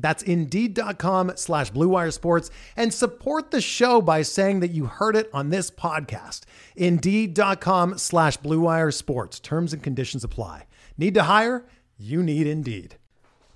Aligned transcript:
That's 0.00 0.22
Indeed.com 0.22 1.32
slash 1.36 1.72
BlueWire 1.72 2.12
Sports 2.12 2.50
and 2.76 2.92
support 2.92 3.50
the 3.50 3.60
show 3.60 4.00
by 4.00 4.22
saying 4.22 4.60
that 4.60 4.70
you 4.70 4.86
heard 4.86 5.16
it 5.16 5.30
on 5.32 5.50
this 5.50 5.70
podcast. 5.70 6.42
Indeed.com 6.76 7.98
slash 7.98 8.38
BlueWire 8.38 8.92
Sports. 8.92 9.40
Terms 9.40 9.72
and 9.72 9.82
conditions 9.82 10.24
apply. 10.24 10.66
Need 10.96 11.14
to 11.14 11.24
hire? 11.24 11.66
You 11.98 12.22
need 12.22 12.46
Indeed. 12.46 12.96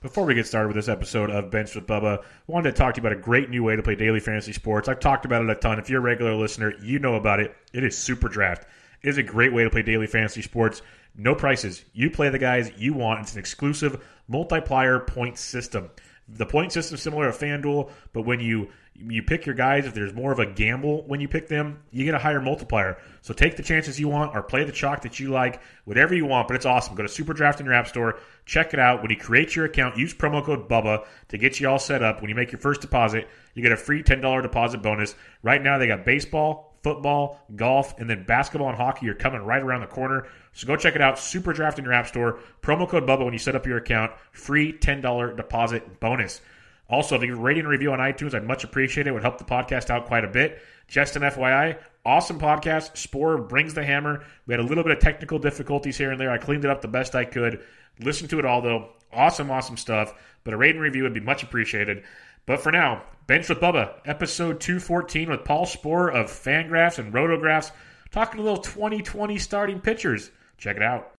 Before 0.04 0.26
we 0.26 0.34
get 0.34 0.46
started 0.46 0.68
with 0.68 0.76
this 0.76 0.90
episode 0.90 1.30
of 1.30 1.50
Bench 1.50 1.74
with 1.74 1.86
Bubba, 1.86 2.18
I 2.18 2.24
wanted 2.46 2.72
to 2.72 2.76
talk 2.76 2.92
to 2.94 3.00
you 3.00 3.06
about 3.06 3.18
a 3.18 3.22
great 3.22 3.48
new 3.48 3.64
way 3.64 3.74
to 3.74 3.82
play 3.82 3.94
daily 3.94 4.20
fantasy 4.20 4.52
sports. 4.52 4.86
I've 4.86 5.00
talked 5.00 5.24
about 5.24 5.42
it 5.42 5.48
a 5.48 5.54
ton. 5.54 5.78
If 5.78 5.88
you're 5.88 6.00
a 6.00 6.02
regular 6.02 6.34
listener, 6.34 6.74
you 6.82 6.98
know 6.98 7.14
about 7.14 7.40
it. 7.40 7.56
It 7.72 7.84
is 7.84 7.96
Super 7.96 8.28
Draft. 8.28 8.66
It 9.02 9.08
is 9.08 9.16
a 9.16 9.22
great 9.22 9.54
way 9.54 9.64
to 9.64 9.70
play 9.70 9.80
daily 9.80 10.06
fantasy 10.06 10.42
sports. 10.42 10.82
No 11.16 11.34
prices. 11.34 11.86
You 11.94 12.10
play 12.10 12.28
the 12.28 12.38
guys 12.38 12.70
you 12.76 12.92
want. 12.92 13.20
It's 13.20 13.32
an 13.32 13.38
exclusive 13.38 14.04
multiplier 14.28 15.00
point 15.00 15.38
system. 15.38 15.90
The 16.28 16.46
point 16.46 16.72
system 16.72 16.94
is 16.94 17.02
similar 17.02 17.30
to 17.30 17.36
FanDuel, 17.36 17.90
but 18.12 18.22
when 18.22 18.40
you 18.40 18.70
you 18.96 19.22
pick 19.22 19.44
your 19.44 19.56
guys, 19.56 19.86
if 19.86 19.94
there's 19.94 20.14
more 20.14 20.30
of 20.30 20.38
a 20.38 20.46
gamble 20.46 21.04
when 21.06 21.20
you 21.20 21.26
pick 21.26 21.48
them, 21.48 21.80
you 21.90 22.04
get 22.04 22.14
a 22.14 22.18
higher 22.18 22.40
multiplier. 22.40 22.96
So 23.22 23.34
take 23.34 23.56
the 23.56 23.62
chances 23.62 23.98
you 23.98 24.08
want 24.08 24.34
or 24.34 24.42
play 24.42 24.62
the 24.64 24.72
chalk 24.72 25.02
that 25.02 25.18
you 25.18 25.30
like, 25.30 25.60
whatever 25.84 26.14
you 26.14 26.26
want, 26.26 26.46
but 26.46 26.54
it's 26.54 26.64
awesome. 26.64 26.94
Go 26.94 27.02
to 27.02 27.08
Super 27.08 27.32
Draft 27.32 27.58
in 27.58 27.66
your 27.66 27.74
app 27.74 27.88
store, 27.88 28.20
check 28.46 28.72
it 28.72 28.78
out. 28.78 29.02
When 29.02 29.10
you 29.10 29.16
create 29.16 29.56
your 29.56 29.64
account, 29.64 29.96
use 29.98 30.14
promo 30.14 30.44
code 30.44 30.68
BUBBA 30.68 31.06
to 31.28 31.38
get 31.38 31.58
you 31.58 31.68
all 31.68 31.78
set 31.78 32.02
up. 32.02 32.20
When 32.20 32.28
you 32.28 32.36
make 32.36 32.52
your 32.52 32.60
first 32.60 32.80
deposit, 32.80 33.28
you 33.54 33.62
get 33.62 33.72
a 33.72 33.76
free 33.76 34.02
$10 34.02 34.42
deposit 34.42 34.80
bonus. 34.80 35.16
Right 35.42 35.62
now, 35.62 35.78
they 35.78 35.88
got 35.88 36.04
baseball, 36.04 36.73
football, 36.84 37.40
golf, 37.56 37.98
and 37.98 38.08
then 38.08 38.24
basketball 38.24 38.68
and 38.68 38.76
hockey 38.76 39.08
are 39.08 39.14
coming 39.14 39.42
right 39.42 39.62
around 39.62 39.80
the 39.80 39.86
corner. 39.88 40.28
So 40.52 40.66
go 40.68 40.76
check 40.76 40.94
it 40.94 41.00
out. 41.00 41.18
Super 41.18 41.52
Draft 41.52 41.78
in 41.78 41.84
your 41.84 41.94
app 41.94 42.06
store. 42.06 42.38
Promo 42.62 42.88
code 42.88 43.06
BUBBA 43.06 43.24
when 43.24 43.32
you 43.32 43.38
set 43.38 43.56
up 43.56 43.66
your 43.66 43.78
account. 43.78 44.12
Free 44.30 44.72
$10 44.72 45.36
deposit 45.36 45.98
bonus. 45.98 46.40
Also, 46.88 47.16
if 47.16 47.22
you 47.22 47.34
rate 47.34 47.58
and 47.58 47.66
review 47.66 47.92
on 47.92 47.98
iTunes, 47.98 48.34
I'd 48.34 48.46
much 48.46 48.62
appreciate 48.62 49.06
it. 49.06 49.10
It 49.10 49.12
would 49.14 49.22
help 49.22 49.38
the 49.38 49.44
podcast 49.44 49.88
out 49.88 50.06
quite 50.06 50.24
a 50.24 50.28
bit. 50.28 50.60
Just 50.86 51.16
an 51.16 51.22
FYI, 51.22 51.78
awesome 52.04 52.38
podcast. 52.38 52.96
Spore 52.96 53.38
brings 53.38 53.72
the 53.72 53.82
hammer. 53.82 54.22
We 54.46 54.52
had 54.52 54.60
a 54.60 54.66
little 54.66 54.84
bit 54.84 54.92
of 54.92 54.98
technical 55.00 55.38
difficulties 55.38 55.96
here 55.96 56.12
and 56.12 56.20
there. 56.20 56.30
I 56.30 56.36
cleaned 56.36 56.64
it 56.64 56.70
up 56.70 56.82
the 56.82 56.88
best 56.88 57.14
I 57.14 57.24
could. 57.24 57.64
Listen 58.00 58.28
to 58.28 58.38
it 58.38 58.44
all, 58.44 58.60
though. 58.60 58.90
Awesome, 59.10 59.50
awesome 59.50 59.78
stuff. 59.78 60.12
But 60.44 60.52
a 60.52 60.58
rate 60.58 60.74
and 60.74 60.82
review 60.82 61.04
would 61.04 61.14
be 61.14 61.20
much 61.20 61.42
appreciated. 61.42 62.04
But 62.46 62.60
for 62.60 62.72
now, 62.72 63.04
Bench 63.26 63.48
with 63.48 63.60
Bubba, 63.60 64.00
episode 64.04 64.60
214 64.60 65.30
with 65.30 65.44
Paul 65.44 65.64
Sporer 65.64 66.12
of 66.12 66.26
Fangraphs 66.26 66.98
and 66.98 67.12
Rotographs, 67.12 67.70
talking 68.10 68.38
a 68.38 68.42
little 68.42 68.58
2020 68.58 69.38
starting 69.38 69.80
pitchers. 69.80 70.30
Check 70.58 70.76
it 70.76 70.82
out. 70.82 71.12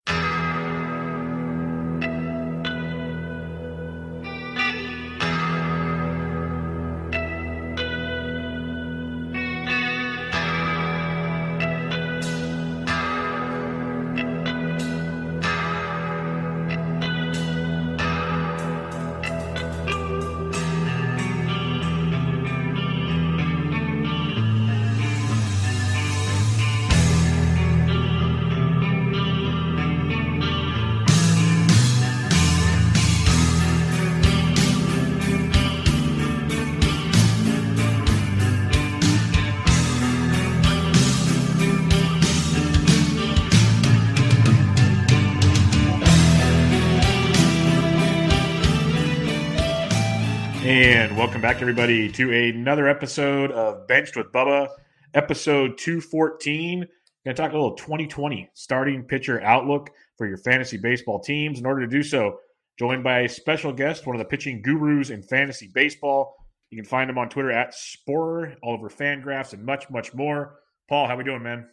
Back, 51.46 51.62
everybody, 51.62 52.12
to 52.12 52.34
another 52.34 52.88
episode 52.88 53.52
of 53.52 53.86
Benched 53.86 54.16
with 54.16 54.32
Bubba, 54.32 54.68
episode 55.14 55.78
214. 55.78 56.80
Going 56.80 56.88
to 57.24 57.34
talk 57.36 57.52
a 57.52 57.54
little 57.54 57.76
2020 57.76 58.50
starting 58.56 59.04
pitcher 59.04 59.40
outlook 59.44 59.92
for 60.18 60.26
your 60.26 60.38
fantasy 60.38 60.78
baseball 60.78 61.20
teams. 61.20 61.60
In 61.60 61.68
order 61.68 61.82
to 61.82 61.88
do 61.88 62.02
so, 62.02 62.40
joined 62.80 63.04
by 63.04 63.20
a 63.20 63.30
special 63.30 63.72
guest, 63.72 64.08
one 64.08 64.16
of 64.16 64.20
the 64.20 64.26
pitching 64.26 64.64
gurus 64.64 65.12
in 65.12 65.22
fantasy 65.22 65.70
baseball. 65.72 66.36
You 66.72 66.82
can 66.82 66.90
find 66.90 67.12
him 67.12 67.20
on 67.20 67.30
Twitter 67.30 67.52
at 67.52 67.76
Sporer, 67.76 68.56
all 68.64 68.74
over 68.74 68.90
Fangraphs, 68.90 69.54
and 69.54 69.64
much, 69.64 69.88
much 69.92 70.16
more. 70.16 70.56
Paul, 70.90 71.08
how 71.08 71.16
we 71.16 71.24
doing, 71.24 71.44
man? 71.44 71.70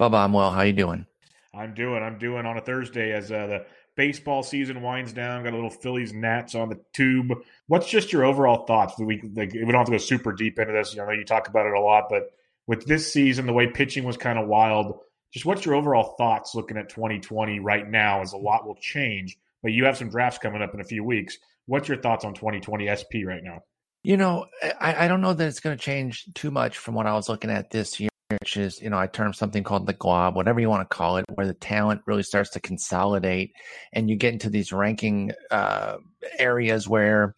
Bubba, 0.00 0.24
I'm 0.24 0.32
well. 0.32 0.50
How 0.50 0.62
you 0.62 0.72
doing? 0.72 1.06
I'm 1.54 1.74
doing. 1.74 2.02
I'm 2.02 2.18
doing 2.18 2.44
on 2.44 2.58
a 2.58 2.60
Thursday 2.60 3.12
as 3.12 3.30
uh, 3.30 3.46
the 3.46 3.66
baseball 3.96 4.42
season 4.42 4.82
winds 4.82 5.12
down. 5.12 5.42
Got 5.42 5.52
a 5.52 5.56
little 5.56 5.70
Phillies 5.70 6.12
Nats 6.12 6.54
on 6.54 6.68
the 6.68 6.78
tube. 6.92 7.32
What's 7.66 7.88
just 7.88 8.12
your 8.12 8.24
overall 8.24 8.66
thoughts? 8.66 8.98
We 8.98 9.20
like 9.34 9.52
we 9.52 9.60
don't 9.60 9.74
have 9.74 9.86
to 9.86 9.92
go 9.92 9.98
super 9.98 10.32
deep 10.32 10.58
into 10.58 10.72
this. 10.72 10.96
I 10.98 11.04
know 11.04 11.12
you 11.12 11.24
talk 11.24 11.48
about 11.48 11.66
it 11.66 11.72
a 11.72 11.80
lot, 11.80 12.04
but 12.08 12.30
with 12.66 12.86
this 12.86 13.12
season, 13.12 13.46
the 13.46 13.52
way 13.52 13.66
pitching 13.66 14.04
was 14.04 14.16
kind 14.16 14.38
of 14.38 14.46
wild. 14.46 15.00
Just 15.32 15.46
what's 15.46 15.64
your 15.64 15.74
overall 15.74 16.14
thoughts 16.16 16.54
looking 16.54 16.76
at 16.76 16.88
2020 16.88 17.58
right 17.60 17.88
now? 17.88 18.20
As 18.20 18.32
a 18.32 18.38
lot 18.38 18.66
will 18.66 18.76
change, 18.76 19.36
but 19.62 19.72
you 19.72 19.84
have 19.86 19.96
some 19.96 20.10
drafts 20.10 20.38
coming 20.38 20.62
up 20.62 20.74
in 20.74 20.80
a 20.80 20.84
few 20.84 21.02
weeks. 21.02 21.38
What's 21.66 21.88
your 21.88 21.98
thoughts 21.98 22.24
on 22.24 22.34
2020 22.34 22.94
SP 22.94 23.26
right 23.26 23.42
now? 23.42 23.62
You 24.04 24.16
know, 24.16 24.46
I, 24.80 25.06
I 25.06 25.08
don't 25.08 25.20
know 25.20 25.32
that 25.32 25.48
it's 25.48 25.58
going 25.58 25.76
to 25.76 25.82
change 25.82 26.26
too 26.34 26.52
much 26.52 26.78
from 26.78 26.94
what 26.94 27.06
I 27.06 27.14
was 27.14 27.28
looking 27.28 27.50
at 27.50 27.70
this 27.70 27.98
year 27.98 28.08
which 28.40 28.56
is, 28.56 28.80
you 28.80 28.90
know, 28.90 28.98
I 28.98 29.06
term 29.06 29.32
something 29.32 29.64
called 29.64 29.86
the 29.86 29.92
glob, 29.92 30.36
whatever 30.36 30.60
you 30.60 30.68
want 30.68 30.88
to 30.88 30.96
call 30.96 31.16
it, 31.16 31.24
where 31.34 31.46
the 31.46 31.54
talent 31.54 32.02
really 32.06 32.22
starts 32.22 32.50
to 32.50 32.60
consolidate 32.60 33.52
and 33.92 34.08
you 34.08 34.16
get 34.16 34.32
into 34.32 34.50
these 34.50 34.72
ranking 34.72 35.32
uh, 35.50 35.96
areas 36.38 36.88
where 36.88 37.34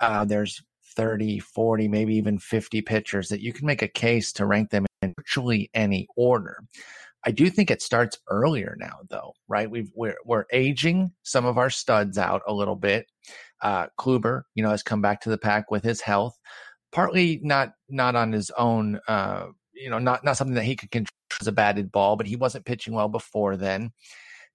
uh, 0.00 0.24
there's 0.24 0.62
30, 0.96 1.38
40, 1.38 1.88
maybe 1.88 2.14
even 2.16 2.38
50 2.38 2.82
pitchers 2.82 3.28
that 3.28 3.40
you 3.40 3.52
can 3.52 3.66
make 3.66 3.82
a 3.82 3.88
case 3.88 4.32
to 4.32 4.46
rank 4.46 4.70
them 4.70 4.86
in 5.02 5.14
virtually 5.16 5.70
any 5.74 6.06
order. 6.16 6.58
I 7.24 7.30
do 7.30 7.50
think 7.50 7.70
it 7.70 7.82
starts 7.82 8.18
earlier 8.28 8.76
now, 8.78 8.98
though, 9.08 9.34
right? 9.48 9.70
We've, 9.70 9.90
we're, 9.94 10.16
we're 10.24 10.44
aging 10.52 11.12
some 11.22 11.44
of 11.46 11.58
our 11.58 11.70
studs 11.70 12.16
out 12.16 12.42
a 12.46 12.54
little 12.54 12.76
bit. 12.76 13.06
Uh, 13.60 13.86
Kluber, 13.98 14.42
you 14.54 14.62
know, 14.62 14.70
has 14.70 14.82
come 14.82 15.02
back 15.02 15.20
to 15.22 15.30
the 15.30 15.38
pack 15.38 15.70
with 15.70 15.82
his 15.82 16.00
health, 16.00 16.38
partly 16.92 17.40
not 17.42 17.72
not 17.88 18.14
on 18.14 18.32
his 18.32 18.50
own 18.56 19.00
uh, 19.08 19.46
you 19.78 19.90
know, 19.90 19.98
not 19.98 20.24
not 20.24 20.36
something 20.36 20.54
that 20.54 20.64
he 20.64 20.76
could 20.76 20.90
control 20.90 21.08
as 21.40 21.46
a 21.46 21.52
batted 21.52 21.92
ball, 21.92 22.16
but 22.16 22.26
he 22.26 22.36
wasn't 22.36 22.64
pitching 22.64 22.94
well 22.94 23.08
before 23.08 23.56
then. 23.56 23.92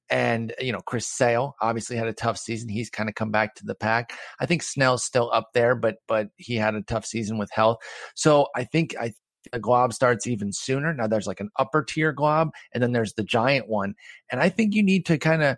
And 0.10 0.54
you 0.60 0.72
know, 0.72 0.82
Chris 0.86 1.08
Sale 1.08 1.56
obviously 1.62 1.96
had 1.96 2.08
a 2.08 2.14
tough 2.14 2.38
season. 2.38 2.70
He's 2.70 2.90
kind 2.90 3.10
of 3.10 3.16
come 3.16 3.32
back 3.32 3.56
to 3.56 3.66
the 3.66 3.76
pack. 3.76 4.14
I 4.40 4.46
think 4.46 4.62
Snell's 4.62 5.04
still 5.04 5.32
up 5.32 5.50
there, 5.54 5.76
but 5.76 5.98
but 6.08 6.28
he 6.38 6.56
had 6.56 6.76
a 6.76 6.82
tough 6.82 7.06
season 7.06 7.38
with 7.38 7.50
health. 7.52 7.78
So 8.16 8.48
I 8.56 8.66
think 8.66 8.96
I 9.00 9.14
the 9.52 9.60
glob 9.60 9.94
starts 9.94 10.28
even 10.28 10.52
sooner. 10.54 10.94
Now 10.94 11.08
there's 11.08 11.28
like 11.28 11.40
an 11.40 11.50
upper 11.58 11.84
tier 11.84 12.12
glob, 12.12 12.52
and 12.74 12.84
then 12.84 12.92
there's 12.92 13.14
the 13.14 13.24
giant 13.24 13.68
one. 13.68 13.96
And 14.32 14.42
I 14.42 14.50
think 14.50 14.74
you 14.74 14.84
need 14.84 15.06
to 15.08 15.18
kind 15.18 15.44
of 15.44 15.58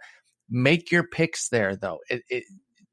make 0.49 0.91
your 0.91 1.03
picks 1.03 1.49
there, 1.49 1.75
though. 1.75 1.99
It, 2.09 2.23
it, 2.29 2.43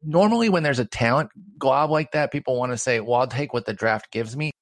normally 0.03 0.49
when 0.49 0.63
there's 0.63 0.79
a 0.79 0.85
talent 0.85 1.31
glob 1.59 1.91
like 1.91 2.13
that, 2.13 2.33
people 2.33 2.59
want 2.59 2.73
to 2.73 2.79
say, 2.79 3.01
"Well, 3.01 3.21
I'll 3.21 3.27
take 3.27 3.53
what 3.53 3.67
the 3.67 3.75
draft 3.75 4.11
gives 4.11 4.37
me." 4.37 4.53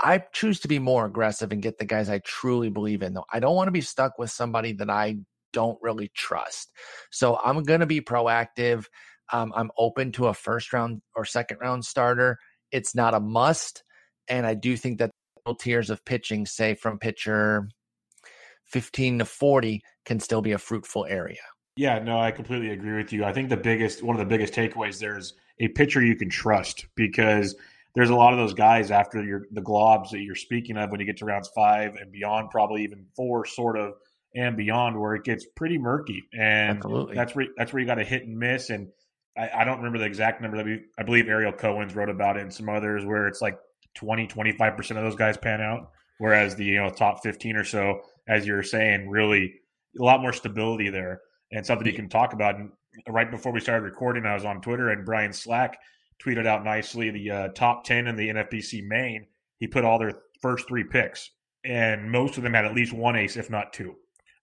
I 0.00 0.22
choose 0.32 0.60
to 0.60 0.68
be 0.68 0.78
more 0.78 1.06
aggressive 1.06 1.52
and 1.52 1.62
get 1.62 1.78
the 1.78 1.84
guys 1.84 2.08
I 2.08 2.18
truly 2.18 2.68
believe 2.68 3.02
in, 3.02 3.14
though. 3.14 3.24
I 3.32 3.40
don't 3.40 3.56
want 3.56 3.68
to 3.68 3.72
be 3.72 3.80
stuck 3.80 4.18
with 4.18 4.30
somebody 4.30 4.72
that 4.74 4.90
I 4.90 5.18
don't 5.52 5.78
really 5.80 6.10
trust. 6.14 6.70
So 7.10 7.38
I'm 7.42 7.62
going 7.62 7.80
to 7.80 7.86
be 7.86 8.00
proactive. 8.00 8.86
Um, 9.32 9.52
I'm 9.56 9.70
open 9.78 10.12
to 10.12 10.26
a 10.26 10.34
first 10.34 10.72
round 10.72 11.00
or 11.14 11.24
second 11.24 11.58
round 11.60 11.84
starter. 11.84 12.38
It's 12.70 12.94
not 12.94 13.14
a 13.14 13.20
must. 13.20 13.82
And 14.28 14.46
I 14.46 14.54
do 14.54 14.76
think 14.76 14.98
that 14.98 15.10
tiers 15.58 15.90
of 15.90 16.04
pitching, 16.04 16.44
say 16.44 16.74
from 16.74 16.98
pitcher 16.98 17.68
15 18.66 19.20
to 19.20 19.24
40, 19.24 19.82
can 20.04 20.20
still 20.20 20.42
be 20.42 20.52
a 20.52 20.58
fruitful 20.58 21.06
area. 21.06 21.38
Yeah, 21.76 21.98
no, 21.98 22.18
I 22.18 22.30
completely 22.30 22.70
agree 22.70 22.96
with 22.96 23.12
you. 23.12 23.24
I 23.24 23.32
think 23.32 23.48
the 23.48 23.56
biggest, 23.56 24.02
one 24.02 24.16
of 24.16 24.20
the 24.20 24.26
biggest 24.26 24.54
takeaways 24.54 24.98
there 24.98 25.18
is 25.18 25.34
a 25.60 25.68
pitcher 25.68 26.02
you 26.02 26.16
can 26.16 26.28
trust 26.28 26.86
because 26.96 27.54
there's 27.96 28.10
a 28.10 28.14
lot 28.14 28.34
of 28.34 28.38
those 28.38 28.52
guys 28.52 28.90
after 28.90 29.24
your 29.24 29.46
the 29.50 29.62
globs 29.62 30.10
that 30.10 30.20
you're 30.20 30.34
speaking 30.34 30.76
of 30.76 30.90
when 30.90 31.00
you 31.00 31.06
get 31.06 31.16
to 31.16 31.24
rounds 31.24 31.50
five 31.54 31.94
and 31.98 32.12
beyond, 32.12 32.50
probably 32.50 32.84
even 32.84 33.06
four, 33.16 33.46
sort 33.46 33.78
of 33.78 33.94
and 34.34 34.54
beyond, 34.54 35.00
where 35.00 35.14
it 35.14 35.24
gets 35.24 35.46
pretty 35.56 35.78
murky, 35.78 36.22
and 36.34 36.76
Absolutely. 36.76 37.14
that's 37.14 37.34
where 37.34 37.46
that's 37.56 37.72
where 37.72 37.80
you 37.80 37.86
got 37.86 37.94
to 37.94 38.04
hit 38.04 38.24
and 38.24 38.38
miss. 38.38 38.68
And 38.68 38.88
I, 39.36 39.48
I, 39.60 39.64
don't 39.64 39.78
remember 39.78 39.98
the 39.98 40.04
exact 40.04 40.42
number 40.42 40.58
that 40.58 40.66
we, 40.66 40.82
I 40.98 41.04
believe 41.04 41.26
Ariel 41.26 41.52
Cohen's 41.52 41.96
wrote 41.96 42.10
about 42.10 42.36
it, 42.36 42.42
and 42.42 42.52
some 42.52 42.68
others 42.68 43.06
where 43.06 43.28
it's 43.28 43.40
like 43.40 43.58
20, 43.94 44.26
25 44.26 44.76
percent 44.76 44.98
of 44.98 45.04
those 45.04 45.16
guys 45.16 45.38
pan 45.38 45.62
out, 45.62 45.90
whereas 46.18 46.54
the 46.54 46.64
you 46.64 46.82
know 46.82 46.90
top 46.90 47.22
fifteen 47.22 47.56
or 47.56 47.64
so, 47.64 48.02
as 48.28 48.46
you're 48.46 48.62
saying, 48.62 49.08
really 49.08 49.54
a 49.98 50.04
lot 50.04 50.20
more 50.20 50.34
stability 50.34 50.90
there, 50.90 51.22
and 51.50 51.64
something 51.64 51.86
you 51.86 51.94
can 51.94 52.10
talk 52.10 52.34
about. 52.34 52.56
And 52.56 52.72
right 53.08 53.30
before 53.30 53.52
we 53.52 53.60
started 53.60 53.84
recording, 53.84 54.26
I 54.26 54.34
was 54.34 54.44
on 54.44 54.60
Twitter, 54.60 54.90
and 54.90 55.06
Brian 55.06 55.32
Slack 55.32 55.78
tweeted 56.22 56.46
out 56.46 56.64
nicely 56.64 57.10
the 57.10 57.30
uh, 57.30 57.48
top 57.48 57.84
10 57.84 58.06
in 58.06 58.16
the 58.16 58.28
NFBC 58.28 58.86
main. 58.86 59.26
He 59.58 59.66
put 59.66 59.84
all 59.84 59.98
their 59.98 60.20
first 60.40 60.68
three 60.68 60.84
picks, 60.84 61.30
and 61.64 62.10
most 62.10 62.36
of 62.36 62.42
them 62.42 62.54
had 62.54 62.64
at 62.64 62.74
least 62.74 62.92
one 62.92 63.16
ace, 63.16 63.36
if 63.36 63.50
not 63.50 63.72
two. 63.72 63.96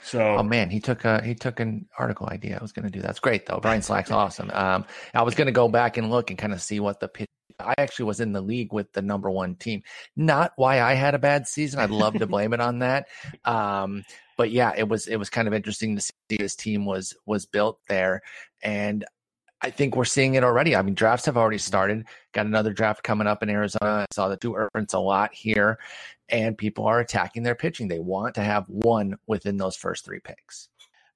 So, 0.04 0.38
oh 0.38 0.44
man, 0.44 0.70
he 0.70 0.82
took 0.82 1.06
a 1.06 1.24
he 1.24 1.34
took 1.34 1.62
an 1.62 1.88
article 1.98 2.28
idea. 2.30 2.58
I 2.58 2.62
was 2.62 2.74
going 2.74 2.84
to 2.84 2.92
do 2.92 3.02
that's 3.02 3.20
great 3.20 3.46
though. 3.46 3.60
Brian 3.62 3.82
Slack's 3.82 4.12
awesome. 4.12 4.52
Um, 4.52 4.86
I 5.14 5.24
was 5.24 5.34
going 5.34 5.46
to 5.46 5.54
go 5.54 5.70
back 5.70 5.98
and 5.98 6.10
look 6.10 6.30
and 6.30 6.38
kind 6.38 6.52
of 6.52 6.62
see 6.62 6.80
what 6.80 7.00
the 7.00 7.08
pitch. 7.08 7.28
I 7.60 7.76
actually 7.78 8.06
was 8.06 8.20
in 8.20 8.34
the 8.34 8.42
league 8.42 8.74
with 8.74 8.92
the 8.94 9.02
number 9.02 9.30
one 9.30 9.56
team. 9.56 9.84
Not 10.16 10.52
why 10.58 10.82
I 10.82 10.96
had 10.96 11.16
a 11.16 11.20
bad 11.20 11.48
season. 11.48 11.80
I'd 11.80 11.92
love 11.92 12.16
to 12.16 12.28
blame 12.28 12.52
it 12.52 12.60
on 12.60 12.80
that. 12.80 13.08
Um, 13.46 14.04
but 14.38 14.52
yeah, 14.52 14.74
it 14.76 14.90
was 14.90 15.08
it 15.08 15.16
was 15.16 15.30
kind 15.30 15.48
of 15.48 15.54
interesting 15.54 15.96
to 15.96 16.02
see 16.02 16.38
this 16.38 16.56
team 16.56 16.86
was 16.86 17.16
was 17.26 17.46
built 17.46 17.80
there, 17.88 18.24
and 18.62 19.06
I 19.64 19.70
think 19.70 19.96
we're 19.96 20.04
seeing 20.04 20.36
it 20.36 20.44
already. 20.44 20.76
I 20.76 20.82
mean, 20.82 20.94
drafts 20.94 21.26
have 21.26 21.38
already 21.38 21.58
started. 21.58 22.06
Got 22.34 22.48
another 22.48 22.74
draft 22.74 23.02
coming 23.04 23.28
up 23.28 23.42
in 23.42 23.50
Arizona. 23.50 24.02
I 24.02 24.06
saw 24.14 24.28
the 24.28 24.36
two 24.36 24.52
Irvins 24.52 24.94
a 24.94 25.00
lot 25.00 25.34
here, 25.34 25.80
and 26.28 26.58
people 26.58 26.86
are 26.86 27.00
attacking 27.00 27.44
their 27.44 27.56
pitching. 27.56 27.88
They 27.88 28.00
want 28.00 28.36
to 28.36 28.42
have 28.42 28.66
one 28.68 29.18
within 29.26 29.56
those 29.56 29.78
first 29.78 30.04
three 30.04 30.20
picks. 30.20 30.68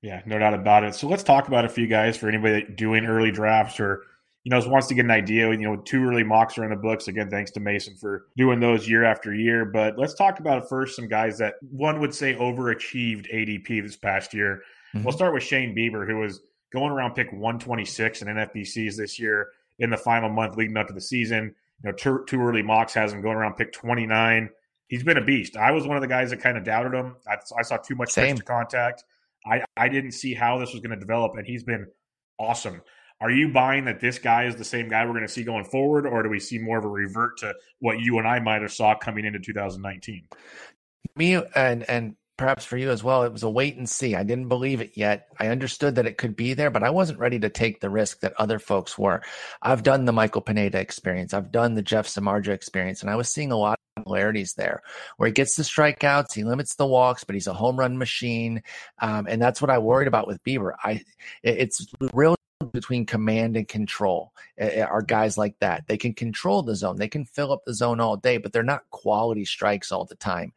Yeah, 0.01 0.21
no 0.25 0.39
doubt 0.39 0.53
about 0.53 0.85
it. 0.85 0.95
So 0.95 1.09
let's 1.09 1.23
talk 1.23 1.49
about 1.49 1.65
a 1.65 1.69
few 1.69 1.87
guys 1.87 2.15
for 2.15 2.29
anybody 2.29 2.65
doing 2.75 3.05
early 3.05 3.31
drafts 3.31 3.79
or 3.81 4.03
you 4.45 4.49
know 4.49 4.61
wants 4.69 4.87
to 4.87 4.93
get 4.93 5.03
an 5.03 5.11
idea. 5.11 5.49
You 5.49 5.57
know, 5.57 5.75
two 5.75 6.05
early 6.05 6.23
mocks 6.23 6.57
are 6.57 6.63
in 6.63 6.69
the 6.69 6.77
books. 6.77 7.09
Again, 7.09 7.29
thanks 7.29 7.51
to 7.51 7.59
Mason 7.59 7.95
for 7.95 8.27
doing 8.37 8.61
those 8.61 8.87
year 8.87 9.03
after 9.03 9.35
year. 9.35 9.65
But 9.65 9.97
let's 9.97 10.13
talk 10.13 10.39
about 10.39 10.69
first 10.69 10.95
some 10.95 11.09
guys 11.09 11.37
that 11.39 11.55
one 11.69 11.99
would 11.99 12.15
say 12.15 12.33
overachieved 12.35 13.29
ADP 13.33 13.83
this 13.83 13.97
past 13.97 14.33
year. 14.33 14.61
Mm-hmm. 14.95 15.03
We'll 15.03 15.13
start 15.13 15.33
with 15.33 15.43
Shane 15.43 15.75
Bieber, 15.75 16.07
who 16.07 16.19
was 16.19 16.39
going 16.71 16.91
around 16.91 17.13
pick 17.13 17.31
126 17.31 18.21
in 18.21 18.27
NFBCs 18.27 18.95
this 18.95 19.19
year 19.19 19.49
in 19.79 19.89
the 19.89 19.97
final 19.97 20.29
month 20.29 20.57
leading 20.57 20.77
up 20.77 20.87
to 20.87 20.93
the 20.93 21.01
season. 21.01 21.55
You 21.83 21.91
know, 21.91 21.95
too, 21.95 22.25
too 22.27 22.41
early 22.41 22.63
mocks 22.63 22.93
has 22.93 23.13
him 23.13 23.21
going 23.21 23.37
around 23.37 23.53
pick 23.53 23.71
29. 23.71 24.49
He's 24.87 25.03
been 25.03 25.17
a 25.17 25.23
beast. 25.23 25.57
I 25.57 25.71
was 25.71 25.85
one 25.85 25.97
of 25.97 26.01
the 26.01 26.07
guys 26.07 26.29
that 26.31 26.39
kind 26.39 26.57
of 26.57 26.63
doubted 26.63 26.93
him. 26.93 27.15
I, 27.27 27.35
I 27.57 27.61
saw 27.61 27.77
too 27.77 27.95
much 27.95 28.15
pitch 28.15 28.37
to 28.37 28.43
contact. 28.43 29.03
I, 29.45 29.63
I 29.75 29.87
didn't 29.89 30.11
see 30.11 30.33
how 30.33 30.57
this 30.57 30.73
was 30.73 30.81
going 30.81 30.91
to 30.91 30.99
develop, 30.99 31.33
and 31.37 31.45
he's 31.45 31.63
been 31.63 31.87
awesome. 32.39 32.81
Are 33.19 33.31
you 33.31 33.49
buying 33.49 33.85
that 33.85 33.99
this 33.99 34.19
guy 34.19 34.45
is 34.45 34.55
the 34.55 34.63
same 34.63 34.89
guy 34.89 35.05
we're 35.05 35.13
going 35.13 35.23
to 35.23 35.27
see 35.27 35.43
going 35.43 35.65
forward, 35.65 36.05
or 36.05 36.21
do 36.21 36.29
we 36.29 36.39
see 36.39 36.59
more 36.59 36.77
of 36.77 36.85
a 36.85 36.89
revert 36.89 37.37
to 37.39 37.53
what 37.79 37.99
you 37.99 38.19
and 38.19 38.27
I 38.27 38.39
might 38.39 38.61
have 38.61 38.71
saw 38.71 38.95
coming 38.95 39.25
into 39.25 39.39
2019? 39.39 40.27
Me 41.15 41.41
and 41.55 41.89
and 41.89 42.15
perhaps 42.37 42.63
for 42.63 42.77
you 42.77 42.91
as 42.91 43.03
well, 43.03 43.23
it 43.23 43.31
was 43.31 43.43
a 43.43 43.49
wait 43.49 43.77
and 43.77 43.89
see. 43.89 44.15
I 44.15 44.23
didn't 44.23 44.47
believe 44.47 44.79
it 44.79 44.91
yet. 44.95 45.27
I 45.39 45.47
understood 45.47 45.95
that 45.95 46.05
it 46.05 46.17
could 46.17 46.35
be 46.35 46.53
there, 46.53 46.69
but 46.69 46.83
I 46.83 46.91
wasn't 46.91 47.19
ready 47.19 47.39
to 47.39 47.49
take 47.49 47.81
the 47.81 47.89
risk 47.89 48.21
that 48.21 48.33
other 48.37 48.59
folks 48.59 48.97
were. 48.97 49.21
I've 49.61 49.83
done 49.83 50.05
the 50.05 50.13
Michael 50.13 50.41
Pineda 50.41 50.79
experience, 50.79 51.33
I've 51.33 51.51
done 51.51 51.75
the 51.75 51.81
Jeff 51.81 52.07
Samardzija 52.07 52.49
experience, 52.49 53.01
and 53.01 53.09
I 53.09 53.15
was 53.15 53.33
seeing 53.33 53.51
a 53.51 53.57
lot 53.57 53.73
of 53.73 54.03
similarities 54.03 54.53
there 54.53 54.83
where 55.17 55.27
he 55.27 55.33
gets 55.33 55.55
the 55.55 55.63
strikeouts, 55.63 56.33
he 56.33 56.43
limits 56.43 56.75
the 56.75 56.85
walks, 56.85 57.23
but 57.23 57.33
he's 57.33 57.47
a 57.47 57.53
home 57.53 57.77
run 57.77 57.97
machine. 57.97 58.61
Um, 58.99 59.27
and 59.27 59.41
that's 59.41 59.61
what 59.61 59.71
I 59.71 59.79
worried 59.79 60.07
about 60.07 60.27
with 60.27 60.43
Bieber. 60.43 60.73
I, 60.83 61.01
it's 61.43 61.85
real 62.13 62.36
between 62.71 63.05
command 63.05 63.55
and 63.55 63.67
control 63.67 64.33
eh, 64.57 64.69
eh, 64.75 64.83
are 64.83 65.01
guys 65.01 65.37
like 65.37 65.57
that. 65.59 65.87
They 65.87 65.97
can 65.97 66.13
control 66.13 66.63
the 66.63 66.75
zone, 66.75 66.97
they 66.97 67.07
can 67.07 67.25
fill 67.25 67.51
up 67.51 67.65
the 67.65 67.73
zone 67.73 67.99
all 67.99 68.17
day, 68.17 68.37
but 68.37 68.53
they're 68.53 68.63
not 68.63 68.89
quality 68.89 69.45
strikes 69.45 69.91
all 69.91 70.05
the 70.05 70.15
time. 70.15 70.53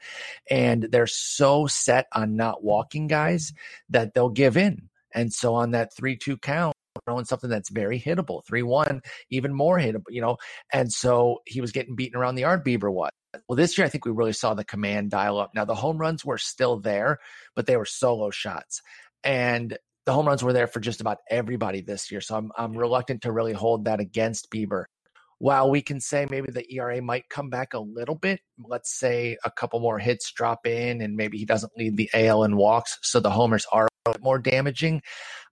And 0.50 0.84
they're 0.84 1.06
so 1.06 1.66
set 1.66 2.06
on 2.12 2.36
not 2.36 2.64
walking 2.64 3.06
guys 3.06 3.52
that 3.90 4.14
they'll 4.14 4.30
give 4.30 4.56
in. 4.56 4.88
And 5.12 5.32
so 5.32 5.54
on 5.54 5.72
that 5.72 5.94
3 5.94 6.16
2 6.16 6.38
count, 6.38 6.74
throwing 7.04 7.24
something 7.24 7.50
that's 7.50 7.70
very 7.70 8.00
hittable, 8.00 8.44
3 8.44 8.62
1, 8.62 9.02
even 9.30 9.52
more 9.52 9.78
hittable, 9.78 10.04
you 10.08 10.20
know. 10.20 10.36
And 10.72 10.92
so 10.92 11.42
he 11.46 11.60
was 11.60 11.72
getting 11.72 11.96
beaten 11.96 12.18
around 12.18 12.36
the 12.36 12.42
yard, 12.42 12.64
Bieber 12.64 12.92
was. 12.92 13.10
Well, 13.48 13.56
this 13.56 13.76
year, 13.78 13.86
I 13.86 13.90
think 13.90 14.04
we 14.04 14.10
really 14.10 14.32
saw 14.32 14.54
the 14.54 14.64
command 14.64 15.10
dial 15.10 15.38
up. 15.38 15.52
Now, 15.54 15.64
the 15.64 15.74
home 15.74 15.98
runs 15.98 16.24
were 16.24 16.38
still 16.38 16.78
there, 16.78 17.18
but 17.54 17.66
they 17.66 17.76
were 17.76 17.84
solo 17.84 18.30
shots. 18.30 18.82
And 19.22 19.78
the 20.06 20.12
home 20.12 20.26
runs 20.26 20.42
were 20.42 20.52
there 20.52 20.66
for 20.66 20.80
just 20.80 21.00
about 21.00 21.18
everybody 21.30 21.80
this 21.80 22.10
year. 22.10 22.20
So 22.20 22.36
I'm 22.36 22.52
I'm 22.56 22.76
reluctant 22.76 23.22
to 23.22 23.32
really 23.32 23.52
hold 23.52 23.84
that 23.84 24.00
against 24.00 24.50
Bieber. 24.50 24.84
While 25.38 25.70
we 25.70 25.80
can 25.80 26.00
say 26.00 26.26
maybe 26.28 26.52
the 26.52 26.70
ERA 26.74 27.00
might 27.00 27.30
come 27.30 27.48
back 27.48 27.72
a 27.72 27.78
little 27.78 28.14
bit, 28.14 28.40
let's 28.62 28.98
say 28.98 29.38
a 29.42 29.50
couple 29.50 29.80
more 29.80 29.98
hits 29.98 30.30
drop 30.32 30.66
in 30.66 31.00
and 31.00 31.16
maybe 31.16 31.38
he 31.38 31.46
doesn't 31.46 31.72
lead 31.78 31.96
the 31.96 32.10
AL 32.12 32.44
in 32.44 32.56
walks, 32.56 32.98
so 33.02 33.20
the 33.20 33.30
homers 33.30 33.66
are 33.72 33.88
more 34.20 34.38
damaging. 34.38 35.00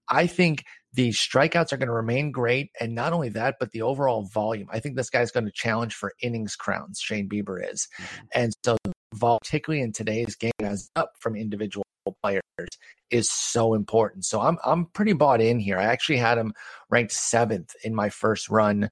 I 0.07 0.27
think 0.27 0.63
the 0.93 1.09
strikeouts 1.09 1.71
are 1.71 1.77
going 1.77 1.87
to 1.87 1.93
remain 1.93 2.31
great. 2.31 2.71
And 2.79 2.95
not 2.95 3.13
only 3.13 3.29
that, 3.29 3.55
but 3.59 3.71
the 3.71 3.83
overall 3.83 4.23
volume. 4.23 4.67
I 4.71 4.79
think 4.79 4.95
this 4.95 5.09
guy's 5.09 5.31
going 5.31 5.45
to 5.45 5.51
challenge 5.51 5.93
for 5.93 6.13
innings 6.21 6.55
crowns, 6.55 6.99
Shane 6.99 7.29
Bieber 7.29 7.57
is. 7.71 7.87
Mm-hmm. 8.01 8.25
And 8.33 8.53
so, 8.63 8.77
particularly 9.19 9.83
in 9.83 9.91
today's 9.91 10.35
game, 10.35 10.51
as 10.61 10.89
up 10.95 11.13
from 11.19 11.35
individual 11.35 11.83
players 12.21 12.41
is 13.11 13.29
so 13.29 13.73
important. 13.73 14.25
So 14.25 14.41
I'm 14.41 14.57
I'm 14.63 14.85
pretty 14.87 15.13
bought 15.13 15.41
in 15.41 15.59
here. 15.59 15.77
I 15.77 15.85
actually 15.85 16.17
had 16.17 16.37
him 16.37 16.53
ranked 16.89 17.11
seventh 17.11 17.73
in 17.83 17.95
my 17.95 18.09
first 18.09 18.49
run, 18.49 18.89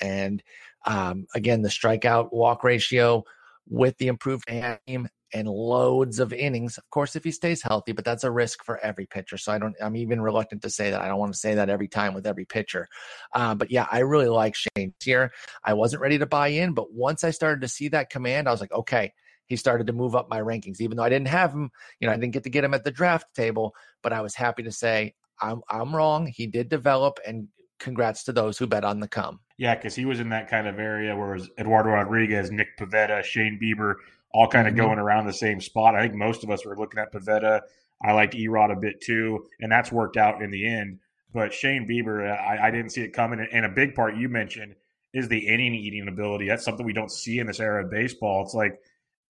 and 0.00 0.42
um, 0.86 1.26
again 1.34 1.62
the 1.62 1.68
strikeout 1.68 2.32
walk 2.32 2.64
ratio 2.64 3.24
with 3.68 3.96
the 3.98 4.08
improved 4.08 4.44
aim 4.50 5.08
and 5.34 5.48
loads 5.48 6.18
of 6.18 6.32
innings. 6.32 6.76
Of 6.78 6.88
course, 6.90 7.16
if 7.16 7.24
he 7.24 7.30
stays 7.30 7.62
healthy, 7.62 7.92
but 7.92 8.04
that's 8.04 8.24
a 8.24 8.30
risk 8.30 8.64
for 8.64 8.78
every 8.78 9.06
pitcher. 9.06 9.38
So 9.38 9.52
I 9.52 9.58
don't. 9.58 9.74
I'm 9.80 9.96
even 9.96 10.20
reluctant 10.20 10.62
to 10.62 10.70
say 10.70 10.90
that. 10.90 11.00
I 11.00 11.08
don't 11.08 11.18
want 11.18 11.32
to 11.32 11.38
say 11.38 11.54
that 11.54 11.70
every 11.70 11.88
time 11.88 12.14
with 12.14 12.26
every 12.26 12.44
pitcher. 12.44 12.88
Uh, 13.34 13.54
but 13.54 13.70
yeah, 13.70 13.86
I 13.90 14.00
really 14.00 14.28
like 14.28 14.54
Shane 14.54 14.94
here. 15.02 15.32
I 15.64 15.74
wasn't 15.74 16.02
ready 16.02 16.18
to 16.18 16.26
buy 16.26 16.48
in, 16.48 16.74
but 16.74 16.92
once 16.92 17.24
I 17.24 17.30
started 17.30 17.62
to 17.62 17.68
see 17.68 17.88
that 17.88 18.10
command, 18.10 18.48
I 18.48 18.50
was 18.50 18.60
like, 18.60 18.72
okay, 18.72 19.12
he 19.52 19.56
started 19.56 19.86
to 19.86 19.92
move 19.92 20.16
up 20.16 20.30
my 20.30 20.40
rankings. 20.40 20.80
Even 20.80 20.96
though 20.96 21.02
I 21.02 21.10
didn't 21.10 21.28
have 21.28 21.52
him, 21.52 21.70
you 22.00 22.06
know, 22.06 22.14
I 22.14 22.16
didn't 22.16 22.32
get 22.32 22.44
to 22.44 22.50
get 22.50 22.64
him 22.64 22.72
at 22.72 22.84
the 22.84 22.90
draft 22.90 23.34
table, 23.34 23.74
but 24.02 24.10
I 24.10 24.22
was 24.22 24.34
happy 24.34 24.62
to 24.62 24.72
say 24.72 25.14
I'm 25.42 25.60
I'm 25.68 25.94
wrong. 25.94 26.26
He 26.26 26.46
did 26.46 26.70
develop, 26.70 27.20
and 27.26 27.48
congrats 27.78 28.24
to 28.24 28.32
those 28.32 28.56
who 28.56 28.66
bet 28.66 28.82
on 28.82 28.98
the 28.98 29.08
come. 29.08 29.40
Yeah, 29.58 29.74
because 29.74 29.94
he 29.94 30.06
was 30.06 30.20
in 30.20 30.30
that 30.30 30.48
kind 30.48 30.66
of 30.66 30.78
area 30.78 31.14
where 31.14 31.38
Eduardo 31.58 31.90
Rodriguez, 31.90 32.50
Nick 32.50 32.78
Pivetta, 32.78 33.22
Shane 33.22 33.58
Bieber, 33.62 33.96
all 34.32 34.48
kind 34.48 34.66
of 34.66 34.72
mm-hmm. 34.72 34.86
going 34.86 34.98
around 34.98 35.26
the 35.26 35.34
same 35.34 35.60
spot. 35.60 35.94
I 35.94 36.00
think 36.00 36.14
most 36.14 36.42
of 36.42 36.50
us 36.50 36.64
were 36.64 36.76
looking 36.76 36.98
at 36.98 37.12
Pivetta. 37.12 37.60
I 38.02 38.12
liked 38.12 38.34
Erod 38.34 38.72
a 38.72 38.80
bit 38.80 39.02
too, 39.02 39.46
and 39.60 39.70
that's 39.70 39.92
worked 39.92 40.16
out 40.16 40.40
in 40.40 40.50
the 40.50 40.66
end. 40.66 40.98
But 41.34 41.52
Shane 41.52 41.86
Bieber, 41.86 42.30
I, 42.30 42.68
I 42.68 42.70
didn't 42.70 42.90
see 42.90 43.02
it 43.02 43.12
coming. 43.12 43.46
And 43.52 43.66
a 43.66 43.68
big 43.68 43.94
part 43.94 44.16
you 44.16 44.30
mentioned 44.30 44.76
is 45.12 45.28
the 45.28 45.46
inning 45.46 45.74
eating 45.74 46.08
ability. 46.08 46.48
That's 46.48 46.64
something 46.64 46.86
we 46.86 46.92
don't 46.92 47.10
see 47.10 47.38
in 47.38 47.46
this 47.46 47.60
era 47.60 47.84
of 47.84 47.90
baseball. 47.90 48.42
It's 48.42 48.54
like 48.54 48.80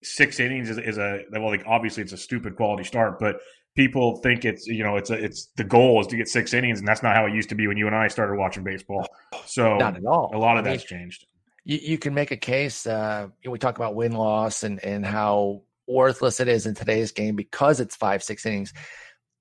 six 0.03 0.39
innings 0.39 0.69
is, 0.69 0.77
is 0.77 0.97
a 0.97 1.21
well, 1.31 1.49
like 1.49 1.63
obviously 1.65 2.03
it's 2.03 2.13
a 2.13 2.17
stupid 2.17 2.55
quality 2.55 2.83
start, 2.83 3.19
but 3.19 3.39
people 3.75 4.17
think 4.17 4.45
it's 4.45 4.67
you 4.67 4.83
know 4.83 4.97
it's 4.97 5.09
a, 5.09 5.15
it's 5.15 5.47
the 5.57 5.63
goal 5.63 5.99
is 6.01 6.07
to 6.07 6.17
get 6.17 6.27
six 6.27 6.53
innings, 6.53 6.79
and 6.79 6.87
that's 6.87 7.03
not 7.03 7.15
how 7.15 7.25
it 7.25 7.33
used 7.33 7.49
to 7.49 7.55
be 7.55 7.67
when 7.67 7.77
you 7.77 7.87
and 7.87 7.95
I 7.95 8.07
started 8.07 8.37
watching 8.37 8.63
baseball. 8.63 9.07
So 9.45 9.77
not 9.77 9.97
at 9.97 10.05
all. 10.05 10.31
A 10.33 10.37
lot 10.37 10.57
of 10.57 10.65
I 10.65 10.71
that's 10.71 10.89
mean, 10.91 10.99
changed. 10.99 11.25
You, 11.65 11.79
you, 11.81 11.97
can 11.97 12.13
make 12.13 12.31
a 12.31 12.37
case. 12.37 12.85
Uh, 12.85 13.29
we 13.47 13.57
talk 13.57 13.77
about 13.77 13.95
win 13.95 14.11
loss 14.11 14.63
and 14.63 14.83
and 14.83 15.05
how 15.05 15.61
worthless 15.87 16.39
it 16.39 16.47
is 16.47 16.65
in 16.65 16.75
today's 16.75 17.11
game 17.11 17.35
because 17.35 17.79
it's 17.79 17.95
five 17.95 18.23
six 18.23 18.45
innings. 18.45 18.73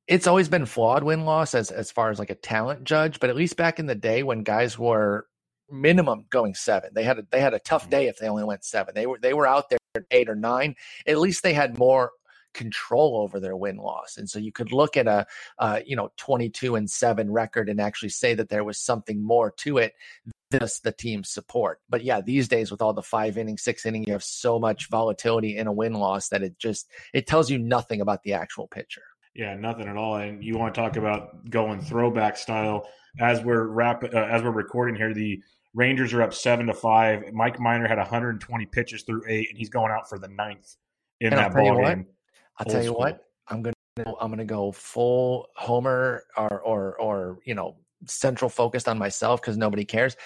It's 0.08 0.26
always 0.26 0.48
been 0.48 0.66
flawed 0.66 1.04
win 1.04 1.24
loss 1.24 1.54
as 1.54 1.70
as 1.70 1.90
far 1.90 2.10
as 2.10 2.18
like 2.18 2.30
a 2.30 2.34
talent 2.34 2.84
judge, 2.84 3.20
but 3.20 3.30
at 3.30 3.36
least 3.36 3.56
back 3.56 3.78
in 3.78 3.86
the 3.86 3.94
day 3.94 4.22
when 4.22 4.42
guys 4.42 4.78
were 4.78 5.26
minimum 5.72 6.26
going 6.30 6.54
seven. 6.54 6.90
They 6.94 7.04
had 7.04 7.18
a, 7.18 7.26
they 7.30 7.40
had 7.40 7.54
a 7.54 7.58
tough 7.58 7.82
mm-hmm. 7.82 7.90
day 7.90 8.06
if 8.08 8.18
they 8.18 8.28
only 8.28 8.44
went 8.44 8.64
seven. 8.64 8.94
They 8.94 9.06
were 9.06 9.18
they 9.20 9.34
were 9.34 9.46
out 9.46 9.70
there 9.70 9.78
at 9.94 10.04
eight 10.10 10.28
or 10.28 10.36
nine, 10.36 10.76
at 11.06 11.18
least 11.18 11.42
they 11.42 11.52
had 11.52 11.78
more 11.78 12.12
control 12.54 13.16
over 13.16 13.40
their 13.40 13.56
win 13.56 13.76
loss. 13.76 14.16
And 14.16 14.28
so 14.28 14.38
you 14.38 14.52
could 14.52 14.72
look 14.72 14.96
at 14.96 15.06
a, 15.06 15.26
uh, 15.58 15.80
you 15.86 15.96
know, 15.96 16.12
22 16.18 16.76
and 16.76 16.90
seven 16.90 17.30
record 17.30 17.68
and 17.68 17.80
actually 17.80 18.10
say 18.10 18.34
that 18.34 18.50
there 18.50 18.64
was 18.64 18.78
something 18.78 19.22
more 19.22 19.50
to 19.58 19.78
it 19.78 19.94
this 20.50 20.80
the 20.80 20.92
team's 20.92 21.30
support. 21.30 21.80
But 21.88 22.04
yeah, 22.04 22.20
these 22.20 22.46
days 22.46 22.70
with 22.70 22.82
all 22.82 22.92
the 22.92 23.02
five 23.02 23.38
inning, 23.38 23.58
six 23.58 23.86
inning, 23.86 24.04
you 24.04 24.12
have 24.12 24.22
so 24.22 24.58
much 24.58 24.88
volatility 24.90 25.56
in 25.56 25.66
a 25.66 25.72
win 25.72 25.94
loss 25.94 26.28
that 26.28 26.42
it 26.42 26.58
just 26.58 26.88
it 27.12 27.26
tells 27.26 27.50
you 27.50 27.58
nothing 27.58 28.00
about 28.00 28.22
the 28.22 28.34
actual 28.34 28.68
pitcher. 28.68 29.02
Yeah, 29.34 29.54
nothing 29.54 29.88
at 29.88 29.96
all. 29.96 30.16
And 30.16 30.44
you 30.44 30.58
want 30.58 30.74
to 30.74 30.80
talk 30.80 30.96
about 30.96 31.48
going 31.48 31.80
throwback 31.80 32.36
style 32.36 32.86
as 33.18 33.42
we're 33.42 33.66
wrap 33.66 34.04
uh, 34.04 34.08
as 34.08 34.42
we're 34.42 34.50
recording 34.50 34.94
here. 34.94 35.14
The 35.14 35.42
Rangers 35.74 36.12
are 36.12 36.22
up 36.22 36.34
seven 36.34 36.66
to 36.66 36.74
five. 36.74 37.32
Mike 37.32 37.58
Minor 37.58 37.88
had 37.88 37.96
120 37.98 38.66
pitches 38.66 39.02
through 39.02 39.22
eight, 39.26 39.48
and 39.48 39.58
he's 39.58 39.70
going 39.70 39.90
out 39.90 40.08
for 40.08 40.18
the 40.18 40.28
ninth 40.28 40.76
in 41.20 41.32
And 41.32 41.38
that 41.38 41.54
ball 41.54 41.82
game. 41.82 42.06
I'll 42.58 42.66
tell 42.66 42.82
you 42.82 42.88
school. 42.88 42.98
what, 42.98 43.24
I'm 43.48 43.62
gonna 43.62 43.74
I'm 44.20 44.30
gonna 44.30 44.44
go 44.44 44.72
full 44.72 45.48
homer 45.56 46.24
or 46.36 46.60
or 46.60 47.00
or 47.00 47.38
you 47.44 47.54
know 47.54 47.76
central 48.06 48.48
focused 48.50 48.88
on 48.88 48.98
myself 48.98 49.40
because 49.40 49.56
nobody 49.56 49.84
cares. 49.84 50.16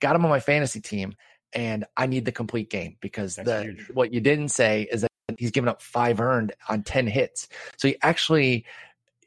Got 0.00 0.16
him 0.16 0.24
on 0.24 0.30
my 0.30 0.40
fantasy 0.40 0.80
team, 0.80 1.14
and 1.52 1.84
I 1.96 2.06
need 2.06 2.24
the 2.24 2.32
complete 2.32 2.70
game 2.70 2.96
because 3.00 3.36
That's 3.36 3.48
the 3.48 3.62
huge. 3.62 3.90
what 3.92 4.12
you 4.12 4.20
didn't 4.20 4.48
say 4.48 4.88
is 4.90 5.02
that 5.02 5.11
he's 5.38 5.50
given 5.50 5.68
up 5.68 5.82
five 5.82 6.20
earned 6.20 6.52
on 6.68 6.82
ten 6.82 7.06
hits. 7.06 7.48
So 7.76 7.88
he 7.88 7.96
actually 8.02 8.64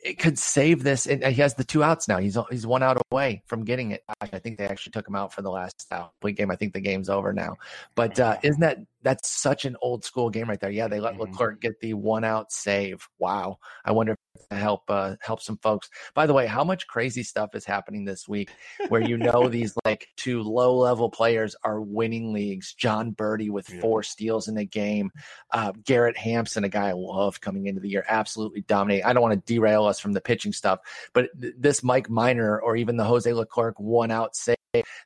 it 0.06 0.20
could 0.20 0.38
save 0.38 0.84
this. 0.84 1.08
And 1.08 1.24
he 1.24 1.42
has 1.42 1.56
the 1.56 1.64
two 1.64 1.84
outs 1.84 2.08
now. 2.08 2.20
He's 2.20 2.38
he's 2.52 2.68
one 2.68 2.84
out 2.84 3.02
away 3.12 3.42
from 3.48 3.66
getting 3.66 3.92
it. 3.92 4.04
I 4.22 4.40
think 4.40 4.58
they 4.58 4.68
actually 4.68 4.92
took 4.92 5.08
him 5.08 5.16
out 5.16 5.34
for 5.34 5.42
the 5.42 5.50
last 5.50 5.88
out 5.92 6.12
complete 6.20 6.38
game. 6.38 6.52
I 6.52 6.56
think 6.56 6.74
the 6.74 6.80
game's 6.80 7.10
over 7.10 7.34
now. 7.34 7.56
But 7.96 8.20
uh, 8.20 8.38
isn't 8.44 8.62
that 8.62 8.78
that's 9.06 9.30
such 9.30 9.64
an 9.64 9.78
old 9.82 10.04
school 10.04 10.30
game 10.30 10.50
right 10.50 10.60
there? 10.60 10.70
Yeah, 10.72 10.90
they 10.90 11.00
let 11.00 11.14
Mhm. 11.16 11.20
Leclerc 11.20 11.62
get 11.62 11.80
the 11.80 11.94
one 11.94 12.26
out 12.26 12.52
save. 12.52 13.08
Wow. 13.20 13.60
I 13.86 13.94
wonder 13.94 14.12
if 14.12 14.18
to 14.50 14.56
help 14.58 14.82
uh, 14.90 15.16
help 15.22 15.42
some 15.42 15.58
folks. 15.64 15.90
By 16.14 16.26
the 16.26 16.34
way, 16.34 16.46
how 16.46 16.66
much 16.66 16.88
crazy 16.88 17.24
stuff 17.24 17.56
is 17.56 17.64
happening 17.64 18.04
this 18.04 18.28
week 18.28 18.50
where 18.90 19.00
you 19.02 19.18
know 19.18 19.48
these 19.50 19.74
like 19.86 20.08
two 20.18 20.44
low 20.44 20.76
level 20.76 21.10
players 21.10 21.56
are 21.64 21.80
winning 21.80 22.34
leagues? 22.34 22.74
Jon 22.74 23.14
Berti 23.14 23.50
with 23.50 23.70
Yeah. 23.70 23.80
four 23.80 24.04
steals 24.04 24.50
in 24.50 24.58
a 24.58 24.66
game, 24.66 25.12
uh, 25.54 25.72
Garrett 25.86 26.18
Hampson, 26.18 26.66
a 26.66 26.70
guy 26.70 26.90
I 26.90 26.94
love 26.94 27.40
coming 27.40 27.68
into 27.68 27.80
the 27.80 27.88
year, 27.90 28.04
absolutely 28.10 28.62
dominating. 28.64 29.06
I 29.06 29.14
don't 29.14 29.24
want 29.24 29.34
to 29.46 29.54
derail 29.54 29.86
us 29.86 30.00
from 30.02 30.12
the 30.12 30.20
pitching 30.22 30.52
stuff, 30.52 30.80
but 31.14 31.30
th- 31.40 31.54
this 31.58 31.82
Mike 31.82 32.10
Minor 32.10 32.60
or 32.60 32.76
even 32.76 32.98
the 32.98 33.06
Jose 33.06 33.32
Leclerc 33.32 33.80
one 33.80 34.12
out 34.12 34.36
save, 34.36 34.58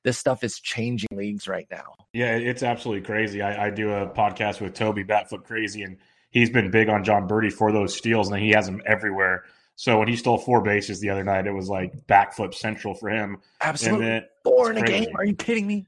this 0.04 0.18
stuff 0.18 0.44
is 0.44 0.60
changing 0.60 1.10
leagues 1.12 1.48
right 1.48 1.68
now. 1.70 1.94
Yeah, 2.14 2.36
it's 2.36 2.64
absolutely 2.64 3.06
crazy. 3.06 3.42
I, 3.42 3.68
I 3.68 3.70
do 3.70 3.92
a 3.92 4.08
podcast 4.08 4.62
with 4.62 4.74
Toby 4.74 5.04
Batfoot 5.04 5.44
Crazy, 5.44 5.84
and 5.84 5.98
he's 6.32 6.50
been 6.50 6.72
big 6.72 6.90
on 6.90 7.04
Jon 7.04 7.28
Berti 7.28 7.52
for 7.52 7.72
those 7.72 7.96
steals, 7.96 8.32
and 8.32 8.42
he 8.42 8.52
has 8.52 8.66
them 8.66 8.82
everywhere. 8.86 9.44
So 9.76 9.98
when 9.98 10.08
he 10.08 10.16
stole 10.18 10.38
four 10.38 10.62
bases 10.62 11.00
the 11.00 11.10
other 11.10 11.24
night, 11.24 11.48
it 11.48 11.54
was 11.54 11.70
like 11.70 12.06
backflip 12.08 12.54
central 12.54 12.94
for 12.94 13.10
him. 13.10 13.38
Absolutely. 13.62 14.06
Then, 14.08 14.24
Four 14.44 14.72
in 14.72 14.78
a 14.78 14.82
game. 14.82 15.08
Are 15.16 15.24
you 15.24 15.36
kidding 15.36 15.68
me? 15.68 15.86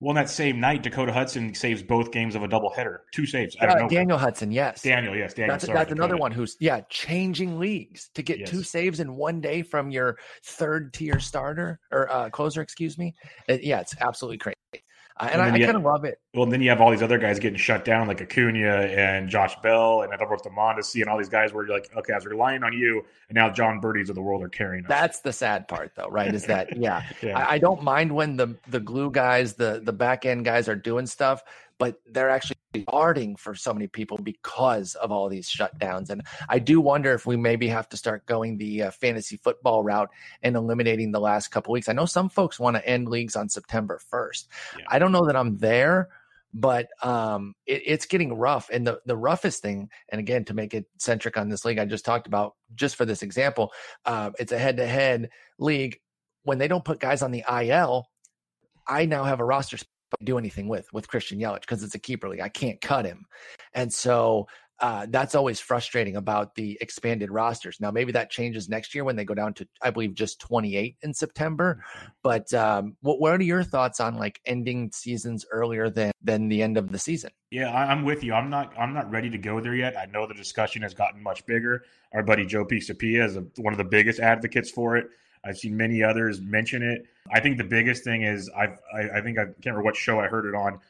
Well, 0.00 0.14
that 0.14 0.30
same 0.30 0.58
night, 0.60 0.82
Dakota 0.82 1.12
Hudson 1.12 1.54
saves 1.54 1.82
both 1.82 2.10
games 2.10 2.34
of 2.34 2.42
a 2.42 2.48
doubleheader, 2.48 3.00
two 3.12 3.26
saves. 3.26 3.54
I 3.60 3.66
Uh, 3.66 3.68
don't 3.74 3.82
know. 3.82 3.88
Daniel 3.88 4.16
Hudson, 4.18 4.50
yes. 4.50 4.82
Daniel, 4.82 5.14
yes, 5.14 5.34
Daniel. 5.34 5.52
that's 5.54 5.66
sorry, 5.66 5.78
that's 5.78 5.92
another 5.92 6.16
one 6.16 6.32
who's 6.32 6.56
yeah 6.60 6.80
changing 6.88 7.58
leagues 7.58 8.08
to 8.14 8.22
get 8.22 8.46
two 8.46 8.62
saves 8.62 9.00
in 9.00 9.14
one 9.14 9.40
day 9.40 9.62
from 9.62 9.90
your 9.90 10.18
third 10.44 10.92
tier 10.94 11.20
starter 11.20 11.78
or 11.92 12.10
uh, 12.10 12.30
closer, 12.30 12.62
excuse 12.62 12.96
me. 12.98 13.14
It- 13.48 13.62
yeah, 13.62 13.80
it's 13.80 13.94
absolutely 14.00 14.38
crazy, 14.38 14.56
and, 15.22 15.40
And 15.40 15.42
I, 15.42 15.54
I 15.54 15.58
kind 15.60 15.76
of 15.76 15.82
love 15.82 16.04
it. 16.04 16.18
Well, 16.34 16.46
then 16.46 16.60
you 16.60 16.70
have 16.70 16.80
all 16.80 16.90
these 16.90 17.02
other 17.02 17.18
guys 17.18 17.38
getting 17.38 17.58
shut 17.58 17.84
down, 17.84 18.06
like 18.06 18.20
Acuna 18.20 18.68
and 18.68 19.28
Josh 19.28 19.56
Bell 19.62 20.02
and 20.02 20.12
Adalberto 20.12 20.54
Mondesi 20.54 21.00
and 21.00 21.10
all 21.10 21.18
these 21.18 21.28
guys 21.28 21.52
where 21.52 21.66
you're 21.66 21.74
like, 21.74 21.90
okay, 21.96 22.12
I 22.12 22.16
was 22.16 22.26
relying 22.26 22.62
on 22.62 22.72
you, 22.72 23.04
and 23.28 23.34
now 23.34 23.50
Jon 23.50 23.80
Bertis 23.80 24.08
of 24.08 24.14
the 24.14 24.22
world 24.22 24.42
are 24.42 24.48
carrying 24.48 24.84
us. 24.84 24.88
That's 24.88 25.20
the 25.20 25.32
sad 25.32 25.68
part, 25.68 25.92
though, 25.96 26.08
right? 26.08 26.34
Is 26.34 26.46
that 26.46 26.76
yeah, 26.76 27.02
yeah. 27.22 27.38
I, 27.38 27.54
I 27.54 27.58
don't 27.58 27.82
mind 27.82 28.12
when 28.12 28.36
the 28.36 28.56
the 28.68 28.80
glue 28.80 29.10
guys, 29.10 29.54
the 29.54 29.80
the 29.84 29.92
back 29.92 30.24
end 30.24 30.44
guys 30.44 30.68
are 30.68 30.76
doing 30.76 31.06
stuff, 31.06 31.42
but 31.78 32.00
they're 32.06 32.30
actually 32.30 32.56
starting 32.76 33.36
for 33.36 33.54
so 33.54 33.72
many 33.72 33.86
people 33.86 34.18
because 34.18 34.94
of 34.96 35.10
all 35.10 35.28
these 35.28 35.48
shutdowns. 35.48 36.10
And 36.10 36.22
I 36.48 36.58
do 36.58 36.80
wonder 36.80 37.12
if 37.12 37.26
we 37.26 37.36
maybe 37.36 37.68
have 37.68 37.88
to 37.90 37.96
start 37.96 38.26
going 38.26 38.58
the 38.58 38.84
uh, 38.84 38.90
fantasy 38.90 39.36
football 39.36 39.82
route 39.82 40.10
and 40.42 40.56
eliminating 40.56 41.10
the 41.10 41.20
last 41.20 41.48
couple 41.48 41.72
weeks. 41.72 41.88
I 41.88 41.92
know 41.92 42.06
some 42.06 42.28
folks 42.28 42.60
want 42.60 42.76
to 42.76 42.86
end 42.86 43.08
leagues 43.08 43.36
on 43.36 43.48
September 43.48 44.00
first. 44.10 44.48
Yeah. 44.78 44.84
I 44.88 44.98
don't 44.98 45.12
know 45.12 45.26
that 45.26 45.36
I'm 45.36 45.58
there. 45.58 46.08
But 46.52 46.88
um, 47.04 47.54
it, 47.64 47.82
it's 47.86 48.06
getting 48.06 48.34
rough, 48.34 48.70
and 48.72 48.84
the 48.84 49.00
the 49.06 49.16
roughest 49.16 49.62
thing, 49.62 49.88
and 50.08 50.18
again 50.18 50.44
to 50.46 50.52
make 50.52 50.74
it 50.74 50.84
centric 50.98 51.36
on 51.36 51.48
this 51.48 51.64
league 51.64 51.78
I 51.78 51.84
just 51.84 52.04
talked 52.04 52.26
about, 52.26 52.56
just 52.74 52.96
for 52.96 53.04
this 53.04 53.22
example, 53.22 53.70
uh, 54.04 54.32
it's 54.36 54.50
a 54.50 54.58
head 54.58 54.78
to 54.78 54.84
head 54.84 55.30
league. 55.60 56.00
When 56.42 56.58
they 56.58 56.66
don't 56.66 56.84
put 56.84 56.98
guys 56.98 57.22
on 57.22 57.30
the 57.30 57.44
IL, 57.48 58.08
I 58.84 59.06
now 59.06 59.22
have 59.22 59.38
a 59.38 59.44
roster 59.44 59.78
do 60.22 60.38
anything 60.38 60.68
with 60.68 60.92
with 60.92 61.08
Christian 61.08 61.38
Yelich 61.38 61.60
because 61.60 61.82
it's 61.82 61.94
a 61.94 61.98
keeper 61.98 62.28
league. 62.28 62.40
I 62.40 62.48
can't 62.48 62.80
cut 62.80 63.04
him, 63.04 63.26
and 63.74 63.92
so 63.92 64.46
uh, 64.80 65.06
that's 65.10 65.34
always 65.34 65.60
frustrating 65.60 66.16
about 66.16 66.54
the 66.54 66.78
expanded 66.80 67.30
rosters. 67.30 67.78
Now 67.80 67.90
maybe 67.90 68.12
that 68.12 68.30
changes 68.30 68.68
next 68.68 68.94
year 68.94 69.04
when 69.04 69.14
they 69.14 69.26
go 69.26 69.34
down 69.34 69.52
to 69.54 69.68
I 69.82 69.90
believe 69.90 70.14
just 70.14 70.40
28 70.40 70.96
in 71.02 71.12
September. 71.12 71.84
But 72.22 72.52
um, 72.54 72.96
what 73.02 73.20
what 73.20 73.38
are 73.38 73.42
your 73.42 73.62
thoughts 73.62 74.00
on 74.00 74.16
like 74.16 74.40
ending 74.46 74.90
seasons 74.92 75.44
earlier 75.50 75.90
than 75.90 76.12
than 76.22 76.48
the 76.48 76.62
end 76.62 76.78
of 76.78 76.90
the 76.90 76.98
season? 76.98 77.30
Yeah, 77.50 77.70
I'm 77.70 78.04
with 78.04 78.24
you. 78.24 78.32
I'm 78.32 78.48
not. 78.48 78.72
I'm 78.78 78.94
not 78.94 79.10
ready 79.10 79.28
to 79.30 79.38
go 79.38 79.60
there 79.60 79.74
yet. 79.74 79.98
I 79.98 80.06
know 80.06 80.26
the 80.26 80.34
discussion 80.34 80.82
has 80.82 80.94
gotten 80.94 81.22
much 81.22 81.44
bigger. 81.44 81.84
Our 82.14 82.22
buddy 82.22 82.46
Joe 82.46 82.64
Pisapia 82.64 83.24
is 83.26 83.36
a, 83.36 83.44
one 83.56 83.74
of 83.74 83.78
the 83.78 83.84
biggest 83.84 84.18
advocates 84.18 84.70
for 84.70 84.96
it. 84.96 85.08
I've 85.44 85.56
seen 85.56 85.76
many 85.76 86.02
others 86.02 86.40
mention 86.40 86.82
it. 86.82 87.02
I 87.32 87.40
think 87.40 87.56
the 87.58 87.64
biggest 87.64 88.04
thing 88.04 88.22
is 88.22 88.50
I've. 88.56 88.78
I, 88.94 89.18
I 89.18 89.20
think 89.22 89.38
I 89.38 89.44
can't 89.44 89.56
remember 89.66 89.82
what 89.82 89.96
show 89.96 90.20
I 90.20 90.26
heard 90.26 90.46
it 90.46 90.54
on, 90.54 90.80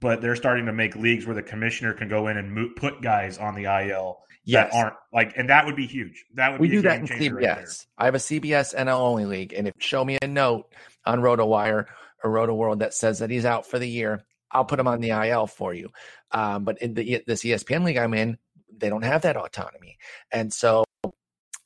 but 0.00 0.20
they're 0.20 0.36
starting 0.36 0.66
to 0.66 0.72
make 0.72 0.96
leagues 0.96 1.26
where 1.26 1.34
the 1.34 1.42
commissioner 1.42 1.92
can 1.92 2.08
go 2.08 2.28
in 2.28 2.36
and 2.36 2.52
mo- 2.54 2.70
put 2.76 3.02
guys 3.02 3.38
on 3.38 3.54
the 3.54 3.64
IL 3.64 4.18
Yes. 4.44 4.72
that 4.72 4.78
aren't 4.78 4.94
like, 5.12 5.34
and 5.36 5.50
that 5.50 5.66
would 5.66 5.76
be 5.76 5.86
huge. 5.86 6.24
That 6.34 6.52
would 6.52 6.60
we 6.60 6.68
be 6.68 6.74
do 6.76 6.78
a 6.78 6.82
that 6.82 7.00
in 7.00 7.06
CBS. 7.06 7.34
right. 7.34 7.86
I 7.98 8.04
have 8.06 8.14
a 8.14 8.18
CBS 8.18 8.74
NL 8.74 8.98
only 9.00 9.26
league, 9.26 9.52
and 9.52 9.68
if 9.68 9.74
show 9.78 10.02
me 10.02 10.16
a 10.22 10.26
note 10.26 10.72
on 11.04 11.20
RotoWire 11.20 11.84
or 12.24 12.30
Roto 12.30 12.54
World 12.54 12.78
that 12.78 12.94
says 12.94 13.18
that 13.18 13.28
he's 13.28 13.44
out 13.44 13.66
for 13.66 13.78
the 13.78 13.88
year, 13.88 14.24
I'll 14.50 14.64
put 14.64 14.80
him 14.80 14.88
on 14.88 15.00
the 15.02 15.10
IL 15.10 15.48
for 15.48 15.74
you. 15.74 15.90
Um, 16.32 16.64
but 16.64 16.80
in 16.80 16.94
the 16.94 17.22
this 17.26 17.42
ESPN 17.44 17.84
league 17.84 17.98
I'm 17.98 18.14
in, 18.14 18.38
they 18.74 18.88
don't 18.88 19.04
have 19.04 19.22
that 19.22 19.36
autonomy, 19.36 19.98
and 20.32 20.50
so 20.50 20.84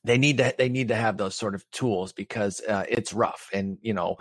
they 0.03 0.17
need 0.17 0.37
to 0.37 0.53
they 0.57 0.69
need 0.69 0.89
to 0.89 0.95
have 0.95 1.17
those 1.17 1.35
sort 1.35 1.55
of 1.55 1.69
tools 1.71 2.13
because 2.13 2.61
uh, 2.67 2.85
it's 2.89 3.13
rough, 3.13 3.49
and 3.53 3.77
you 3.81 3.93
know 3.93 4.17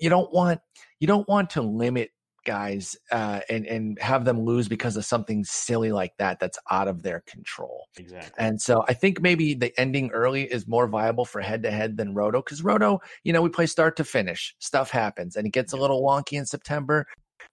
you 0.00 0.10
don't 0.10 0.32
want 0.32 0.60
you 0.98 1.06
don't 1.06 1.28
want 1.28 1.50
to 1.50 1.62
limit 1.62 2.10
guys 2.44 2.96
uh, 3.12 3.40
and 3.48 3.66
and 3.66 3.98
have 4.00 4.24
them 4.24 4.40
lose 4.40 4.68
because 4.68 4.96
of 4.96 5.04
something 5.04 5.44
silly 5.44 5.92
like 5.92 6.12
that 6.18 6.40
that's 6.40 6.58
out 6.70 6.88
of 6.88 7.02
their 7.02 7.22
control. 7.26 7.86
Exactly. 7.98 8.32
And 8.38 8.60
so 8.60 8.84
I 8.88 8.94
think 8.94 9.20
maybe 9.20 9.54
the 9.54 9.78
ending 9.78 10.10
early 10.10 10.44
is 10.44 10.66
more 10.66 10.86
viable 10.86 11.24
for 11.24 11.40
head 11.40 11.62
to 11.64 11.70
head 11.70 11.96
than 11.96 12.14
Roto 12.14 12.40
because 12.40 12.62
Roto, 12.62 13.00
you 13.24 13.32
know, 13.32 13.42
we 13.42 13.50
play 13.50 13.66
start 13.66 13.96
to 13.96 14.04
finish. 14.04 14.54
Stuff 14.58 14.90
happens 14.90 15.36
and 15.36 15.46
it 15.46 15.52
gets 15.52 15.72
a 15.72 15.76
little 15.76 16.02
wonky 16.02 16.38
in 16.38 16.46
September, 16.46 17.06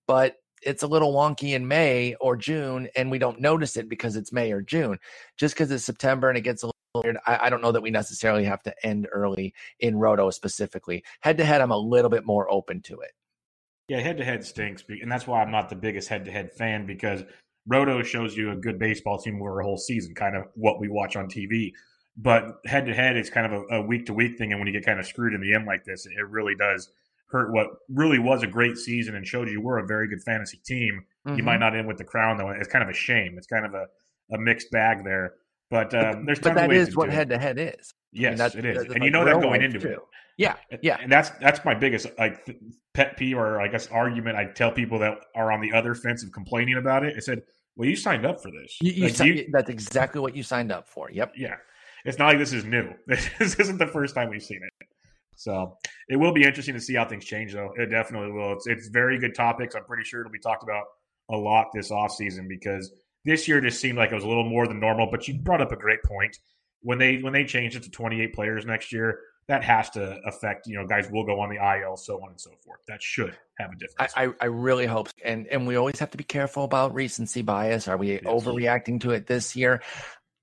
but 0.08 0.36
it's 0.64 0.84
a 0.84 0.88
little 0.88 1.14
wonky 1.14 1.54
in 1.54 1.68
May 1.68 2.16
or 2.20 2.36
June 2.36 2.88
and 2.96 3.12
we 3.12 3.20
don't 3.20 3.40
notice 3.40 3.78
it 3.78 3.90
because 3.90 4.16
it's 4.16 4.34
May 4.34 4.52
or 4.52 4.62
June. 4.62 4.98
Just 5.38 5.54
because 5.54 5.70
it's 5.72 5.84
September 5.84 6.30
and 6.30 6.38
it 6.38 6.42
gets 6.42 6.64
a 6.64 6.72
I, 7.26 7.38
I 7.44 7.50
don't 7.50 7.62
know 7.62 7.72
that 7.72 7.82
we 7.82 7.92
necessarily 7.92 8.44
have 8.46 8.62
to 8.64 8.86
end 8.86 9.08
early 9.12 9.54
in 9.80 9.98
Roto 9.98 10.30
specifically. 10.30 11.04
Head 11.22 11.38
to 11.38 11.46
head, 11.46 11.62
I'm 11.62 11.72
a 11.72 11.78
little 11.78 12.10
bit 12.10 12.26
more 12.26 12.50
open 12.52 12.82
to 12.84 13.00
it. 13.02 13.12
Yeah, 13.88 14.00
head 14.02 14.18
to 14.18 14.26
head 14.26 14.44
stinks, 14.44 14.84
and 14.90 15.12
that's 15.12 15.26
why 15.28 15.42
I'm 15.42 15.52
not 15.52 15.70
the 15.70 15.76
biggest 15.76 16.10
head 16.10 16.26
to 16.26 16.32
head 16.32 16.52
fan 16.54 16.86
because 16.86 17.24
Roto 17.66 18.04
shows 18.04 18.36
you 18.36 18.52
a 18.52 18.56
good 18.56 18.80
baseball 18.80 19.18
team 19.18 19.42
over 19.42 19.60
a 19.62 19.64
whole 19.64 19.78
season, 19.78 20.14
kind 20.14 20.36
of 20.36 20.44
what 20.56 20.80
we 20.80 20.90
watch 20.90 21.16
on 21.16 21.28
TV. 21.30 21.72
But 22.18 22.58
head 22.66 22.86
to 22.88 22.94
head, 22.94 23.16
it's 23.16 23.30
kind 23.30 23.54
of 23.54 23.64
a 23.72 23.82
week 23.82 24.08
to 24.08 24.14
week 24.14 24.38
thing, 24.38 24.52
and 24.52 24.60
when 24.60 24.68
you 24.68 24.74
get 24.74 24.86
kind 24.86 25.00
of 25.00 25.06
screwed 25.06 25.34
in 25.34 25.42
the 25.42 25.54
end 25.54 25.66
like 25.66 25.86
this, 25.86 26.06
it 26.06 26.28
really 26.30 26.56
does 26.56 26.90
hurt 27.30 27.52
what 27.54 27.68
really 27.90 28.20
was 28.20 28.42
a 28.42 28.48
great 28.48 28.78
season 28.78 29.16
and 29.16 29.28
showed 29.28 29.50
you 29.50 29.62
we're 29.62 29.80
a 29.80 29.86
very 29.86 30.08
good 30.08 30.24
fantasy 30.24 30.60
team. 30.66 31.06
You 31.26 31.34
Mhm. 31.34 31.44
might 31.44 31.58
not 31.60 31.76
end 31.76 31.86
with 31.88 31.98
the 31.98 32.06
crown 32.06 32.38
though. 32.38 32.50
It's 32.52 32.70
kind 32.70 32.84
of 32.84 32.90
a 32.90 32.94
shame. 32.94 33.36
It's 33.38 33.48
kind 33.48 33.66
of 33.66 33.74
a, 33.74 33.86
a 34.34 34.38
mixed 34.38 34.72
bag 34.72 35.04
there. 35.04 35.34
But 35.70 35.94
um, 35.94 36.26
there's 36.26 36.40
but 36.40 36.56
ways 36.68 36.90
is 36.90 36.96
what 36.96 37.10
head 37.10 37.30
to 37.30 37.38
head 37.38 37.60
is. 37.60 37.94
I 38.16 38.20
mean, 38.30 38.38
Yes, 38.38 38.56
it 38.56 38.66
is, 38.66 38.78
and 38.78 38.90
like 38.90 39.04
you 39.04 39.12
know 39.12 39.26
that 39.26 39.42
going 39.42 39.62
into 39.62 39.92
it. 39.92 40.00
Yeah, 40.38 40.56
yeah. 40.82 40.98
And 41.02 41.12
that's 41.12 41.30
that's 41.42 41.64
my 41.66 41.74
biggest 41.74 42.08
like 42.18 42.48
pet 42.94 43.18
peeve 43.18 43.38
or 43.38 43.60
I 43.60 43.68
guess 43.68 43.88
argument. 43.88 44.38
I 44.38 44.46
tell 44.46 44.72
people 44.72 45.00
that 45.00 45.18
are 45.36 45.52
on 45.52 45.62
the 45.62 45.74
other 45.74 45.94
fence 45.94 46.24
of 46.24 46.32
complaining 46.32 46.78
about 46.78 47.04
it. 47.04 47.16
I 47.18 47.20
said, 47.20 47.42
"Well, 47.76 47.90
you 47.90 47.96
signed 47.96 48.26
up 48.26 48.42
for 48.42 48.50
this. 48.52 48.78
You, 48.82 48.92
you 48.92 49.04
Like, 49.06 49.16
si- 49.16 49.26
you- 49.28 49.50
that's 49.52 49.70
exactly 49.70 50.22
what 50.22 50.36
you 50.36 50.44
signed 50.44 50.72
up 50.72 50.88
for. 50.88 51.12
Yep. 51.12 51.34
yeah, 51.36 51.56
it's 52.06 52.18
not 52.18 52.28
like 52.28 52.38
this 52.38 52.54
is 52.54 52.64
new. 52.64 52.94
This 53.08 53.56
isn't 53.60 53.78
the 53.78 53.88
first 53.88 54.16
time 54.16 54.30
we've 54.30 54.44
seen 54.44 54.62
it. 54.64 54.88
So 55.36 55.78
it 56.08 56.16
will 56.16 56.32
be 56.34 56.44
interesting 56.44 56.74
to 56.76 56.82
see 56.82 56.96
how 56.96 57.06
things 57.06 57.26
change, 57.26 57.54
though. 57.54 57.72
It 57.76 57.88
definitely 57.88 58.32
will. 58.32 58.54
It's 58.54 58.68
it's 58.68 58.88
very 58.88 59.20
good 59.20 59.36
topics. 59.36 59.76
I'm 59.76 59.84
pretty 59.84 60.04
sure 60.04 60.22
it'll 60.22 60.32
be 60.32 60.40
talked 60.40 60.64
about 60.64 60.84
a 61.30 61.36
lot 61.38 61.68
this 61.74 61.92
off 61.92 62.12
season 62.12 62.48
because 62.48 62.92
this 63.28 63.48
year 63.48 63.62
just 63.62 63.80
seemed 63.80 63.98
like 63.98 64.12
it 64.12 64.16
was 64.16 64.24
a 64.24 64.28
little 64.28 64.48
more 64.48 64.68
than 64.68 64.80
normal. 64.80 65.10
But 65.12 65.28
you 65.28 65.36
brought 65.36 65.62
up 65.62 65.72
a 65.72 65.76
great 65.76 66.02
point 66.04 66.38
when 66.82 66.98
they 66.98 67.18
when 67.18 67.34
they 67.34 67.44
change 67.44 67.76
it 67.76 67.84
to 67.84 67.92
28 67.92 68.34
players 68.34 68.66
next 68.66 68.92
year. 68.92 69.20
That 69.48 69.64
has 69.64 69.90
to 69.92 70.20
affect, 70.26 70.68
you 70.68 70.78
know, 70.78 70.86
guys 70.86 71.10
will 71.10 71.24
go 71.24 71.40
on 71.40 71.50
the 71.50 71.56
IL, 71.56 71.96
so 71.96 72.22
on 72.22 72.32
and 72.32 72.42
so 72.42 72.52
forth. 72.66 72.82
That 72.90 73.02
should 73.02 73.38
have 73.58 73.72
a 73.72 73.76
difference. 73.76 74.12
I, 74.18 74.26
I, 74.26 74.30
I 74.42 74.46
really 74.46 74.86
hope, 74.86 75.08
and 75.24 75.48
and 75.48 75.66
we 75.66 75.78
always 75.78 76.00
have 76.00 76.12
to 76.12 76.18
be 76.18 76.26
careful 76.26 76.66
about 76.66 76.94
recency 76.94 77.44
bias. 77.44 77.88
Are 77.88 77.96
we 77.96 78.14
yes. 78.14 78.24
overreacting 78.26 79.00
to 79.02 79.12
it 79.12 79.28
this 79.28 79.56
year? 79.56 79.82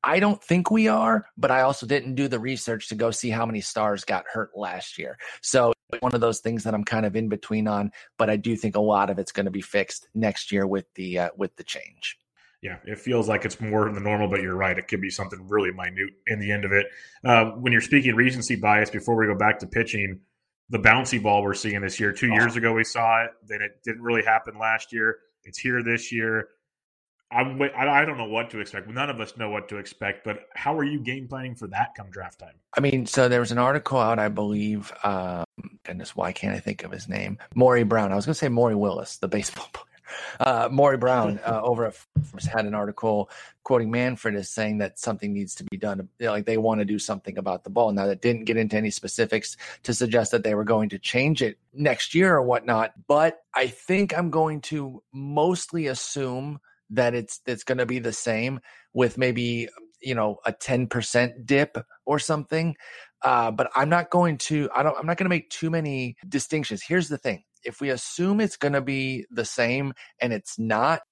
I 0.02 0.20
don't 0.20 0.42
think 0.42 0.70
we 0.70 0.88
are, 0.88 1.26
but 1.36 1.50
I 1.50 1.62
also 1.62 1.86
didn't 1.86 2.14
do 2.14 2.28
the 2.28 2.38
research 2.38 2.88
to 2.90 2.94
go 2.94 3.10
see 3.10 3.30
how 3.30 3.46
many 3.46 3.62
stars 3.62 4.04
got 4.04 4.26
hurt 4.30 4.50
last 4.54 4.98
year. 4.98 5.16
So 5.40 5.72
one 6.00 6.14
of 6.14 6.20
those 6.20 6.40
things 6.40 6.64
that 6.64 6.74
I'm 6.74 6.84
kind 6.84 7.06
of 7.06 7.16
in 7.16 7.28
between 7.30 7.66
on, 7.68 7.90
but 8.18 8.28
I 8.28 8.36
do 8.36 8.54
think 8.54 8.76
a 8.76 8.80
lot 8.80 9.08
of 9.08 9.18
it's 9.18 9.32
going 9.32 9.46
to 9.46 9.50
be 9.50 9.62
fixed 9.62 10.08
next 10.14 10.52
year 10.52 10.66
with 10.66 10.86
the 10.94 11.18
uh, 11.20 11.30
with 11.36 11.56
the 11.56 11.64
change. 11.64 12.18
Yeah, 12.64 12.78
it 12.86 12.98
feels 12.98 13.28
like 13.28 13.44
it's 13.44 13.60
more 13.60 13.92
than 13.92 14.02
normal, 14.02 14.26
but 14.26 14.40
you're 14.40 14.56
right. 14.56 14.78
It 14.78 14.88
could 14.88 15.02
be 15.02 15.10
something 15.10 15.48
really 15.48 15.70
minute 15.70 16.14
in 16.26 16.40
the 16.40 16.50
end 16.50 16.64
of 16.64 16.72
it. 16.72 16.86
Uh, 17.22 17.50
when 17.50 17.74
you're 17.74 17.82
speaking 17.82 18.14
recency 18.14 18.56
bias, 18.56 18.88
before 18.88 19.16
we 19.16 19.26
go 19.26 19.34
back 19.34 19.58
to 19.58 19.66
pitching, 19.66 20.20
the 20.70 20.78
bouncy 20.78 21.22
ball 21.22 21.42
we're 21.42 21.52
seeing 21.52 21.82
this 21.82 22.00
year. 22.00 22.10
Two 22.10 22.30
oh. 22.32 22.34
years 22.34 22.56
ago 22.56 22.72
we 22.72 22.82
saw 22.82 23.24
it. 23.24 23.32
Then 23.46 23.60
it 23.60 23.82
didn't 23.84 24.00
really 24.00 24.24
happen 24.24 24.58
last 24.58 24.94
year. 24.94 25.18
It's 25.44 25.58
here 25.58 25.82
this 25.82 26.10
year. 26.10 26.48
I'm 27.30 27.60
I 27.60 28.06
don't 28.06 28.16
know 28.16 28.28
what 28.28 28.48
to 28.50 28.60
expect. 28.60 28.88
None 28.88 29.10
of 29.10 29.20
us 29.20 29.36
know 29.36 29.50
what 29.50 29.68
to 29.68 29.76
expect, 29.76 30.24
but 30.24 30.46
how 30.54 30.78
are 30.78 30.84
you 30.84 31.00
game 31.00 31.28
planning 31.28 31.56
for 31.56 31.66
that 31.66 31.88
come 31.94 32.08
draft 32.10 32.38
time? 32.38 32.54
I 32.74 32.80
mean, 32.80 33.04
so 33.04 33.28
there 33.28 33.40
was 33.40 33.52
an 33.52 33.58
article 33.58 33.98
out, 33.98 34.18
I 34.18 34.28
believe. 34.28 34.90
Um, 35.02 35.44
goodness, 35.84 36.16
why 36.16 36.32
can't 36.32 36.56
I 36.56 36.60
think 36.60 36.82
of 36.84 36.92
his 36.92 37.08
name? 37.08 37.38
Maury 37.54 37.82
Brown. 37.82 38.10
I 38.10 38.16
was 38.16 38.24
going 38.24 38.34
to 38.34 38.38
say 38.38 38.48
Maury 38.48 38.74
Willis, 38.74 39.18
the 39.18 39.28
baseball 39.28 39.68
player. 39.72 39.93
Uh, 40.40 40.68
Maury 40.70 40.96
Brown 40.96 41.38
uh, 41.46 41.60
over 41.62 41.86
at 41.86 41.96
had 42.52 42.66
an 42.66 42.74
article 42.74 43.30
quoting 43.62 43.90
Manfred 43.90 44.34
as 44.34 44.50
saying 44.50 44.78
that 44.78 44.98
something 44.98 45.32
needs 45.32 45.54
to 45.56 45.64
be 45.64 45.76
done. 45.76 46.08
Like 46.20 46.44
they 46.44 46.58
want 46.58 46.80
to 46.80 46.84
do 46.84 46.98
something 46.98 47.38
about 47.38 47.64
the 47.64 47.70
ball. 47.70 47.92
Now 47.92 48.06
that 48.06 48.20
didn't 48.20 48.44
get 48.44 48.56
into 48.56 48.76
any 48.76 48.90
specifics 48.90 49.56
to 49.84 49.94
suggest 49.94 50.32
that 50.32 50.42
they 50.42 50.54
were 50.54 50.64
going 50.64 50.88
to 50.90 50.98
change 50.98 51.40
it 51.40 51.58
next 51.72 52.14
year 52.14 52.34
or 52.34 52.42
whatnot. 52.42 52.92
But 53.06 53.42
I 53.54 53.68
think 53.68 54.16
I'm 54.16 54.30
going 54.30 54.60
to 54.62 55.02
mostly 55.12 55.86
assume 55.86 56.60
that 56.90 57.14
it's 57.14 57.40
it's 57.46 57.64
going 57.64 57.78
to 57.78 57.86
be 57.86 57.98
the 57.98 58.12
same 58.12 58.60
with 58.92 59.16
maybe 59.18 59.68
you 60.00 60.14
know 60.14 60.38
a 60.44 60.52
10% 60.52 61.46
dip 61.46 61.78
or 62.04 62.18
something 62.18 62.76
uh, 63.22 63.50
but 63.50 63.70
i'm 63.74 63.88
not 63.88 64.10
going 64.10 64.36
to 64.36 64.68
i 64.74 64.82
don't 64.82 64.96
i'm 64.98 65.06
not 65.06 65.16
going 65.16 65.24
to 65.24 65.30
make 65.30 65.48
too 65.50 65.70
many 65.70 66.16
distinctions 66.28 66.82
here's 66.82 67.08
the 67.08 67.18
thing 67.18 67.42
if 67.64 67.80
we 67.80 67.90
assume 67.90 68.40
it's 68.40 68.56
going 68.56 68.74
to 68.74 68.82
be 68.82 69.26
the 69.30 69.44
same 69.44 69.92
and 70.20 70.32
it's 70.32 70.58
not 70.58 71.02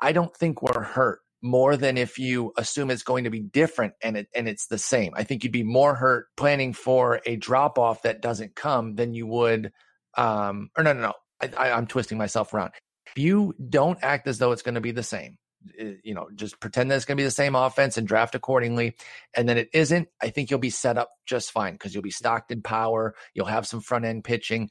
i 0.00 0.12
don't 0.12 0.36
think 0.36 0.62
we're 0.62 0.82
hurt 0.82 1.20
more 1.42 1.76
than 1.76 1.96
if 1.96 2.18
you 2.18 2.52
assume 2.58 2.90
it's 2.90 3.02
going 3.02 3.24
to 3.24 3.30
be 3.30 3.40
different 3.40 3.94
and 4.02 4.16
it 4.16 4.28
and 4.34 4.48
it's 4.48 4.66
the 4.66 4.78
same 4.78 5.12
i 5.16 5.24
think 5.24 5.42
you'd 5.44 5.52
be 5.52 5.62
more 5.62 5.94
hurt 5.94 6.26
planning 6.36 6.72
for 6.72 7.20
a 7.26 7.36
drop 7.36 7.78
off 7.78 8.02
that 8.02 8.20
doesn't 8.22 8.54
come 8.54 8.94
than 8.96 9.14
you 9.14 9.26
would 9.26 9.72
um 10.16 10.70
or 10.76 10.84
no 10.84 10.92
no 10.92 11.00
no 11.00 11.12
I, 11.40 11.50
I, 11.68 11.72
i'm 11.72 11.86
twisting 11.86 12.18
myself 12.18 12.52
around 12.54 12.72
If 13.16 13.22
you 13.22 13.54
don't 13.68 13.98
act 14.02 14.26
as 14.28 14.38
though 14.38 14.52
it's 14.52 14.62
going 14.62 14.76
to 14.76 14.80
be 14.80 14.92
the 14.92 15.02
same, 15.02 15.38
eh, 15.78 15.94
you 16.04 16.14
know, 16.14 16.28
just 16.34 16.60
pretend 16.60 16.90
that 16.90 16.96
it's 16.96 17.04
going 17.04 17.16
to 17.16 17.20
be 17.20 17.26
the 17.26 17.30
same 17.30 17.54
offense 17.56 17.96
and 17.98 18.06
draft 18.06 18.34
accordingly. 18.34 18.96
And 19.36 19.48
then 19.48 19.58
it 19.58 19.68
isn't, 19.72 20.08
I 20.22 20.30
think 20.30 20.50
you'll 20.50 20.60
be 20.60 20.70
set 20.70 20.98
up 20.98 21.10
just 21.26 21.50
fine 21.52 21.74
because 21.74 21.94
you'll 21.94 22.02
be 22.02 22.10
stocked 22.10 22.52
in 22.52 22.62
power. 22.62 23.14
You'll 23.34 23.46
have 23.46 23.66
some 23.66 23.80
front 23.80 24.04
end 24.04 24.24
pitching. 24.24 24.70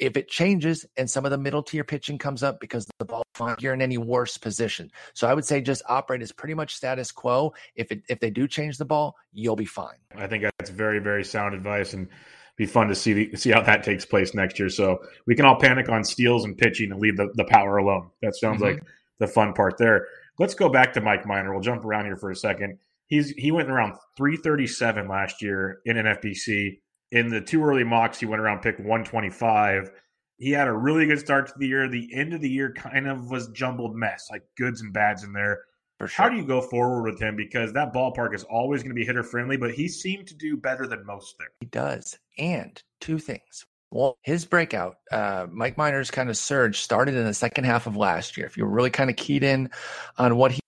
If 0.00 0.16
it 0.16 0.28
changes 0.28 0.86
and 0.96 1.08
some 1.08 1.24
of 1.24 1.30
the 1.30 1.38
middle 1.38 1.62
tier 1.62 1.84
pitching 1.84 2.18
comes 2.18 2.42
up 2.42 2.58
because 2.58 2.86
the 2.98 3.04
ball 3.04 3.22
you're 3.58 3.74
in 3.74 3.82
any 3.82 3.98
worse 3.98 4.36
position. 4.36 4.90
So 5.14 5.28
I 5.28 5.34
would 5.34 5.44
say 5.44 5.60
just 5.60 5.82
operate 5.88 6.22
as 6.22 6.32
pretty 6.32 6.54
much 6.54 6.74
status 6.74 7.12
quo. 7.12 7.54
If 7.74 7.92
it 7.92 8.02
if 8.08 8.20
they 8.20 8.30
do 8.30 8.46
change 8.48 8.78
the 8.78 8.84
ball, 8.84 9.16
you'll 9.32 9.56
be 9.56 9.64
fine. 9.64 9.96
I 10.16 10.26
think 10.26 10.44
that's 10.58 10.70
very 10.70 10.98
very 10.98 11.24
sound 11.24 11.54
advice 11.54 11.92
and 11.92 12.08
be 12.56 12.66
fun 12.66 12.88
to 12.88 12.94
see 12.94 13.12
the, 13.12 13.36
see 13.36 13.50
how 13.50 13.62
that 13.62 13.82
takes 13.82 14.04
place 14.04 14.34
next 14.34 14.58
year. 14.58 14.68
So 14.68 14.98
we 15.26 15.34
can 15.34 15.46
all 15.46 15.58
panic 15.58 15.88
on 15.88 16.04
steals 16.04 16.44
and 16.44 16.58
pitching 16.58 16.92
and 16.92 17.00
leave 17.00 17.16
the, 17.16 17.30
the 17.34 17.44
power 17.44 17.78
alone. 17.78 18.10
That 18.20 18.36
sounds 18.36 18.60
mm-hmm. 18.60 18.74
like 18.74 18.82
the 19.18 19.26
fun 19.26 19.54
part 19.54 19.78
there. 19.78 20.06
Let's 20.38 20.54
go 20.54 20.68
back 20.68 20.92
to 20.94 21.00
Mike 21.00 21.26
Minor. 21.26 21.52
We'll 21.52 21.62
jump 21.62 21.84
around 21.84 22.04
here 22.04 22.16
for 22.16 22.30
a 22.30 22.36
second. 22.36 22.78
He's 23.06 23.30
he 23.30 23.50
went 23.50 23.70
around 23.70 23.94
337 24.16 25.08
last 25.08 25.42
year 25.42 25.80
in 25.84 25.96
NFBC. 25.96 26.80
In 27.12 27.28
the 27.28 27.40
two 27.40 27.62
early 27.64 27.84
mocks, 27.84 28.20
he 28.20 28.26
went 28.26 28.40
around 28.40 28.60
pick 28.60 28.78
125. 28.78 29.90
He 30.38 30.50
had 30.50 30.68
a 30.68 30.72
really 30.72 31.06
good 31.06 31.18
start 31.18 31.48
to 31.48 31.52
the 31.58 31.66
year. 31.66 31.88
The 31.88 32.08
end 32.14 32.32
of 32.32 32.40
the 32.40 32.48
year 32.48 32.72
kind 32.72 33.06
of 33.06 33.30
was 33.30 33.48
jumbled 33.48 33.94
mess, 33.96 34.28
like 34.30 34.42
goods 34.56 34.80
and 34.80 34.92
bads 34.92 35.24
in 35.24 35.32
there. 35.32 35.64
Sure. 35.98 36.08
How 36.08 36.28
do 36.30 36.36
you 36.36 36.46
go 36.46 36.62
forward 36.62 37.10
with 37.10 37.20
him? 37.20 37.36
Because 37.36 37.74
that 37.74 37.92
ballpark 37.92 38.34
is 38.34 38.44
always 38.44 38.82
going 38.82 38.90
to 38.90 38.98
be 38.98 39.04
hitter 39.04 39.22
friendly, 39.22 39.58
but 39.58 39.72
he 39.72 39.86
seemed 39.86 40.26
to 40.28 40.34
do 40.34 40.56
better 40.56 40.86
than 40.86 41.04
most 41.04 41.36
there. 41.38 41.48
He 41.60 41.66
does. 41.66 42.18
And 42.38 42.82
two 43.00 43.18
things. 43.18 43.66
Well, 43.90 44.16
his 44.22 44.46
breakout, 44.46 44.96
uh, 45.10 45.46
Mike 45.50 45.76
Minor's 45.76 46.10
kind 46.10 46.30
of 46.30 46.36
surge 46.38 46.80
started 46.80 47.16
in 47.16 47.24
the 47.24 47.34
second 47.34 47.64
half 47.64 47.86
of 47.86 47.96
last 47.96 48.36
year. 48.36 48.46
If 48.46 48.56
you 48.56 48.64
were 48.64 48.70
really 48.70 48.90
kind 48.90 49.10
of 49.10 49.16
keyed 49.16 49.42
in 49.42 49.68
on 50.16 50.36
what 50.36 50.52
he 50.52 50.60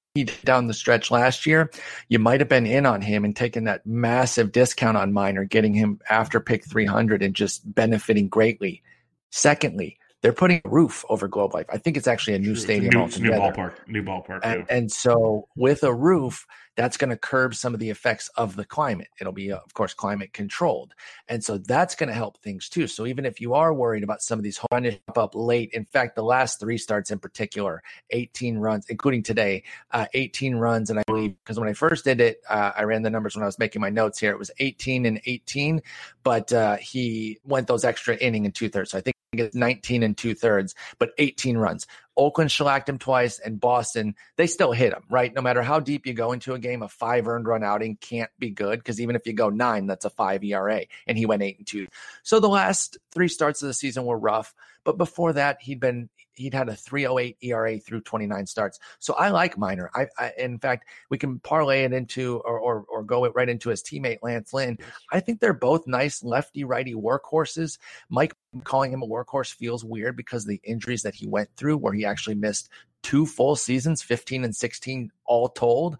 down 0.44 0.66
the 0.66 0.74
stretch 0.74 1.10
last 1.10 1.46
year, 1.46 1.70
you 2.08 2.18
might 2.18 2.40
have 2.40 2.48
been 2.48 2.66
in 2.66 2.84
on 2.84 3.00
him 3.00 3.24
and 3.24 3.34
taken 3.34 3.64
that 3.64 3.86
massive 3.86 4.52
discount 4.52 4.96
on 4.96 5.12
Minor, 5.12 5.44
getting 5.44 5.72
him 5.72 6.00
after 6.10 6.38
pick 6.38 6.64
300 6.64 7.22
and 7.22 7.34
just 7.34 7.74
benefiting 7.74 8.28
greatly. 8.28 8.82
Secondly, 9.30 9.98
they're 10.20 10.34
putting 10.34 10.60
a 10.64 10.68
roof 10.68 11.04
over 11.08 11.28
Globe 11.28 11.54
Life. 11.54 11.66
I 11.72 11.78
think 11.78 11.96
it's 11.96 12.06
actually 12.06 12.34
a 12.34 12.38
new 12.38 12.54
stadium 12.54 12.90
new, 12.92 13.00
altogether. 13.00 13.36
New 13.36 13.40
ballpark, 13.40 13.74
new 13.88 14.02
ballpark. 14.02 14.40
And, 14.44 14.66
and, 14.68 14.92
so 14.92 15.48
with 15.56 15.82
a 15.82 15.92
roof, 15.92 16.46
that's 16.76 16.96
going 16.96 17.10
to 17.10 17.16
curb 17.16 17.54
some 17.54 17.74
of 17.74 17.80
the 17.80 17.90
effects 17.90 18.28
of 18.36 18.56
the 18.56 18.64
climate. 18.64 19.08
It'll 19.20 19.32
be, 19.32 19.52
uh, 19.52 19.58
of 19.58 19.74
course, 19.74 19.94
climate 19.94 20.32
controlled, 20.32 20.94
and 21.28 21.42
so 21.42 21.58
that's 21.58 21.94
going 21.94 22.08
to 22.08 22.14
help 22.14 22.38
things 22.38 22.68
too. 22.68 22.86
So 22.86 23.06
even 23.06 23.26
if 23.26 23.40
you 23.40 23.54
are 23.54 23.72
worried 23.74 24.02
about 24.02 24.22
some 24.22 24.38
of 24.38 24.42
these 24.42 24.60
runs 24.70 24.94
up 25.16 25.34
late, 25.34 25.70
in 25.72 25.84
fact, 25.84 26.16
the 26.16 26.22
last 26.22 26.60
three 26.60 26.78
starts 26.78 27.10
in 27.10 27.18
particular, 27.18 27.82
18 28.10 28.58
runs, 28.58 28.86
including 28.88 29.22
today, 29.22 29.64
uh, 29.90 30.06
18 30.14 30.54
runs, 30.56 30.90
and 30.90 30.98
I 30.98 31.02
believe 31.06 31.34
because 31.44 31.58
when 31.58 31.68
I 31.68 31.74
first 31.74 32.04
did 32.04 32.20
it, 32.20 32.40
uh, 32.48 32.72
I 32.76 32.84
ran 32.84 33.02
the 33.02 33.10
numbers 33.10 33.36
when 33.36 33.42
I 33.42 33.46
was 33.46 33.58
making 33.58 33.80
my 33.80 33.90
notes 33.90 34.18
here. 34.18 34.30
It 34.30 34.38
was 34.38 34.50
18 34.58 35.06
and 35.06 35.20
18, 35.26 35.82
but 36.22 36.52
uh, 36.52 36.76
he 36.76 37.38
went 37.44 37.66
those 37.66 37.84
extra 37.84 38.16
inning 38.16 38.44
and 38.44 38.54
two 38.54 38.68
thirds. 38.68 38.90
So 38.90 38.98
I 38.98 39.00
think 39.00 39.16
it's 39.34 39.54
19 39.54 40.02
and 40.02 40.16
two 40.16 40.34
thirds, 40.34 40.74
but 40.98 41.12
18 41.18 41.56
runs. 41.56 41.86
Oakland 42.16 42.50
shellacked 42.50 42.88
him 42.88 42.98
twice, 42.98 43.38
and 43.38 43.60
Boston, 43.60 44.14
they 44.36 44.46
still 44.46 44.72
hit 44.72 44.92
him, 44.92 45.02
right? 45.08 45.32
No 45.32 45.40
matter 45.40 45.62
how 45.62 45.80
deep 45.80 46.06
you 46.06 46.12
go 46.12 46.32
into 46.32 46.54
a 46.54 46.58
game, 46.58 46.82
a 46.82 46.88
five 46.88 47.26
earned 47.26 47.46
run 47.46 47.64
outing 47.64 47.96
can't 48.00 48.30
be 48.38 48.50
good 48.50 48.78
because 48.78 49.00
even 49.00 49.16
if 49.16 49.26
you 49.26 49.32
go 49.32 49.48
nine, 49.48 49.86
that's 49.86 50.04
a 50.04 50.10
five 50.10 50.44
ERA, 50.44 50.82
and 51.06 51.16
he 51.16 51.26
went 51.26 51.42
eight 51.42 51.58
and 51.58 51.66
two. 51.66 51.86
So 52.22 52.40
the 52.40 52.48
last 52.48 52.98
three 53.12 53.28
starts 53.28 53.62
of 53.62 53.68
the 53.68 53.74
season 53.74 54.04
were 54.04 54.18
rough, 54.18 54.54
but 54.84 54.98
before 54.98 55.32
that, 55.34 55.58
he'd 55.60 55.80
been 55.80 56.08
he'd 56.34 56.54
had 56.54 56.68
a 56.68 56.74
308 56.74 57.36
ERA 57.42 57.78
through 57.78 58.00
29 58.00 58.46
starts. 58.46 58.78
So 58.98 59.14
I 59.14 59.28
like 59.30 59.58
Minor. 59.58 59.90
I, 59.94 60.06
I 60.18 60.32
in 60.38 60.58
fact, 60.58 60.88
we 61.10 61.18
can 61.18 61.38
parlay 61.40 61.84
it 61.84 61.92
into 61.92 62.38
or, 62.38 62.58
or, 62.58 62.84
or 62.88 63.02
go 63.02 63.24
it 63.24 63.32
right 63.34 63.48
into 63.48 63.68
his 63.68 63.82
teammate 63.82 64.18
Lance 64.22 64.52
Lynn. 64.52 64.78
I 65.12 65.20
think 65.20 65.40
they're 65.40 65.52
both 65.52 65.86
nice 65.86 66.22
lefty 66.22 66.64
righty 66.64 66.94
workhorses. 66.94 67.78
Mike 68.08 68.34
calling 68.64 68.92
him 68.92 69.02
a 69.02 69.06
workhorse 69.06 69.52
feels 69.52 69.84
weird 69.84 70.16
because 70.16 70.44
the 70.44 70.60
injuries 70.64 71.02
that 71.02 71.14
he 71.14 71.26
went 71.26 71.50
through, 71.56 71.76
where 71.78 71.92
he 71.92 72.04
actually 72.04 72.36
missed 72.36 72.70
two 73.02 73.26
full 73.26 73.56
seasons, 73.56 74.02
15 74.02 74.44
and 74.44 74.54
16 74.54 75.10
all 75.24 75.48
told. 75.48 75.98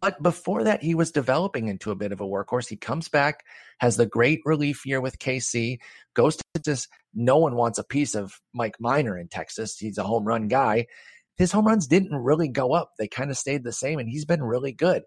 But 0.00 0.22
before 0.22 0.64
that, 0.64 0.82
he 0.82 0.94
was 0.94 1.10
developing 1.10 1.68
into 1.68 1.90
a 1.90 1.96
bit 1.96 2.12
of 2.12 2.20
a 2.20 2.26
workhorse. 2.26 2.68
He 2.68 2.76
comes 2.76 3.08
back, 3.08 3.44
has 3.78 3.96
the 3.96 4.06
great 4.06 4.40
relief 4.44 4.86
year 4.86 5.00
with 5.00 5.18
KC, 5.18 5.78
goes 6.14 6.36
to 6.36 6.44
Texas. 6.54 6.88
No 7.14 7.38
one 7.38 7.56
wants 7.56 7.78
a 7.78 7.84
piece 7.84 8.14
of 8.14 8.40
Mike 8.54 8.76
Minor 8.78 9.18
in 9.18 9.28
Texas. 9.28 9.76
He's 9.78 9.98
a 9.98 10.04
home 10.04 10.24
run 10.24 10.46
guy. 10.48 10.86
His 11.36 11.52
home 11.52 11.66
runs 11.66 11.86
didn't 11.86 12.16
really 12.16 12.48
go 12.48 12.72
up, 12.72 12.92
they 12.98 13.06
kind 13.06 13.30
of 13.30 13.38
stayed 13.38 13.62
the 13.62 13.72
same, 13.72 14.00
and 14.00 14.08
he's 14.08 14.24
been 14.24 14.42
really 14.42 14.72
good. 14.72 15.04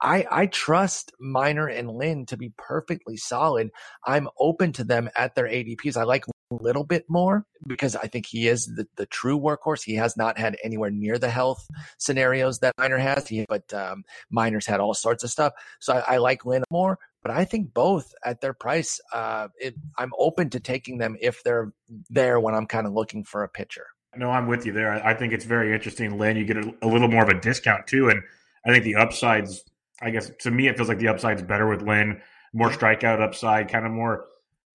I, 0.00 0.24
I 0.30 0.46
trust 0.46 1.12
Minor 1.18 1.66
and 1.66 1.90
Lynn 1.90 2.26
to 2.26 2.36
be 2.36 2.52
perfectly 2.56 3.16
solid. 3.16 3.70
I'm 4.06 4.28
open 4.38 4.72
to 4.74 4.84
them 4.84 5.10
at 5.16 5.34
their 5.34 5.48
ADPs. 5.48 5.96
I 5.96 6.04
like 6.04 6.24
little 6.50 6.84
bit 6.84 7.04
more 7.08 7.46
because 7.66 7.96
I 7.96 8.06
think 8.06 8.26
he 8.26 8.48
is 8.48 8.66
the, 8.66 8.86
the 8.96 9.06
true 9.06 9.38
workhorse. 9.38 9.82
He 9.82 9.94
has 9.94 10.16
not 10.16 10.38
had 10.38 10.56
anywhere 10.62 10.90
near 10.90 11.18
the 11.18 11.30
health 11.30 11.68
scenarios 11.98 12.60
that 12.60 12.74
Minor 12.78 12.98
has, 12.98 13.28
he, 13.28 13.44
but 13.48 13.72
um, 13.74 14.04
Minor's 14.30 14.66
had 14.66 14.80
all 14.80 14.94
sorts 14.94 15.24
of 15.24 15.30
stuff. 15.30 15.52
So 15.80 15.94
I, 15.94 16.14
I 16.14 16.16
like 16.18 16.44
Lynn 16.44 16.64
more, 16.70 16.98
but 17.22 17.30
I 17.30 17.44
think 17.44 17.74
both 17.74 18.14
at 18.24 18.40
their 18.40 18.54
price, 18.54 19.00
uh, 19.12 19.48
it, 19.60 19.74
I'm 19.98 20.12
open 20.18 20.50
to 20.50 20.60
taking 20.60 20.98
them 20.98 21.16
if 21.20 21.42
they're 21.42 21.72
there 22.10 22.40
when 22.40 22.54
I'm 22.54 22.66
kind 22.66 22.86
of 22.86 22.92
looking 22.92 23.24
for 23.24 23.44
a 23.44 23.48
pitcher. 23.48 23.86
No, 24.16 24.30
I'm 24.30 24.46
with 24.46 24.64
you 24.64 24.72
there. 24.72 24.90
I 25.06 25.14
think 25.14 25.32
it's 25.32 25.44
very 25.44 25.74
interesting, 25.74 26.18
Lynn. 26.18 26.36
You 26.36 26.44
get 26.44 26.56
a, 26.56 26.74
a 26.82 26.88
little 26.88 27.08
more 27.08 27.22
of 27.22 27.28
a 27.28 27.38
discount 27.38 27.86
too, 27.86 28.08
and 28.08 28.22
I 28.64 28.70
think 28.70 28.84
the 28.84 28.96
upsides 28.96 29.62
I 30.00 30.10
guess 30.10 30.30
to 30.40 30.50
me, 30.50 30.68
it 30.68 30.76
feels 30.76 30.88
like 30.88 30.98
the 30.98 31.08
upside's 31.08 31.42
better 31.42 31.66
with 31.68 31.82
Lynn. 31.82 32.20
More 32.52 32.70
strikeout 32.70 33.20
upside, 33.20 33.68
kind 33.68 33.84
of 33.84 33.92
more. 33.92 34.24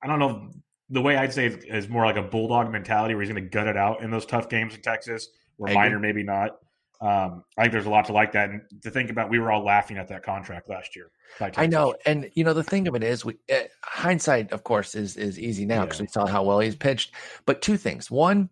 I 0.01 0.07
don't 0.07 0.19
know. 0.19 0.51
The 0.93 1.01
way 1.01 1.17
I'd 1.17 1.33
say 1.33 1.47
is 1.47 1.89
more 1.89 2.05
like 2.05 2.17
a 2.17 2.21
bulldog 2.21 2.71
mentality, 2.71 3.15
where 3.15 3.23
he's 3.23 3.31
going 3.31 3.43
to 3.43 3.49
gut 3.49 3.67
it 3.67 3.75
out 3.75 4.01
in 4.01 4.11
those 4.11 4.25
tough 4.25 4.47
games 4.47 4.75
in 4.75 4.81
Texas. 4.81 5.27
where 5.57 5.73
Minor 5.73 5.99
maybe 5.99 6.23
not. 6.23 6.57
Um, 7.01 7.43
I 7.57 7.63
think 7.63 7.73
there's 7.73 7.85
a 7.85 7.89
lot 7.89 8.05
to 8.05 8.13
like 8.13 8.31
that, 8.31 8.49
and 8.49 8.61
to 8.83 8.89
think 8.89 9.09
about, 9.09 9.29
we 9.29 9.37
were 9.37 9.51
all 9.51 9.65
laughing 9.65 9.97
at 9.97 10.07
that 10.07 10.23
contract 10.23 10.69
last 10.69 10.95
year. 10.95 11.11
I 11.57 11.65
know, 11.65 11.95
and 12.05 12.31
you 12.33 12.45
know 12.45 12.53
the 12.53 12.63
thing 12.63 12.87
of 12.87 12.95
it 12.95 13.03
is, 13.03 13.25
we 13.25 13.35
uh, 13.51 13.63
hindsight, 13.83 14.53
of 14.53 14.63
course, 14.63 14.95
is 14.95 15.17
is 15.17 15.37
easy 15.37 15.65
now 15.65 15.83
because 15.83 15.99
yeah. 15.99 16.03
we 16.03 16.07
saw 16.07 16.25
how 16.25 16.43
well 16.43 16.59
he's 16.59 16.77
pitched. 16.77 17.13
But 17.45 17.61
two 17.61 17.75
things: 17.75 18.09
one, 18.09 18.49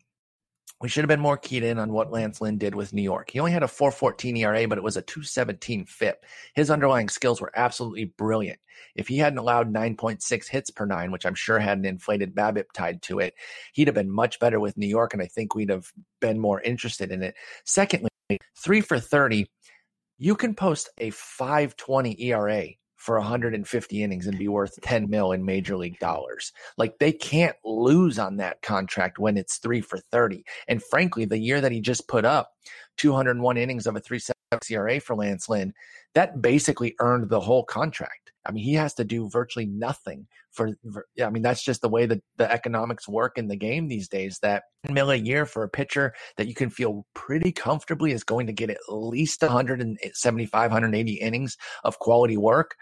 we 0.81 0.89
should 0.89 1.03
have 1.03 1.09
been 1.09 1.19
more 1.19 1.37
keyed 1.37 1.63
in 1.63 1.77
on 1.77 1.93
what 1.93 2.11
Lance 2.11 2.41
Lynn 2.41 2.57
did 2.57 2.73
with 2.73 2.93
New 2.93 3.03
York. 3.03 3.29
He 3.29 3.39
only 3.39 3.51
had 3.51 3.63
a 3.63 3.67
414 3.67 4.35
ERA, 4.37 4.67
but 4.67 4.77
it 4.77 4.83
was 4.83 4.97
a 4.97 5.01
217 5.01 5.85
FIP. 5.85 6.25
His 6.55 6.71
underlying 6.71 7.07
skills 7.07 7.39
were 7.39 7.51
absolutely 7.55 8.05
brilliant. 8.05 8.59
If 8.95 9.07
he 9.07 9.17
hadn't 9.17 9.37
allowed 9.37 9.71
9.6 9.71 10.47
hits 10.47 10.71
per 10.71 10.85
nine, 10.85 11.11
which 11.11 11.25
I'm 11.25 11.35
sure 11.35 11.59
had 11.59 11.77
an 11.77 11.85
inflated 11.85 12.33
BABIP 12.33 12.71
tied 12.73 13.01
to 13.03 13.19
it, 13.19 13.35
he'd 13.73 13.87
have 13.87 13.95
been 13.95 14.09
much 14.09 14.39
better 14.39 14.59
with 14.59 14.77
New 14.77 14.87
York, 14.87 15.13
and 15.13 15.21
I 15.21 15.27
think 15.27 15.53
we'd 15.53 15.69
have 15.69 15.91
been 16.19 16.39
more 16.39 16.61
interested 16.61 17.11
in 17.11 17.21
it. 17.21 17.35
Secondly, 17.63 18.09
three 18.57 18.81
for 18.81 18.99
30, 18.99 19.45
you 20.17 20.35
can 20.35 20.55
post 20.55 20.89
a 20.97 21.11
520 21.11 22.21
ERA 22.23 22.67
for 23.01 23.17
150 23.17 24.03
innings 24.03 24.27
and 24.27 24.37
be 24.37 24.47
worth 24.47 24.79
10 24.79 25.09
mil 25.09 25.31
in 25.31 25.43
major 25.43 25.75
league 25.75 25.97
dollars. 25.97 26.53
Like 26.77 26.99
they 26.99 27.11
can't 27.11 27.55
lose 27.65 28.19
on 28.19 28.37
that 28.37 28.61
contract 28.61 29.17
when 29.17 29.37
it's 29.37 29.57
three 29.57 29.81
for 29.81 29.97
30. 29.97 30.45
And 30.67 30.83
frankly, 30.83 31.25
the 31.25 31.39
year 31.39 31.61
that 31.61 31.71
he 31.71 31.81
just 31.81 32.07
put 32.07 32.25
up 32.25 32.51
201 32.97 33.57
innings 33.57 33.87
of 33.87 33.95
a 33.95 34.01
3.7 34.01 34.29
ERA 34.69 34.99
for 34.99 35.15
Lance 35.15 35.49
Lynn, 35.49 35.73
that 36.13 36.41
basically 36.41 36.95
earned 36.99 37.29
the 37.29 37.39
whole 37.39 37.63
contract. 37.63 38.31
I 38.45 38.51
mean, 38.51 38.63
he 38.63 38.73
has 38.73 38.93
to 38.95 39.03
do 39.03 39.29
virtually 39.29 39.67
nothing 39.67 40.27
for, 40.51 40.71
for 40.91 41.05
I 41.23 41.29
mean, 41.29 41.43
that's 41.43 41.63
just 41.63 41.81
the 41.81 41.89
way 41.89 42.05
that 42.07 42.21
the 42.37 42.51
economics 42.51 43.07
work 43.07 43.37
in 43.37 43.47
the 43.47 43.55
game 43.55 43.87
these 43.87 44.07
days. 44.07 44.39
That 44.41 44.63
mill 44.89 45.11
a 45.11 45.15
year 45.15 45.45
for 45.45 45.63
a 45.63 45.69
pitcher 45.69 46.13
that 46.37 46.47
you 46.47 46.55
can 46.55 46.69
feel 46.69 47.05
pretty 47.13 47.51
comfortably 47.51 48.11
is 48.11 48.23
going 48.23 48.47
to 48.47 48.53
get 48.53 48.71
at 48.71 48.79
least 48.89 49.41
175, 49.41 50.71
180 50.71 51.13
innings 51.13 51.57
of 51.83 51.99
quality 51.99 52.37
work. 52.37 52.75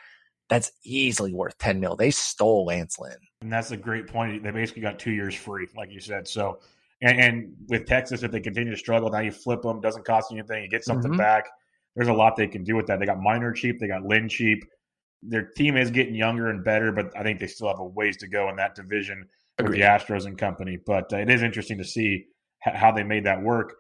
That's 0.49 0.71
easily 0.83 1.33
worth 1.33 1.57
10 1.59 1.79
mil. 1.79 1.95
They 1.95 2.09
stole 2.09 2.65
Lance 2.65 2.97
Lynn. 2.97 3.17
And 3.41 3.51
that's 3.51 3.71
a 3.71 3.77
great 3.77 4.07
point. 4.07 4.41
They 4.41 4.51
basically 4.51 4.81
got 4.81 4.97
two 4.97 5.11
years 5.11 5.35
free, 5.35 5.67
like 5.75 5.91
you 5.91 5.99
said. 5.99 6.27
So, 6.27 6.59
and, 7.01 7.19
and 7.19 7.53
with 7.67 7.85
Texas, 7.85 8.23
if 8.23 8.31
they 8.31 8.39
continue 8.39 8.71
to 8.71 8.77
struggle, 8.77 9.09
now 9.09 9.19
you 9.19 9.31
flip 9.31 9.61
them, 9.61 9.79
doesn't 9.79 10.05
cost 10.05 10.31
you 10.31 10.37
anything, 10.37 10.63
you 10.63 10.69
get 10.69 10.83
something 10.83 11.11
mm-hmm. 11.11 11.19
back. 11.19 11.45
There's 11.99 12.09
a 12.09 12.13
lot 12.13 12.35
they 12.37 12.47
can 12.47 12.63
do 12.63 12.75
with 12.75 12.87
that. 12.87 12.99
They 12.99 13.05
got 13.05 13.21
Minor 13.21 13.51
cheap, 13.51 13.79
they 13.79 13.87
got 13.87 14.03
Lynn 14.03 14.29
cheap 14.29 14.63
their 15.21 15.43
team 15.43 15.75
is 15.77 15.91
getting 15.91 16.15
younger 16.15 16.49
and 16.49 16.63
better, 16.63 16.91
but 16.91 17.15
I 17.17 17.23
think 17.23 17.39
they 17.39 17.47
still 17.47 17.67
have 17.67 17.79
a 17.79 17.85
ways 17.85 18.17
to 18.17 18.27
go 18.27 18.49
in 18.49 18.55
that 18.57 18.75
division 18.75 19.27
Agreed. 19.57 19.69
with 19.69 19.79
the 19.79 19.85
Astros 19.85 20.25
and 20.25 20.37
company. 20.37 20.77
But 20.85 21.11
uh, 21.11 21.17
it 21.17 21.29
is 21.29 21.41
interesting 21.41 21.77
to 21.77 21.83
see 21.83 22.25
h- 22.65 22.75
how 22.75 22.91
they 22.91 23.03
made 23.03 23.25
that 23.25 23.41
work. 23.41 23.73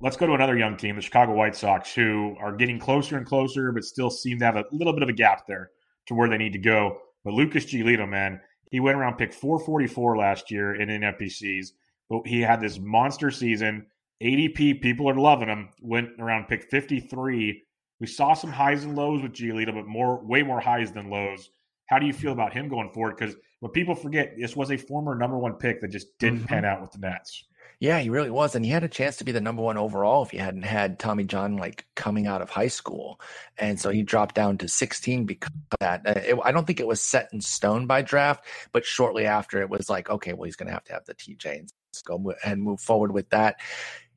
Let's 0.00 0.16
go 0.16 0.26
to 0.26 0.34
another 0.34 0.58
young 0.58 0.76
team, 0.76 0.96
the 0.96 1.02
Chicago 1.02 1.34
White 1.34 1.54
Sox, 1.54 1.94
who 1.94 2.34
are 2.40 2.56
getting 2.56 2.78
closer 2.78 3.16
and 3.16 3.26
closer, 3.26 3.70
but 3.70 3.84
still 3.84 4.10
seem 4.10 4.40
to 4.40 4.44
have 4.44 4.56
a 4.56 4.64
little 4.72 4.92
bit 4.92 5.04
of 5.04 5.08
a 5.08 5.12
gap 5.12 5.46
there 5.46 5.70
to 6.06 6.14
where 6.14 6.28
they 6.28 6.38
need 6.38 6.52
to 6.54 6.58
go. 6.58 6.98
But 7.24 7.34
Lucas 7.34 7.66
Giolito, 7.66 8.08
man, 8.08 8.40
he 8.72 8.80
went 8.80 8.98
around 8.98 9.16
pick 9.16 9.32
444 9.32 10.16
last 10.16 10.50
year 10.50 10.74
in 10.74 10.88
NFBCs, 10.88 11.68
but 12.10 12.26
he 12.26 12.40
had 12.40 12.60
this 12.60 12.80
monster 12.80 13.30
season. 13.30 13.86
ADP, 14.22 14.80
people 14.80 15.10
are 15.10 15.14
loving 15.14 15.48
him. 15.48 15.70
Went 15.80 16.10
around 16.20 16.46
pick 16.46 16.70
53 16.70 17.62
we 18.02 18.08
saw 18.08 18.34
some 18.34 18.50
highs 18.50 18.82
and 18.82 18.96
lows 18.96 19.22
with 19.22 19.32
Giolito, 19.32 19.72
but 19.72 19.86
more, 19.86 20.20
way 20.24 20.42
more 20.42 20.58
highs 20.58 20.90
than 20.90 21.08
lows. 21.08 21.50
How 21.86 22.00
do 22.00 22.06
you 22.06 22.12
feel 22.12 22.32
about 22.32 22.52
him 22.52 22.68
going 22.68 22.90
forward? 22.90 23.16
Because 23.16 23.36
what 23.60 23.72
people 23.72 23.94
forget, 23.94 24.34
this 24.36 24.56
was 24.56 24.72
a 24.72 24.76
former 24.76 25.14
number 25.14 25.38
one 25.38 25.52
pick 25.52 25.80
that 25.80 25.92
just 25.92 26.18
didn't 26.18 26.40
mm-hmm. 26.40 26.46
pan 26.46 26.64
out 26.64 26.82
with 26.82 26.90
the 26.90 26.98
Nats. 26.98 27.44
Yeah, 27.78 28.00
he 28.00 28.10
really 28.10 28.30
was, 28.30 28.56
and 28.56 28.64
he 28.64 28.72
had 28.72 28.82
a 28.82 28.88
chance 28.88 29.18
to 29.18 29.24
be 29.24 29.30
the 29.30 29.40
number 29.40 29.62
one 29.62 29.76
overall 29.76 30.24
if 30.24 30.32
he 30.32 30.38
hadn't 30.38 30.64
had 30.64 30.98
Tommy 30.98 31.22
John 31.22 31.56
like 31.56 31.86
coming 31.94 32.26
out 32.26 32.42
of 32.42 32.50
high 32.50 32.68
school, 32.68 33.20
and 33.56 33.78
so 33.78 33.90
he 33.90 34.02
dropped 34.02 34.34
down 34.34 34.58
to 34.58 34.68
16 34.68 35.24
because 35.24 35.50
of 35.70 35.78
that. 35.78 36.02
Uh, 36.04 36.20
it, 36.20 36.38
I 36.42 36.50
don't 36.50 36.66
think 36.66 36.80
it 36.80 36.86
was 36.86 37.00
set 37.00 37.28
in 37.32 37.40
stone 37.40 37.86
by 37.86 38.02
draft, 38.02 38.44
but 38.72 38.84
shortly 38.84 39.26
after 39.26 39.60
it 39.60 39.70
was 39.70 39.88
like, 39.88 40.10
okay, 40.10 40.32
well 40.32 40.44
he's 40.44 40.56
going 40.56 40.68
to 40.68 40.72
have 40.72 40.84
to 40.84 40.92
have 40.92 41.04
the 41.06 41.14
TJ 41.14 41.58
and 41.58 41.72
go 42.04 42.32
and 42.44 42.62
move 42.62 42.80
forward 42.80 43.12
with 43.12 43.28
that. 43.30 43.56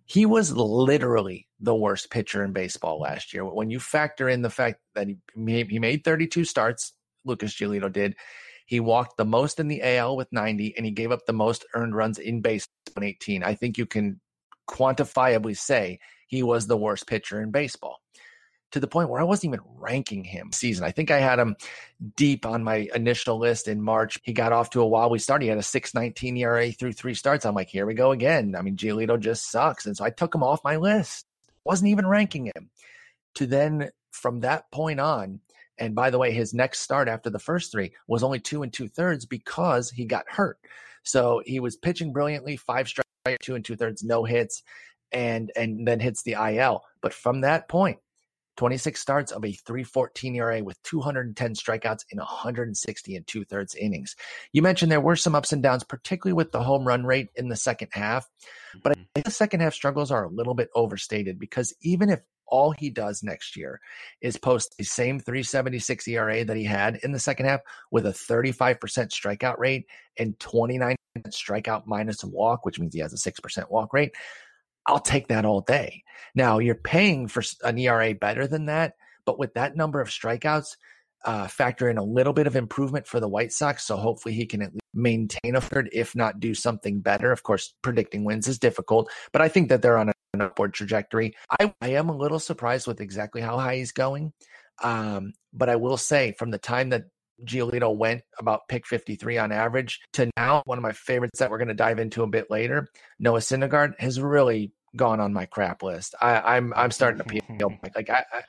He 0.05 0.25
was 0.25 0.55
literally 0.55 1.47
the 1.59 1.75
worst 1.75 2.09
pitcher 2.09 2.43
in 2.43 2.53
baseball 2.53 2.95
mm-hmm. 2.95 3.13
last 3.13 3.33
year. 3.33 3.45
When 3.45 3.69
you 3.69 3.79
factor 3.79 4.29
in 4.29 4.41
the 4.41 4.49
fact 4.49 4.79
that 4.93 5.07
he 5.07 5.17
made, 5.35 5.69
he 5.69 5.79
made 5.79 6.03
32 6.03 6.45
starts, 6.45 6.93
Lucas 7.25 7.53
Giolito 7.53 7.91
did. 7.91 8.15
He 8.67 8.79
walked 8.79 9.17
the 9.17 9.25
most 9.25 9.59
in 9.59 9.67
the 9.67 9.81
AL 9.83 10.17
with 10.17 10.31
90, 10.31 10.75
and 10.75 10.85
he 10.85 10.91
gave 10.91 11.11
up 11.11 11.25
the 11.25 11.33
most 11.33 11.65
earned 11.75 11.95
runs 11.95 12.17
in 12.17 12.41
baseball 12.41 12.73
in 12.97 13.03
18. 13.03 13.43
I 13.43 13.53
think 13.53 13.77
you 13.77 13.85
can 13.85 14.19
quantifiably 14.67 15.55
say 15.55 15.99
he 16.27 16.41
was 16.41 16.65
the 16.65 16.77
worst 16.77 17.05
pitcher 17.05 17.41
in 17.41 17.51
baseball 17.51 17.99
to 18.75 18.81
the 18.81 18.87
point 18.87 19.07
where 19.09 19.21
I 19.21 19.23
wasn't 19.23 19.53
even 19.53 19.61
ranking 19.77 20.25
him 20.25 20.51
season. 20.51 20.83
I 20.83 20.91
think 20.91 21.09
I 21.09 21.19
had 21.19 21.39
him 21.39 21.55
deep 22.17 22.45
on 22.45 22.61
my 22.61 22.89
initial 22.93 23.39
list 23.39 23.69
in 23.69 23.81
March. 23.81 24.19
He 24.21 24.33
got 24.33 24.51
off 24.51 24.69
to 24.71 24.81
a 24.81 25.07
we 25.07 25.17
started. 25.17 25.45
He 25.45 25.49
had 25.49 25.57
a 25.57 25.63
619 25.63 26.35
ERA 26.35 26.73
through 26.73 26.91
three 26.91 27.13
starts. 27.13 27.45
I'm 27.45 27.55
like, 27.55 27.69
here 27.69 27.85
we 27.85 27.93
go 27.93 28.11
again. 28.11 28.53
I 28.53 28.61
mean, 28.61 28.75
Giolito 28.75 29.17
just 29.17 29.49
sucks. 29.49 29.85
And 29.85 29.95
so 29.95 30.03
I 30.03 30.09
took 30.09 30.35
him 30.35 30.43
off 30.43 30.61
my 30.65 30.75
list. 30.75 31.25
Wasn't 31.63 31.89
even 31.89 32.05
ranking 32.05 32.47
him. 32.47 32.69
To 33.35 33.45
then 33.47 33.91
from 34.11 34.41
that 34.41 34.69
point 34.71 34.99
on, 34.99 35.39
and 35.77 35.95
by 35.95 36.09
the 36.09 36.17
way, 36.17 36.33
his 36.33 36.53
next 36.53 36.79
start 36.79 37.07
after 37.07 37.29
the 37.29 37.39
first 37.39 37.71
three 37.71 37.93
was 38.09 38.23
only 38.23 38.41
two 38.41 38.61
and 38.61 38.73
two 38.73 38.89
thirds 38.89 39.25
because 39.25 39.89
he 39.89 40.03
got 40.03 40.25
hurt. 40.27 40.59
So 41.03 41.41
he 41.45 41.61
was 41.61 41.77
pitching 41.77 42.11
brilliantly, 42.11 42.57
five 42.57 42.89
strikes, 42.89 43.07
two 43.41 43.55
and 43.55 43.63
two 43.63 43.77
thirds, 43.77 44.03
no 44.03 44.25
hits, 44.25 44.63
and 45.13 45.49
and 45.55 45.87
then 45.87 46.01
hits 46.01 46.23
the 46.23 46.33
IL. 46.33 46.83
But 46.99 47.13
from 47.13 47.39
that 47.41 47.69
point, 47.69 47.99
26 48.57 48.99
starts 48.99 49.31
of 49.31 49.43
a 49.43 49.51
314 49.51 50.35
ERA 50.35 50.63
with 50.63 50.81
210 50.83 51.53
strikeouts 51.53 52.05
in 52.09 52.17
160 52.17 53.15
and 53.15 53.27
two 53.27 53.43
thirds 53.45 53.75
innings. 53.75 54.15
You 54.53 54.61
mentioned 54.61 54.91
there 54.91 55.01
were 55.01 55.15
some 55.15 55.35
ups 55.35 55.53
and 55.53 55.61
downs, 55.61 55.83
particularly 55.83 56.33
with 56.33 56.51
the 56.51 56.63
home 56.63 56.85
run 56.85 57.05
rate 57.05 57.29
in 57.35 57.49
the 57.49 57.55
second 57.55 57.89
half. 57.91 58.27
But 58.81 58.93
I 58.93 58.95
mm-hmm. 58.95 59.03
think 59.13 59.25
the 59.25 59.31
second 59.31 59.59
half 59.61 59.73
struggles 59.73 60.11
are 60.11 60.25
a 60.25 60.29
little 60.29 60.53
bit 60.53 60.69
overstated 60.75 61.39
because 61.39 61.73
even 61.81 62.09
if 62.09 62.21
all 62.47 62.71
he 62.71 62.89
does 62.89 63.23
next 63.23 63.55
year 63.57 63.79
is 64.21 64.37
post 64.37 64.75
the 64.77 64.83
same 64.83 65.19
376 65.19 66.07
ERA 66.07 66.45
that 66.45 66.57
he 66.57 66.63
had 66.63 66.97
in 67.03 67.11
the 67.11 67.19
second 67.19 67.47
half 67.47 67.61
with 67.91 68.05
a 68.05 68.11
35% 68.11 68.77
strikeout 68.77 69.57
rate 69.57 69.85
and 70.17 70.39
29 70.39 70.95
strikeout 71.29 71.83
minus 71.85 72.23
a 72.23 72.27
walk, 72.27 72.65
which 72.65 72.79
means 72.79 72.93
he 72.93 72.99
has 72.99 73.13
a 73.13 73.31
6% 73.31 73.69
walk 73.69 73.93
rate. 73.93 74.13
I'll 74.87 74.99
take 74.99 75.27
that 75.29 75.45
all 75.45 75.61
day. 75.61 76.03
Now 76.35 76.59
you're 76.59 76.75
paying 76.75 77.27
for 77.27 77.43
an 77.63 77.77
ERA 77.77 78.13
better 78.13 78.47
than 78.47 78.65
that, 78.65 78.93
but 79.25 79.39
with 79.39 79.53
that 79.53 79.75
number 79.75 80.01
of 80.01 80.09
strikeouts, 80.09 80.75
uh, 81.25 81.47
factor 81.47 81.89
in 81.89 81.97
a 81.97 82.03
little 82.03 82.33
bit 82.33 82.47
of 82.47 82.55
improvement 82.55 83.07
for 83.07 83.19
the 83.19 83.27
White 83.27 83.51
Sox. 83.51 83.85
So 83.85 83.97
hopefully 83.97 84.35
he 84.35 84.45
can 84.45 84.61
at 84.61 84.71
least 84.71 84.81
maintain 84.93 85.55
a 85.55 85.61
third, 85.61 85.89
if 85.91 86.15
not 86.15 86.39
do 86.39 86.53
something 86.53 87.01
better. 87.01 87.31
Of 87.31 87.43
course, 87.43 87.73
predicting 87.81 88.23
wins 88.23 88.47
is 88.47 88.59
difficult, 88.59 89.09
but 89.33 89.41
I 89.41 89.49
think 89.49 89.69
that 89.69 89.81
they're 89.81 89.97
on 89.97 90.11
an 90.33 90.41
upward 90.41 90.73
trajectory. 90.73 91.33
I, 91.59 91.73
I 91.81 91.89
am 91.89 92.09
a 92.09 92.15
little 92.15 92.39
surprised 92.39 92.85
with 92.85 93.01
exactly 93.01 93.41
how 93.41 93.57
high 93.57 93.77
he's 93.77 93.91
going. 93.91 94.33
Um, 94.83 95.33
but 95.53 95.69
I 95.69 95.77
will 95.77 95.97
say 95.97 96.33
from 96.37 96.51
the 96.51 96.57
time 96.57 96.89
that 96.89 97.05
Giolito 97.43 97.95
went 97.95 98.21
about 98.39 98.67
pick 98.67 98.85
53 98.87 99.37
on 99.37 99.51
average 99.51 100.01
to 100.13 100.29
now, 100.37 100.61
one 100.65 100.77
of 100.77 100.81
my 100.81 100.93
favorites 100.93 101.39
that 101.39 101.49
we're 101.49 101.57
going 101.57 101.67
to 101.67 101.73
dive 101.73 101.99
into 101.99 102.23
a 102.23 102.27
bit 102.27 102.49
later, 102.49 102.87
Noah 103.19 103.39
Syndergaard 103.39 103.99
has 103.99 104.19
really 104.21 104.71
gone 104.95 105.19
on 105.19 105.33
my 105.33 105.45
crap 105.45 105.83
list. 105.83 106.15
I, 106.21 106.57
am 106.57 106.73
I'm, 106.73 106.73
I'm 106.75 106.91
starting 106.91 107.21
to 107.23 107.29
feel 107.29 107.73
like 107.95 108.09
I, 108.09 108.23
I, 108.31 108.41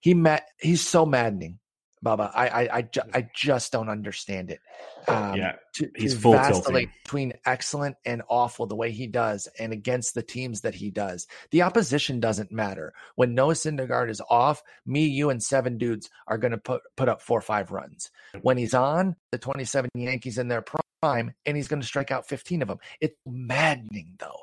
he 0.00 0.14
met 0.14 0.48
he's 0.58 0.86
so 0.86 1.06
maddening 1.06 1.58
Bubba. 2.04 2.30
I 2.34 2.48
I 2.48 2.76
I, 2.76 2.82
ju- 2.82 3.00
I 3.14 3.28
just 3.34 3.72
don't 3.72 3.88
understand 3.88 4.50
it. 4.50 4.60
Um, 5.08 5.36
yeah, 5.36 5.56
to, 5.74 5.90
he's 5.96 6.14
to 6.14 6.20
full 6.20 6.32
vacillate 6.32 6.90
between 7.02 7.32
excellent 7.46 7.96
and 8.04 8.22
awful 8.28 8.66
the 8.66 8.76
way 8.76 8.90
he 8.90 9.06
does, 9.06 9.48
and 9.58 9.72
against 9.72 10.14
the 10.14 10.22
teams 10.22 10.60
that 10.62 10.74
he 10.74 10.90
does. 10.90 11.26
The 11.50 11.62
opposition 11.62 12.20
doesn't 12.20 12.52
matter. 12.52 12.92
When 13.14 13.34
Noah 13.34 13.54
Syndergaard 13.54 14.10
is 14.10 14.22
off, 14.28 14.62
me, 14.86 15.06
you, 15.06 15.30
and 15.30 15.42
seven 15.42 15.78
dudes 15.78 16.10
are 16.26 16.38
going 16.38 16.52
to 16.52 16.58
put 16.58 16.82
put 16.96 17.08
up 17.08 17.22
four 17.22 17.38
or 17.38 17.42
five 17.42 17.70
runs. 17.70 18.10
When 18.42 18.56
he's 18.58 18.74
on, 18.74 19.16
the 19.32 19.38
27 19.38 19.90
Yankees 19.94 20.38
in 20.38 20.46
their 20.46 20.62
prime, 20.62 21.34
and 21.44 21.56
he's 21.56 21.66
going 21.66 21.80
to 21.80 21.86
strike 21.86 22.12
out 22.12 22.28
15 22.28 22.62
of 22.62 22.68
them. 22.68 22.78
It's 23.00 23.16
maddening 23.26 24.14
though, 24.18 24.40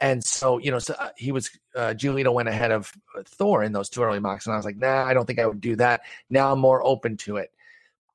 and 0.00 0.24
so 0.24 0.58
you 0.58 0.70
know, 0.70 0.78
so 0.78 0.94
uh, 0.98 1.10
he 1.16 1.32
was 1.32 1.50
uh, 1.76 1.94
Giolito 1.96 2.32
went 2.32 2.48
ahead 2.48 2.70
of 2.70 2.90
uh, 3.16 3.22
Thor 3.26 3.62
in 3.62 3.72
those 3.72 3.90
two 3.90 4.02
early 4.02 4.20
mocks, 4.20 4.46
and 4.46 4.54
I 4.54 4.56
was 4.56 4.64
like, 4.64 4.78
nah, 4.78 5.04
I 5.04 5.12
don't 5.12 5.26
think 5.26 5.38
I 5.38 5.46
would 5.46 5.60
do 5.60 5.76
that. 5.76 6.02
Now 6.30 6.52
I'm 6.52 6.60
more 6.60 6.82
open 6.82 7.18
to 7.18 7.36
it. 7.36 7.52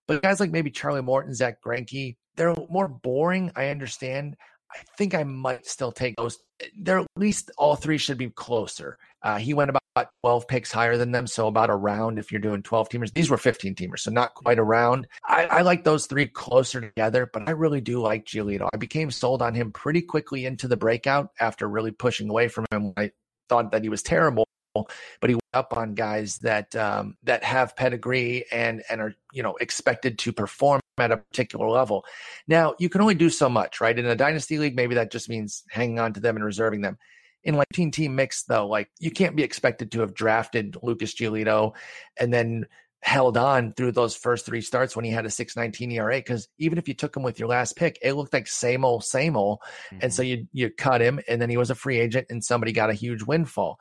But 0.08 0.22
guys 0.22 0.40
like 0.40 0.52
maybe 0.52 0.72
Charlie 0.72 1.02
Morton, 1.02 1.34
Zack 1.34 1.62
Greinke, 1.62 2.16
they're 2.36 2.56
more 2.70 2.88
boring. 2.88 3.52
I 3.56 3.68
understand. 3.68 4.36
I 4.74 4.80
think 4.98 5.14
I 5.14 5.24
might 5.24 5.68
still 5.68 5.92
take 5.92 6.16
those. 6.18 6.40
They're 6.78 7.00
at 7.00 7.08
least 7.16 7.52
all 7.58 7.76
three 7.76 7.98
should 7.98 8.18
be 8.18 8.30
closer. 8.30 8.98
Uh, 9.24 9.38
he 9.38 9.54
went 9.54 9.70
about 9.70 10.10
12 10.22 10.48
picks 10.48 10.72
higher 10.72 10.98
than 10.98 11.12
them, 11.12 11.28
so 11.28 11.48
about 11.48 11.70
a 11.70 11.76
round 11.76 12.20
if 12.20 12.32
you're 12.32 12.42
doing 12.42 12.62
12 12.62 12.90
teamers. 12.90 13.14
These 13.14 13.30
were 13.30 13.38
15 13.38 13.76
teamers, 13.76 14.00
so 14.00 14.12
not 14.12 14.34
quite 14.34 14.60
a 14.60 14.64
round. 14.64 15.08
I, 15.28 15.46
I 15.46 15.62
like 15.62 15.84
those 15.84 16.08
three 16.08 16.28
closer 16.28 16.82
together, 16.82 17.30
but 17.32 17.48
I 17.48 17.52
really 17.52 17.82
do 17.82 18.02
like 18.02 18.26
Giolito. 18.26 18.68
I 18.74 18.78
became 18.78 19.12
sold 19.12 19.42
on 19.42 19.54
him 19.54 19.72
pretty 19.72 20.02
quickly 20.02 20.46
into 20.46 20.68
the 20.68 20.78
breakout 20.78 21.30
after 21.40 21.70
really 21.70 21.92
pushing 21.92 22.30
away 22.30 22.48
from 22.50 22.66
him. 22.72 22.94
I 22.98 23.12
thought 23.50 23.72
that 23.72 23.84
he 23.84 23.90
was 23.90 24.04
terrible, 24.04 24.46
but 24.74 25.30
he 25.30 25.36
went 25.36 25.44
up 25.54 25.78
on 25.78 25.94
guys 25.94 26.40
that 26.40 26.76
um, 26.76 27.16
that 27.24 27.44
have 27.44 27.76
pedigree 27.76 28.46
and 28.52 28.84
and 28.90 29.00
are 29.00 29.14
you 29.32 29.44
know 29.44 29.56
expected 29.58 30.18
to 30.20 30.34
perform 30.34 30.82
at 30.98 31.12
a 31.12 31.18
particular 31.18 31.70
level. 31.70 32.04
Now 32.48 32.76
you 32.80 32.90
can 32.90 33.02
only 33.02 33.16
do 33.16 33.30
so 33.30 33.48
much, 33.48 33.80
right? 33.80 33.98
In 33.98 34.06
a 34.06 34.16
dynasty 34.16 34.58
league, 34.58 34.76
maybe 34.76 34.96
that 34.96 35.12
just 35.12 35.30
means 35.30 35.64
hanging 35.70 36.00
on 36.00 36.14
to 36.14 36.20
them 36.20 36.36
and 36.36 36.44
reserving 36.44 36.82
them. 36.82 36.98
In 37.44 37.56
like 37.56 37.68
team 37.74 37.92
team 37.92 38.16
mix, 38.16 38.44
though, 38.44 38.68
like 38.68 38.90
you 39.00 39.12
can't 39.12 39.36
be 39.36 39.44
expected 39.44 39.92
to 39.92 40.02
have 40.02 40.14
drafted 40.14 40.78
Lucas 40.82 41.14
Giolito 41.14 41.76
and 42.18 42.34
then 42.34 42.66
held 43.04 43.36
on 43.36 43.74
through 43.74 43.92
those 43.92 44.16
first 44.16 44.46
three 44.46 44.62
starts 44.62 44.96
when 44.96 45.04
he 45.04 45.12
had 45.12 45.26
a 45.26 45.30
619 45.30 45.92
ERA 45.92 46.16
because 46.16 46.48
even 46.58 46.78
if 46.78 46.88
you 46.88 46.94
took 46.94 47.16
him 47.16 47.24
with 47.24 47.38
your 47.38 47.50
last 47.50 47.76
pick, 47.76 48.00
it 48.02 48.14
looked 48.14 48.32
like 48.32 48.48
same 48.48 48.86
old, 48.86 49.04
same 49.04 49.36
old. 49.36 49.60
Mm-hmm. 49.88 49.98
And 50.04 50.14
so 50.14 50.22
you 50.22 50.48
you 50.54 50.70
cut 50.70 51.02
him 51.02 51.20
and 51.28 51.42
then 51.42 51.50
he 51.50 51.58
was 51.58 51.70
a 51.70 51.76
free 51.76 52.00
agent 52.00 52.28
and 52.30 52.44
somebody 52.44 52.72
got 52.72 52.90
a 52.90 52.94
huge 52.94 53.24
windfall. 53.24 53.78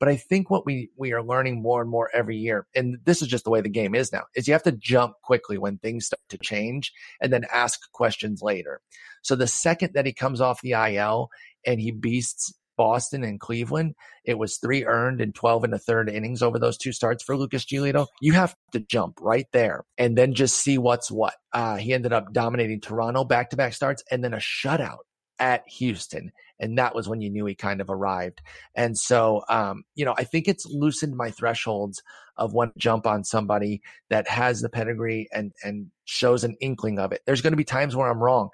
But 0.00 0.08
I 0.08 0.16
think 0.16 0.50
what 0.50 0.66
we 0.66 0.90
we 0.96 1.12
are 1.12 1.22
learning 1.22 1.62
more 1.62 1.80
and 1.80 1.90
more 1.90 2.10
every 2.12 2.36
year, 2.36 2.66
and 2.74 2.98
this 3.04 3.22
is 3.22 3.28
just 3.28 3.44
the 3.44 3.50
way 3.50 3.60
the 3.60 3.68
game 3.68 3.94
is 3.94 4.12
now, 4.12 4.24
is 4.34 4.48
you 4.48 4.54
have 4.54 4.64
to 4.64 4.72
jump 4.72 5.14
quickly 5.22 5.56
when 5.56 5.78
things 5.78 6.06
start 6.06 6.20
to 6.30 6.38
change 6.38 6.92
and 7.20 7.32
then 7.32 7.46
ask 7.52 7.80
questions 7.92 8.42
later. 8.42 8.80
So 9.22 9.36
the 9.36 9.46
second 9.46 9.94
that 9.94 10.04
he 10.04 10.12
comes 10.12 10.40
off 10.40 10.60
the 10.60 10.72
IL 10.72 11.28
and 11.64 11.80
he 11.80 11.92
beasts 11.92 12.52
Boston 12.76 13.24
and 13.24 13.40
Cleveland, 13.40 13.94
it 14.24 14.38
was 14.38 14.56
three 14.56 14.84
earned 14.84 15.20
and 15.20 15.34
12 15.34 15.64
and 15.64 15.74
a 15.74 15.78
third 15.78 16.08
innings 16.08 16.42
over 16.42 16.58
those 16.58 16.76
two 16.76 16.92
starts 16.92 17.22
for 17.22 17.36
Lucas 17.36 17.64
Giolito. 17.64 18.06
You 18.20 18.32
have 18.32 18.54
to 18.72 18.80
jump 18.80 19.18
right 19.20 19.46
there 19.52 19.84
and 19.98 20.16
then 20.16 20.34
just 20.34 20.56
see 20.56 20.78
what's 20.78 21.10
what. 21.10 21.34
Uh, 21.52 21.76
he 21.76 21.92
ended 21.92 22.12
up 22.12 22.32
dominating 22.32 22.80
Toronto 22.80 23.24
back 23.24 23.50
to 23.50 23.56
back 23.56 23.74
starts 23.74 24.02
and 24.10 24.22
then 24.24 24.34
a 24.34 24.38
shutout 24.38 24.98
at 25.38 25.62
Houston. 25.68 26.32
And 26.60 26.78
that 26.78 26.94
was 26.94 27.08
when 27.08 27.20
you 27.20 27.30
knew 27.30 27.46
he 27.46 27.54
kind 27.54 27.80
of 27.80 27.90
arrived. 27.90 28.40
And 28.74 28.96
so, 28.96 29.42
um, 29.48 29.82
you 29.94 30.04
know, 30.04 30.14
I 30.16 30.24
think 30.24 30.46
it's 30.46 30.66
loosened 30.66 31.16
my 31.16 31.30
thresholds 31.30 32.02
of 32.36 32.52
one 32.52 32.72
jump 32.78 33.06
on 33.06 33.24
somebody 33.24 33.82
that 34.10 34.28
has 34.28 34.60
the 34.60 34.68
pedigree 34.68 35.28
and, 35.32 35.52
and 35.62 35.90
shows 36.04 36.44
an 36.44 36.56
inkling 36.60 36.98
of 36.98 37.12
it. 37.12 37.22
There's 37.26 37.40
going 37.40 37.52
to 37.52 37.56
be 37.56 37.64
times 37.64 37.96
where 37.96 38.08
I'm 38.08 38.22
wrong 38.22 38.50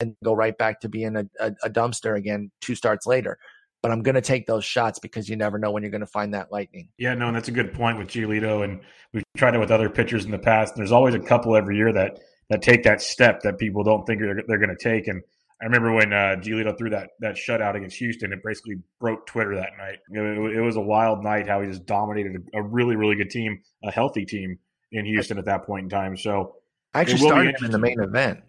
and 0.00 0.16
go 0.24 0.34
right 0.34 0.56
back 0.56 0.80
to 0.80 0.88
being 0.88 1.16
a, 1.16 1.26
a, 1.40 1.52
a 1.64 1.70
dumpster 1.70 2.16
again 2.16 2.50
two 2.60 2.74
starts 2.74 3.06
later 3.06 3.38
but 3.84 3.90
I'm 3.90 4.00
going 4.00 4.14
to 4.14 4.22
take 4.22 4.46
those 4.46 4.64
shots 4.64 4.98
because 4.98 5.28
you 5.28 5.36
never 5.36 5.58
know 5.58 5.70
when 5.70 5.82
you're 5.82 5.90
going 5.90 6.00
to 6.00 6.06
find 6.06 6.32
that 6.32 6.50
lightning. 6.50 6.88
Yeah, 6.96 7.12
no, 7.12 7.26
and 7.26 7.36
that's 7.36 7.48
a 7.48 7.52
good 7.52 7.74
point 7.74 7.98
with 7.98 8.08
Giolito, 8.08 8.64
and 8.64 8.80
we've 9.12 9.22
tried 9.36 9.54
it 9.54 9.58
with 9.58 9.70
other 9.70 9.90
pitchers 9.90 10.24
in 10.24 10.30
the 10.30 10.38
past. 10.38 10.74
There's 10.74 10.90
always 10.90 11.14
a 11.14 11.18
couple 11.18 11.54
every 11.54 11.76
year 11.76 11.92
that 11.92 12.18
that 12.48 12.62
take 12.62 12.82
that 12.84 13.02
step 13.02 13.42
that 13.42 13.58
people 13.58 13.84
don't 13.84 14.06
think 14.06 14.22
they're, 14.22 14.42
they're 14.48 14.56
going 14.56 14.74
to 14.74 14.82
take. 14.82 15.06
And 15.06 15.22
I 15.60 15.66
remember 15.66 15.92
when 15.92 16.14
uh, 16.14 16.36
Giolito 16.40 16.78
threw 16.78 16.88
that 16.90 17.10
that 17.20 17.34
shutout 17.34 17.76
against 17.76 17.98
Houston, 17.98 18.32
it 18.32 18.38
basically 18.42 18.76
broke 19.00 19.26
Twitter 19.26 19.54
that 19.56 19.72
night. 19.76 19.98
It, 20.08 20.56
it 20.56 20.62
was 20.62 20.76
a 20.76 20.80
wild 20.80 21.22
night 21.22 21.46
how 21.46 21.60
he 21.60 21.68
just 21.68 21.84
dominated 21.84 22.36
a, 22.54 22.60
a, 22.60 22.62
really 22.62 22.96
really 22.96 23.16
good 23.16 23.28
team, 23.28 23.60
a 23.84 23.90
healthy 23.90 24.24
team 24.24 24.58
in 24.92 25.04
Houston 25.04 25.36
at 25.36 25.44
that 25.44 25.66
point 25.66 25.84
in 25.84 25.90
time. 25.90 26.16
So 26.16 26.54
I 26.94 27.02
actually 27.02 27.18
started 27.18 27.56
in 27.62 27.70
the 27.70 27.78
main 27.78 28.00
event. 28.00 28.40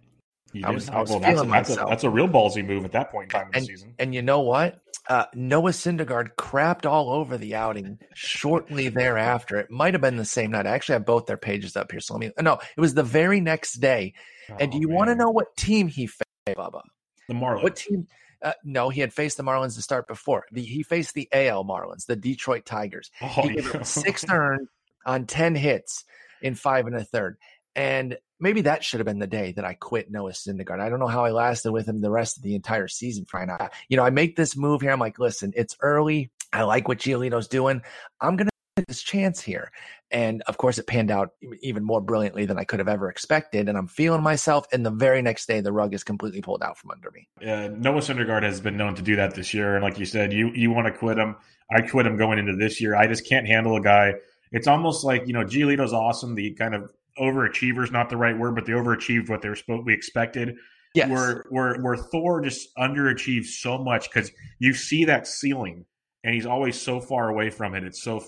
I 0.63 0.71
was, 0.71 0.89
I 0.89 1.01
was 1.01 1.09
well, 1.09 1.19
feeling 1.19 1.49
that's, 1.49 1.69
a, 1.69 1.73
that's, 1.73 1.83
a, 1.83 1.89
that's 1.89 2.03
a 2.05 2.09
real 2.09 2.27
ballsy 2.27 2.65
move 2.65 2.85
at 2.85 2.93
that 2.93 3.11
point 3.11 3.25
in 3.25 3.39
time 3.39 3.49
in 3.49 3.55
and, 3.55 3.63
the 3.63 3.67
season. 3.67 3.95
And 3.99 4.15
you 4.15 4.21
know 4.21 4.41
what? 4.41 4.79
Uh, 5.07 5.25
Noah 5.33 5.71
Syndergaard 5.71 6.35
crapped 6.35 6.85
all 6.85 7.11
over 7.11 7.37
the 7.37 7.55
outing 7.55 7.99
shortly 8.13 8.89
thereafter. 8.89 9.57
It 9.57 9.69
might 9.69 9.93
have 9.93 10.01
been 10.01 10.17
the 10.17 10.25
same 10.25 10.51
night. 10.51 10.65
I 10.65 10.71
actually 10.71 10.93
have 10.93 11.05
both 11.05 11.27
their 11.27 11.37
pages 11.37 11.75
up 11.75 11.91
here. 11.91 11.99
So 11.99 12.15
let 12.15 12.19
me. 12.19 12.31
No, 12.41 12.59
it 12.75 12.81
was 12.81 12.93
the 12.93 13.03
very 13.03 13.39
next 13.39 13.73
day. 13.75 14.13
Oh, 14.49 14.55
and 14.59 14.71
do 14.71 14.79
you 14.79 14.89
want 14.89 15.09
to 15.09 15.15
know 15.15 15.29
what 15.29 15.55
team 15.55 15.87
he 15.87 16.07
faced, 16.07 16.23
Bubba? 16.47 16.81
The 17.27 17.33
Marlins. 17.35 17.63
What 17.63 17.75
team? 17.75 18.07
Uh, 18.41 18.53
no, 18.63 18.89
he 18.89 19.01
had 19.01 19.13
faced 19.13 19.37
the 19.37 19.43
Marlins 19.43 19.75
to 19.75 19.81
start 19.81 20.07
before. 20.07 20.45
The, 20.51 20.61
he 20.61 20.83
faced 20.83 21.13
the 21.13 21.27
AL 21.31 21.65
Marlins, 21.65 22.05
the 22.05 22.15
Detroit 22.15 22.65
Tigers. 22.65 23.11
Oh, 23.21 23.27
he 23.27 23.55
gave 23.55 23.73
yeah. 23.73 23.83
six 23.83 24.25
earned 24.29 24.67
on 25.05 25.25
ten 25.25 25.55
hits 25.55 26.03
in 26.41 26.55
five 26.55 26.85
and 26.87 26.95
a 26.95 27.03
third. 27.03 27.37
And 27.75 28.17
maybe 28.39 28.61
that 28.61 28.83
should 28.83 28.99
have 28.99 29.05
been 29.05 29.19
the 29.19 29.27
day 29.27 29.51
that 29.53 29.65
I 29.65 29.73
quit 29.73 30.11
Noah 30.11 30.31
Syndergaard. 30.31 30.79
I 30.79 30.89
don't 30.89 30.99
know 30.99 31.07
how 31.07 31.25
I 31.25 31.31
lasted 31.31 31.71
with 31.71 31.87
him 31.87 32.01
the 32.01 32.11
rest 32.11 32.37
of 32.37 32.43
the 32.43 32.55
entire 32.55 32.87
season. 32.87 33.25
To, 33.25 33.69
you 33.89 33.97
know, 33.97 34.03
I 34.03 34.09
make 34.09 34.35
this 34.35 34.55
move 34.55 34.81
here. 34.81 34.91
I'm 34.91 34.99
like, 34.99 35.19
listen, 35.19 35.53
it's 35.55 35.75
early. 35.81 36.31
I 36.53 36.63
like 36.63 36.87
what 36.87 36.99
Giolito's 36.99 37.47
doing. 37.47 37.81
I'm 38.21 38.35
going 38.37 38.47
to 38.47 38.51
this 38.87 39.01
chance 39.01 39.41
here. 39.41 39.71
And 40.11 40.41
of 40.43 40.57
course, 40.57 40.77
it 40.77 40.87
panned 40.87 41.11
out 41.11 41.31
even 41.61 41.83
more 41.83 42.01
brilliantly 42.01 42.45
than 42.45 42.57
I 42.57 42.63
could 42.63 42.79
have 42.79 42.87
ever 42.87 43.09
expected. 43.09 43.69
And 43.69 43.77
I'm 43.77 43.87
feeling 43.87 44.21
myself. 44.21 44.65
And 44.71 44.85
the 44.85 44.91
very 44.91 45.21
next 45.21 45.47
day, 45.47 45.61
the 45.61 45.71
rug 45.71 45.93
is 45.93 46.03
completely 46.03 46.41
pulled 46.41 46.61
out 46.61 46.77
from 46.77 46.91
under 46.91 47.09
me. 47.11 47.27
Uh, 47.41 47.69
Noah 47.69 48.01
Syndergaard 48.01 48.43
has 48.43 48.59
been 48.59 48.77
known 48.77 48.95
to 48.95 49.01
do 49.01 49.15
that 49.15 49.33
this 49.33 49.53
year. 49.53 49.75
And 49.75 49.83
like 49.83 49.97
you 49.97 50.05
said, 50.05 50.33
you 50.33 50.51
you 50.53 50.71
want 50.71 50.87
to 50.87 50.93
quit 50.93 51.17
him. 51.17 51.35
I 51.71 51.81
quit 51.81 52.05
him 52.05 52.17
going 52.17 52.37
into 52.37 52.55
this 52.55 52.79
year. 52.81 52.95
I 52.95 53.07
just 53.07 53.27
can't 53.27 53.47
handle 53.47 53.75
a 53.77 53.81
guy. 53.81 54.15
It's 54.51 54.67
almost 54.67 55.03
like 55.03 55.25
you 55.27 55.33
know, 55.33 55.43
Giolito's 55.43 55.93
awesome. 55.93 56.35
The 56.35 56.51
kind 56.51 56.75
of 56.75 56.91
overachievers 57.19 57.91
not 57.91 58.09
the 58.09 58.17
right 58.17 58.37
word, 58.37 58.55
but 58.55 58.65
they 58.65 58.73
overachieved 58.73 59.29
what 59.29 59.41
they 59.41 59.49
were 59.49 59.55
supposed 59.55 59.85
we 59.85 59.93
expected. 59.93 60.55
Yes. 60.93 61.09
Where 61.09 61.45
where 61.49 61.81
where 61.81 61.97
Thor 61.97 62.41
just 62.41 62.73
underachieves 62.77 63.47
so 63.47 63.77
much 63.77 64.09
because 64.09 64.31
you 64.59 64.73
see 64.73 65.05
that 65.05 65.27
ceiling 65.27 65.85
and 66.23 66.33
he's 66.33 66.45
always 66.45 66.79
so 66.79 67.01
far 67.01 67.29
away 67.29 67.49
from 67.49 67.75
it. 67.75 67.83
It's 67.83 68.01
so 68.01 68.23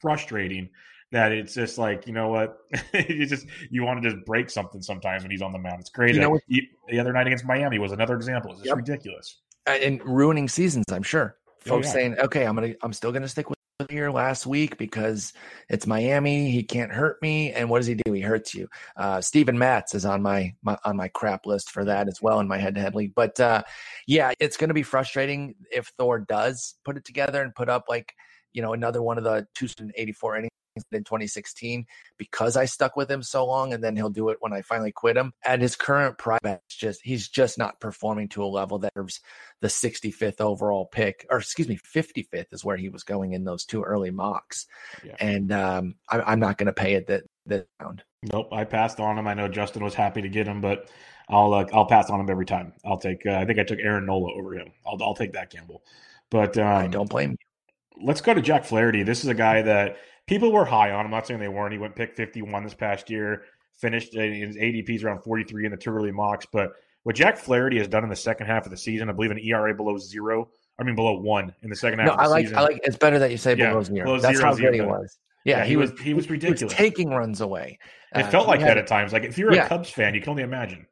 frustrating 0.00 0.68
that 1.12 1.30
it's 1.30 1.54
just 1.54 1.78
like 1.78 2.06
you 2.06 2.12
know 2.12 2.28
what 2.28 2.58
you 3.08 3.26
just 3.26 3.46
you 3.70 3.84
want 3.84 4.02
to 4.02 4.10
just 4.10 4.24
break 4.24 4.50
something 4.50 4.82
sometimes 4.82 5.22
when 5.22 5.30
he's 5.30 5.42
on 5.42 5.52
the 5.52 5.58
mound. 5.58 5.80
It's 5.80 5.90
crazy. 5.90 6.14
You 6.14 6.20
know 6.22 6.40
the 6.88 6.98
other 6.98 7.12
night 7.12 7.26
against 7.26 7.44
Miami 7.44 7.78
was 7.78 7.92
another 7.92 8.16
example. 8.16 8.50
It's 8.50 8.60
just 8.60 8.68
yep. 8.68 8.76
ridiculous 8.76 9.40
and 9.66 10.04
ruining 10.04 10.48
seasons. 10.48 10.86
I'm 10.90 11.02
sure 11.02 11.36
oh, 11.46 11.52
folks 11.60 11.86
oh, 11.86 11.88
yeah. 11.88 11.94
saying, 11.94 12.18
"Okay, 12.18 12.44
I'm 12.44 12.54
gonna 12.54 12.74
I'm 12.82 12.92
still 12.92 13.12
gonna 13.12 13.28
stick 13.28 13.48
with 13.48 13.58
here 13.90 14.10
last 14.10 14.46
week 14.46 14.76
because 14.78 15.32
it's 15.68 15.86
Miami. 15.86 16.50
He 16.50 16.62
can't 16.62 16.92
hurt 16.92 17.20
me. 17.22 17.52
And 17.52 17.68
what 17.68 17.78
does 17.78 17.86
he 17.86 17.94
do? 17.94 18.12
He 18.12 18.20
hurts 18.20 18.54
you. 18.54 18.68
Uh, 18.96 19.20
Steven 19.20 19.58
Matz 19.58 19.94
is 19.94 20.04
on 20.04 20.22
my, 20.22 20.54
my, 20.62 20.78
on 20.84 20.96
my 20.96 21.08
crap 21.08 21.46
list 21.46 21.70
for 21.70 21.84
that 21.84 22.08
as 22.08 22.20
well 22.20 22.40
in 22.40 22.48
my 22.48 22.58
head 22.58 22.74
to 22.74 22.80
head 22.80 22.94
league. 22.94 23.14
But 23.14 23.38
uh, 23.40 23.62
yeah, 24.06 24.32
it's 24.40 24.56
going 24.56 24.68
to 24.68 24.74
be 24.74 24.82
frustrating 24.82 25.54
if 25.70 25.92
Thor 25.98 26.20
does 26.20 26.74
put 26.84 26.96
it 26.96 27.04
together 27.04 27.42
and 27.42 27.54
put 27.54 27.68
up 27.68 27.84
like 27.88 28.14
you 28.52 28.60
know 28.60 28.74
another 28.74 29.02
one 29.02 29.18
of 29.18 29.24
the 29.24 29.46
284 29.54 30.36
innings 30.36 30.50
in 30.92 31.04
2016 31.04 31.86
because 32.16 32.56
I 32.56 32.64
stuck 32.64 32.96
with 32.96 33.10
him 33.10 33.22
so 33.22 33.46
long, 33.46 33.72
and 33.72 33.82
then 33.82 33.96
he'll 33.96 34.10
do 34.10 34.28
it 34.30 34.38
when 34.40 34.52
I 34.52 34.62
finally 34.62 34.92
quit 34.92 35.16
him. 35.16 35.32
At 35.44 35.60
his 35.60 35.76
current 35.76 36.18
price, 36.18 36.40
just 36.68 37.00
he's 37.02 37.28
just 37.28 37.58
not 37.58 37.80
performing 37.80 38.28
to 38.30 38.42
a 38.42 38.46
level 38.46 38.78
that 38.80 38.94
deserves 38.94 39.20
the 39.60 39.68
65th 39.68 40.40
overall 40.40 40.86
pick, 40.86 41.26
or 41.30 41.38
excuse 41.38 41.68
me, 41.68 41.78
55th 41.78 42.52
is 42.52 42.64
where 42.64 42.76
he 42.76 42.88
was 42.88 43.04
going 43.04 43.32
in 43.32 43.44
those 43.44 43.64
two 43.64 43.82
early 43.82 44.10
mocks, 44.10 44.66
yeah. 45.04 45.16
and 45.20 45.52
um, 45.52 45.94
I, 46.08 46.32
am 46.32 46.40
not 46.40 46.58
going 46.58 46.66
to 46.66 46.72
pay 46.72 46.94
it 46.94 47.06
that 47.08 47.24
that 47.46 47.66
round. 47.80 48.02
Nope, 48.32 48.52
I 48.52 48.64
passed 48.64 49.00
on 49.00 49.18
him. 49.18 49.26
I 49.26 49.34
know 49.34 49.48
Justin 49.48 49.82
was 49.84 49.94
happy 49.94 50.22
to 50.22 50.28
get 50.28 50.46
him, 50.46 50.60
but 50.60 50.88
I'll 51.28 51.52
uh, 51.52 51.66
I'll 51.72 51.86
pass 51.86 52.10
on 52.10 52.20
him 52.20 52.30
every 52.30 52.46
time. 52.46 52.72
I'll 52.84 52.98
take. 52.98 53.26
Uh, 53.26 53.32
I 53.32 53.44
think 53.44 53.58
I 53.58 53.64
took 53.64 53.78
Aaron 53.78 54.06
Nola 54.06 54.32
over 54.34 54.54
him. 54.54 54.70
I'll 54.86 54.98
I'll 55.02 55.14
take 55.14 55.32
that 55.32 55.50
gamble. 55.50 55.82
But 56.30 56.56
um, 56.56 56.66
I 56.66 56.86
don't 56.86 57.10
blame 57.10 57.32
you. 57.32 57.36
Let's 58.04 58.20
go 58.20 58.32
to 58.32 58.40
Jack 58.40 58.64
Flaherty. 58.64 59.02
This 59.02 59.22
is 59.22 59.28
a 59.28 59.34
guy 59.34 59.62
that 59.62 59.96
people 60.26 60.52
were 60.52 60.64
high 60.64 60.90
on. 60.90 61.04
I'm 61.04 61.10
not 61.10 61.26
saying 61.26 61.40
they 61.40 61.48
weren't. 61.48 61.72
He 61.72 61.78
went 61.78 61.96
pick 61.96 62.14
51 62.14 62.64
this 62.64 62.74
past 62.74 63.10
year, 63.10 63.44
finished 63.80 64.14
his 64.14 64.56
ADP's 64.56 65.04
around 65.04 65.22
43 65.22 65.66
in 65.66 65.70
the 65.70 65.76
two 65.76 65.90
early 65.90 66.12
mocks. 66.12 66.46
But 66.52 66.72
what 67.02 67.16
Jack 67.16 67.36
Flaherty 67.36 67.78
has 67.78 67.88
done 67.88 68.04
in 68.04 68.10
the 68.10 68.16
second 68.16 68.46
half 68.46 68.64
of 68.64 68.70
the 68.70 68.76
season, 68.76 69.08
I 69.08 69.12
believe 69.12 69.30
an 69.30 69.38
ERA 69.38 69.74
below 69.74 69.98
zero. 69.98 70.48
I 70.78 70.84
mean, 70.84 70.94
below 70.94 71.18
one 71.18 71.54
in 71.62 71.70
the 71.70 71.76
second 71.76 71.98
half. 71.98 72.08
No, 72.08 72.14
I 72.14 72.26
like. 72.26 72.46
Season. 72.46 72.58
I 72.58 72.62
like. 72.62 72.80
It's 72.82 72.96
better 72.96 73.18
that 73.18 73.30
you 73.30 73.36
say 73.36 73.54
below 73.54 73.78
yeah, 73.78 73.84
zero. 73.84 74.04
Below 74.04 74.20
That's 74.20 74.38
zero, 74.38 74.50
how 74.50 74.56
good 74.56 74.74
he 74.74 74.80
was. 74.80 75.18
Yeah, 75.44 75.58
yeah 75.58 75.64
he, 75.64 75.70
he, 75.70 75.76
was. 75.76 75.92
He 76.00 76.14
was 76.14 76.30
ridiculous. 76.30 76.60
He 76.60 76.64
was 76.64 76.74
taking 76.74 77.10
runs 77.10 77.40
away. 77.40 77.78
It 78.14 78.24
uh, 78.24 78.30
felt 78.30 78.48
like 78.48 78.60
that 78.60 78.78
at 78.78 78.86
times. 78.86 79.12
Like 79.12 79.24
if 79.24 79.36
you're 79.36 79.52
yeah. 79.52 79.66
a 79.66 79.68
Cubs 79.68 79.90
fan, 79.90 80.14
you 80.14 80.20
can 80.20 80.30
only 80.30 80.42
imagine. 80.42 80.86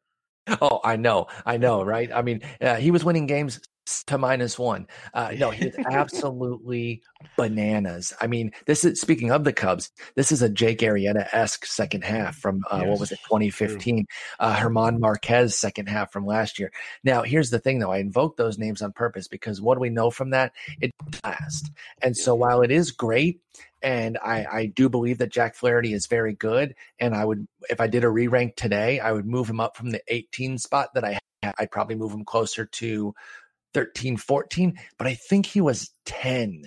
Oh, 0.60 0.80
I 0.82 0.96
know, 0.96 1.28
I 1.46 1.58
know, 1.58 1.82
right? 1.84 2.10
I 2.12 2.22
mean, 2.22 2.40
uh, 2.60 2.76
he 2.76 2.90
was 2.90 3.04
winning 3.04 3.26
games 3.26 3.60
to 4.06 4.18
minus 4.18 4.58
one. 4.58 4.86
Uh, 5.14 5.32
no, 5.36 5.50
he's 5.50 5.74
absolutely 5.90 7.02
bananas. 7.36 8.12
I 8.20 8.26
mean, 8.26 8.52
this 8.66 8.84
is 8.84 9.00
speaking 9.00 9.30
of 9.30 9.44
the 9.44 9.52
Cubs. 9.52 9.90
This 10.14 10.32
is 10.32 10.42
a 10.42 10.48
Jake 10.48 10.80
Arrieta 10.80 11.28
esque 11.32 11.66
second 11.66 12.04
half 12.04 12.36
from 12.36 12.62
uh, 12.70 12.78
yes, 12.80 12.88
what 12.88 13.00
was 13.00 13.12
it, 13.12 13.20
2015? 13.24 14.06
Uh, 14.38 14.60
German 14.60 15.00
Marquez 15.00 15.56
second 15.56 15.88
half 15.88 16.12
from 16.12 16.26
last 16.26 16.58
year. 16.58 16.72
Now, 17.04 17.22
here's 17.22 17.50
the 17.50 17.58
thing, 17.58 17.78
though. 17.78 17.92
I 17.92 17.98
invoked 17.98 18.36
those 18.36 18.58
names 18.58 18.82
on 18.82 18.92
purpose 18.92 19.28
because 19.28 19.60
what 19.60 19.74
do 19.74 19.80
we 19.80 19.90
know 19.90 20.10
from 20.10 20.30
that? 20.30 20.52
It 20.80 20.92
last. 21.24 21.70
And 22.02 22.16
so 22.16 22.34
while 22.34 22.62
it 22.62 22.70
is 22.70 22.90
great, 22.92 23.40
and 23.82 24.18
I, 24.22 24.46
I 24.50 24.66
do 24.66 24.88
believe 24.88 25.18
that 25.18 25.32
Jack 25.32 25.54
Flaherty 25.54 25.92
is 25.92 26.06
very 26.06 26.34
good. 26.34 26.74
And 26.98 27.14
I 27.14 27.24
would, 27.24 27.46
if 27.70 27.80
I 27.80 27.86
did 27.86 28.04
a 28.04 28.10
re 28.10 28.28
rank 28.28 28.56
today, 28.56 29.00
I 29.00 29.12
would 29.12 29.26
move 29.26 29.48
him 29.48 29.60
up 29.60 29.76
from 29.76 29.90
the 29.90 30.02
18 30.08 30.58
spot 30.58 30.90
that 30.94 31.04
I 31.04 31.12
had. 31.12 31.20
I'd 31.58 31.70
probably 31.70 31.94
move 31.94 32.12
him 32.12 32.24
closer 32.26 32.66
to 32.66 33.14
13, 33.74 34.16
14, 34.16 34.78
but 34.98 35.06
I 35.06 35.14
think 35.14 35.46
he 35.46 35.60
was 35.60 35.90
10. 36.06 36.62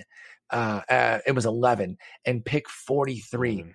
Uh, 0.49 0.81
uh, 0.89 1.19
it 1.25 1.33
was 1.33 1.45
11 1.45 1.97
and 2.25 2.45
pick 2.45 2.69
43. 2.69 3.57
Mm. 3.57 3.73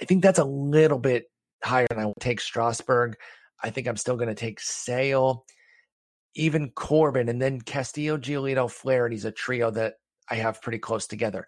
I 0.00 0.04
think 0.04 0.22
that's 0.22 0.38
a 0.38 0.44
little 0.44 0.98
bit 0.98 1.24
higher 1.64 1.86
than 1.88 1.98
I 1.98 2.06
would 2.06 2.14
take 2.20 2.40
Strasburg. 2.40 3.16
I 3.62 3.70
think 3.70 3.88
I'm 3.88 3.96
still 3.96 4.16
going 4.16 4.28
to 4.28 4.34
take 4.34 4.60
Sale, 4.60 5.44
even 6.34 6.70
Corbin, 6.70 7.28
and 7.28 7.42
then 7.42 7.60
Castillo, 7.60 8.16
Giolito, 8.16 8.70
Flaherty's 8.70 9.24
a 9.24 9.32
trio 9.32 9.70
that 9.72 9.94
I 10.30 10.36
have 10.36 10.62
pretty 10.62 10.78
close 10.78 11.06
together. 11.06 11.46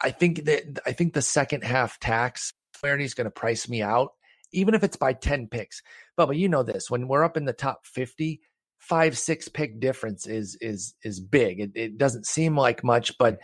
I 0.00 0.10
think 0.10 0.44
that 0.44 0.80
I 0.86 0.92
think 0.92 1.14
the 1.14 1.22
second 1.22 1.64
half 1.64 1.98
tax 1.98 2.52
Flaherty 2.74 3.04
is 3.04 3.14
going 3.14 3.26
to 3.26 3.30
price 3.30 3.68
me 3.68 3.82
out, 3.82 4.10
even 4.52 4.74
if 4.74 4.82
it's 4.84 4.96
by 4.96 5.12
10 5.12 5.48
picks. 5.48 5.82
Bubba, 6.18 6.36
you 6.36 6.48
know 6.48 6.62
this. 6.62 6.90
When 6.90 7.08
we're 7.08 7.24
up 7.24 7.36
in 7.36 7.44
the 7.44 7.52
top 7.52 7.86
50, 7.86 8.40
five, 8.82 9.16
six 9.16 9.48
pick 9.48 9.78
difference 9.78 10.26
is 10.26 10.58
is 10.60 10.94
is 11.04 11.20
big. 11.20 11.60
It, 11.60 11.70
it 11.74 11.98
doesn't 11.98 12.26
seem 12.26 12.56
like 12.56 12.82
much, 12.82 13.16
but 13.16 13.38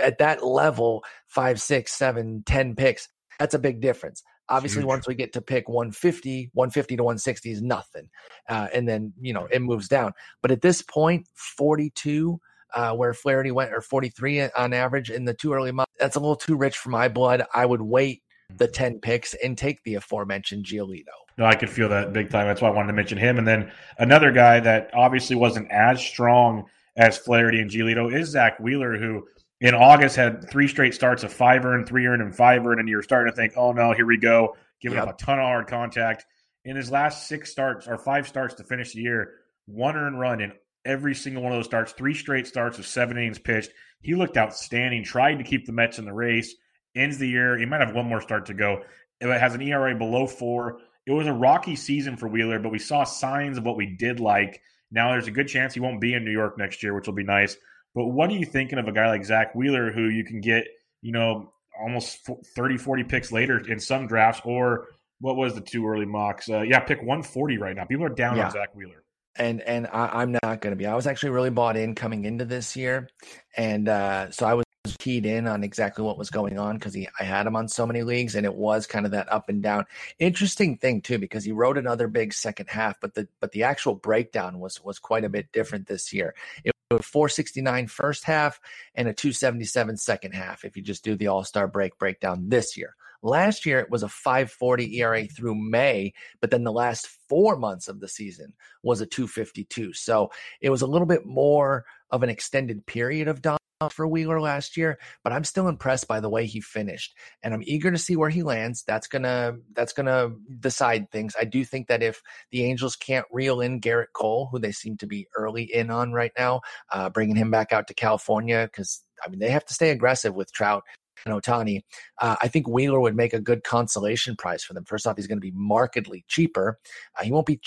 at 0.00 0.18
that 0.18 0.44
level, 0.44 1.04
five, 1.26 1.60
six, 1.60 1.92
seven, 1.92 2.44
ten 2.46 2.76
picks, 2.76 3.08
that's 3.38 3.54
a 3.54 3.58
big 3.58 3.80
difference. 3.80 4.22
Obviously, 4.48 4.82
Huge. 4.82 4.88
once 4.88 5.08
we 5.08 5.14
get 5.14 5.32
to 5.34 5.40
pick 5.40 5.68
150, 5.68 6.50
150 6.54 6.96
to 6.96 7.02
160 7.04 7.50
is 7.52 7.62
nothing. 7.62 8.08
Uh, 8.48 8.66
and 8.74 8.88
then, 8.88 9.12
you 9.20 9.32
know, 9.32 9.46
it 9.50 9.62
moves 9.62 9.86
down. 9.86 10.12
But 10.42 10.50
at 10.50 10.60
this 10.60 10.82
point, 10.82 11.28
42, 11.36 12.40
uh, 12.74 12.94
where 12.96 13.14
Flaherty 13.14 13.52
went, 13.52 13.72
or 13.72 13.80
43 13.80 14.50
on 14.56 14.72
average 14.72 15.08
in 15.08 15.24
the 15.24 15.34
two 15.34 15.52
early 15.52 15.70
months, 15.70 15.92
that's 16.00 16.16
a 16.16 16.20
little 16.20 16.34
too 16.34 16.56
rich 16.56 16.76
for 16.76 16.90
my 16.90 17.06
blood. 17.06 17.44
I 17.54 17.64
would 17.64 17.80
wait 17.80 18.22
the 18.56 18.68
10 18.68 19.00
picks 19.00 19.34
and 19.34 19.56
take 19.56 19.82
the 19.84 19.94
aforementioned 19.94 20.64
Giolito. 20.64 21.04
No, 21.38 21.46
I 21.46 21.54
could 21.54 21.70
feel 21.70 21.88
that 21.88 22.12
big 22.12 22.30
time. 22.30 22.46
That's 22.46 22.60
why 22.60 22.68
I 22.68 22.72
wanted 22.72 22.88
to 22.88 22.92
mention 22.92 23.18
him. 23.18 23.38
And 23.38 23.46
then 23.46 23.72
another 23.98 24.30
guy 24.32 24.60
that 24.60 24.90
obviously 24.94 25.36
wasn't 25.36 25.70
as 25.70 26.00
strong 26.00 26.66
as 26.96 27.16
Flaherty 27.16 27.60
and 27.60 27.70
Giolito 27.70 28.12
is 28.12 28.28
Zack 28.30 28.60
Wheeler, 28.60 28.98
who 28.98 29.26
in 29.60 29.74
August 29.74 30.16
had 30.16 30.48
three 30.50 30.68
straight 30.68 30.94
starts 30.94 31.22
of 31.22 31.32
five 31.32 31.64
earned, 31.64 31.86
three 31.86 32.06
earned, 32.06 32.22
and 32.22 32.34
five 32.34 32.66
earned, 32.66 32.80
and 32.80 32.88
you're 32.88 33.02
starting 33.02 33.32
to 33.32 33.36
think, 33.36 33.54
oh 33.56 33.72
no, 33.72 33.92
here 33.92 34.06
we 34.06 34.16
go, 34.16 34.56
giving 34.80 34.98
yep. 34.98 35.08
up 35.08 35.14
a 35.14 35.22
ton 35.22 35.38
of 35.38 35.44
hard 35.44 35.66
contact. 35.66 36.26
In 36.64 36.76
his 36.76 36.90
last 36.90 37.26
six 37.26 37.50
starts 37.50 37.88
or 37.88 37.96
five 37.96 38.28
starts 38.28 38.54
to 38.54 38.64
finish 38.64 38.92
the 38.92 39.00
year, 39.00 39.34
one 39.66 39.96
earned 39.96 40.18
run 40.18 40.40
in 40.40 40.52
every 40.84 41.14
single 41.14 41.42
one 41.42 41.52
of 41.52 41.58
those 41.58 41.66
starts, 41.66 41.92
three 41.92 42.14
straight 42.14 42.46
starts 42.46 42.78
of 42.78 42.86
seven 42.86 43.16
innings 43.16 43.38
pitched. 43.38 43.70
He 44.02 44.14
looked 44.14 44.36
outstanding, 44.36 45.04
tried 45.04 45.36
to 45.36 45.44
keep 45.44 45.66
the 45.66 45.72
Mets 45.72 45.98
in 45.98 46.04
the 46.04 46.12
race. 46.12 46.54
Ends 46.96 47.18
the 47.18 47.28
year, 47.28 47.56
he 47.56 47.66
might 47.66 47.80
have 47.80 47.94
one 47.94 48.06
more 48.06 48.20
start 48.20 48.46
to 48.46 48.54
go. 48.54 48.82
It 49.20 49.28
has 49.28 49.54
an 49.54 49.62
ERA 49.62 49.94
below 49.94 50.26
four. 50.26 50.78
It 51.06 51.12
was 51.12 51.26
a 51.26 51.32
rocky 51.32 51.76
season 51.76 52.16
for 52.16 52.28
Wheeler, 52.28 52.58
but 52.58 52.72
we 52.72 52.78
saw 52.78 53.04
signs 53.04 53.58
of 53.58 53.64
what 53.64 53.76
we 53.76 53.86
did 53.86 54.20
like. 54.20 54.60
Now 54.90 55.10
there's 55.10 55.28
a 55.28 55.32
good 55.32 55.48
chance 55.48 55.74
he 55.74 55.80
won't 55.80 56.00
be 56.00 56.14
in 56.14 56.24
New 56.24 56.32
York 56.32 56.58
next 56.58 56.82
year, 56.82 56.94
which 56.94 57.06
will 57.06 57.14
be 57.14 57.24
nice. 57.24 57.56
But 57.94 58.06
what 58.06 58.30
are 58.30 58.34
you 58.34 58.46
thinking 58.46 58.78
of 58.78 58.88
a 58.88 58.92
guy 58.92 59.08
like 59.08 59.24
Zack 59.24 59.54
Wheeler 59.54 59.92
who 59.92 60.08
you 60.08 60.24
can 60.24 60.40
get, 60.40 60.64
you 61.02 61.12
know, 61.12 61.52
almost 61.80 62.28
30, 62.56 62.76
40 62.76 63.04
picks 63.04 63.32
later 63.32 63.58
in 63.58 63.80
some 63.80 64.06
drafts? 64.06 64.42
Or 64.44 64.88
what 65.20 65.36
was 65.36 65.54
the 65.54 65.60
two 65.60 65.86
early 65.86 66.06
mocks? 66.06 66.48
Uh, 66.48 66.62
yeah, 66.62 66.80
pick 66.80 66.98
140 66.98 67.58
right 67.58 67.76
now. 67.76 67.84
People 67.84 68.06
are 68.06 68.10
down 68.10 68.36
yeah. 68.36 68.46
on 68.46 68.50
Zack 68.52 68.74
Wheeler. 68.74 69.04
And 69.36 69.60
and 69.60 69.86
I, 69.92 70.22
am 70.22 70.32
not 70.32 70.60
going 70.60 70.72
to 70.72 70.76
be. 70.76 70.86
I 70.86 70.94
was 70.94 71.06
actually 71.06 71.30
really 71.30 71.50
bought 71.50 71.76
in 71.76 71.94
coming 71.94 72.24
into 72.24 72.44
this 72.44 72.76
year, 72.76 73.08
and 73.56 73.88
uh, 73.88 74.32
so 74.32 74.44
I 74.44 74.54
was 74.54 74.64
keyed 75.00 75.26
in 75.26 75.48
on 75.48 75.64
exactly 75.64 76.04
what 76.04 76.18
was 76.18 76.30
going 76.30 76.58
on 76.58 76.76
because 76.76 76.94
he 76.94 77.08
I 77.18 77.24
had 77.24 77.46
him 77.46 77.56
on 77.56 77.66
so 77.66 77.86
many 77.86 78.02
leagues 78.02 78.36
and 78.36 78.46
it 78.46 78.54
was 78.54 78.86
kind 78.86 79.06
of 79.06 79.12
that 79.12 79.32
up 79.32 79.48
and 79.48 79.62
down. 79.62 79.86
Interesting 80.18 80.76
thing 80.76 81.00
too 81.00 81.18
because 81.18 81.44
he 81.44 81.52
wrote 81.52 81.78
another 81.78 82.06
big 82.06 82.32
second 82.32 82.68
half, 82.68 83.00
but 83.00 83.14
the 83.14 83.26
but 83.40 83.52
the 83.52 83.64
actual 83.64 83.94
breakdown 83.94 84.60
was 84.60 84.82
was 84.84 84.98
quite 84.98 85.24
a 85.24 85.28
bit 85.28 85.50
different 85.52 85.88
this 85.88 86.12
year. 86.12 86.34
It 86.64 86.72
was 86.90 87.04
469 87.04 87.86
first 87.86 88.24
half 88.24 88.60
and 88.94 89.08
a 89.08 89.14
277 89.14 89.96
second 89.96 90.32
half 90.32 90.64
if 90.64 90.76
you 90.76 90.82
just 90.82 91.02
do 91.02 91.16
the 91.16 91.28
All-Star 91.28 91.66
break 91.66 91.98
breakdown 91.98 92.48
this 92.48 92.76
year. 92.76 92.94
Last 93.22 93.66
year 93.66 93.80
it 93.80 93.90
was 93.90 94.02
a 94.02 94.08
540 94.08 94.98
ERA 94.98 95.26
through 95.26 95.54
May, 95.54 96.14
but 96.40 96.50
then 96.50 96.64
the 96.64 96.72
last 96.72 97.06
4 97.28 97.56
months 97.56 97.88
of 97.88 98.00
the 98.00 98.08
season 98.08 98.54
was 98.82 99.00
a 99.00 99.06
252. 99.06 99.92
So 99.92 100.30
it 100.60 100.70
was 100.70 100.82
a 100.82 100.86
little 100.86 101.06
bit 101.06 101.26
more 101.26 101.84
of 102.10 102.22
an 102.22 102.30
extended 102.30 102.86
period 102.86 103.28
of 103.28 103.42
for 103.88 104.06
Wheeler 104.06 104.40
last 104.40 104.76
year, 104.76 104.98
but 105.24 105.32
I'm 105.32 105.44
still 105.44 105.68
impressed 105.68 106.06
by 106.06 106.20
the 106.20 106.28
way 106.28 106.44
he 106.44 106.60
finished, 106.60 107.14
and 107.42 107.54
I'm 107.54 107.62
eager 107.64 107.90
to 107.90 107.96
see 107.98 108.16
where 108.16 108.28
he 108.28 108.42
lands. 108.42 108.84
That's 108.86 109.06
gonna 109.06 109.54
that's 109.72 109.94
gonna 109.94 110.32
decide 110.58 111.10
things. 111.10 111.34
I 111.40 111.44
do 111.44 111.64
think 111.64 111.88
that 111.88 112.02
if 112.02 112.20
the 112.50 112.64
Angels 112.64 112.96
can't 112.96 113.26
reel 113.32 113.60
in 113.60 113.80
Gerrit 113.80 114.12
Cole, 114.14 114.48
who 114.52 114.58
they 114.58 114.72
seem 114.72 114.98
to 114.98 115.06
be 115.06 115.28
early 115.34 115.62
in 115.62 115.90
on 115.90 116.12
right 116.12 116.32
now, 116.38 116.60
uh, 116.92 117.08
bringing 117.08 117.36
him 117.36 117.50
back 117.50 117.72
out 117.72 117.88
to 117.88 117.94
California 117.94 118.68
because 118.70 119.02
I 119.24 119.30
mean 119.30 119.38
they 119.38 119.50
have 119.50 119.64
to 119.66 119.74
stay 119.74 119.90
aggressive 119.90 120.34
with 120.34 120.52
Trout 120.52 120.84
and 121.26 121.34
Ohtani, 121.34 121.82
Uh, 122.18 122.36
I 122.40 122.48
think 122.48 122.66
Wheeler 122.68 123.00
would 123.00 123.16
make 123.16 123.34
a 123.34 123.40
good 123.40 123.62
consolation 123.64 124.36
prize 124.36 124.64
for 124.64 124.74
them. 124.74 124.84
First 124.84 125.06
off, 125.06 125.16
he's 125.16 125.26
going 125.26 125.38
to 125.38 125.40
be 125.40 125.52
markedly 125.54 126.24
cheaper. 126.28 126.78
Uh, 127.18 127.24
he 127.24 127.32
won't 127.32 127.46
be 127.46 127.60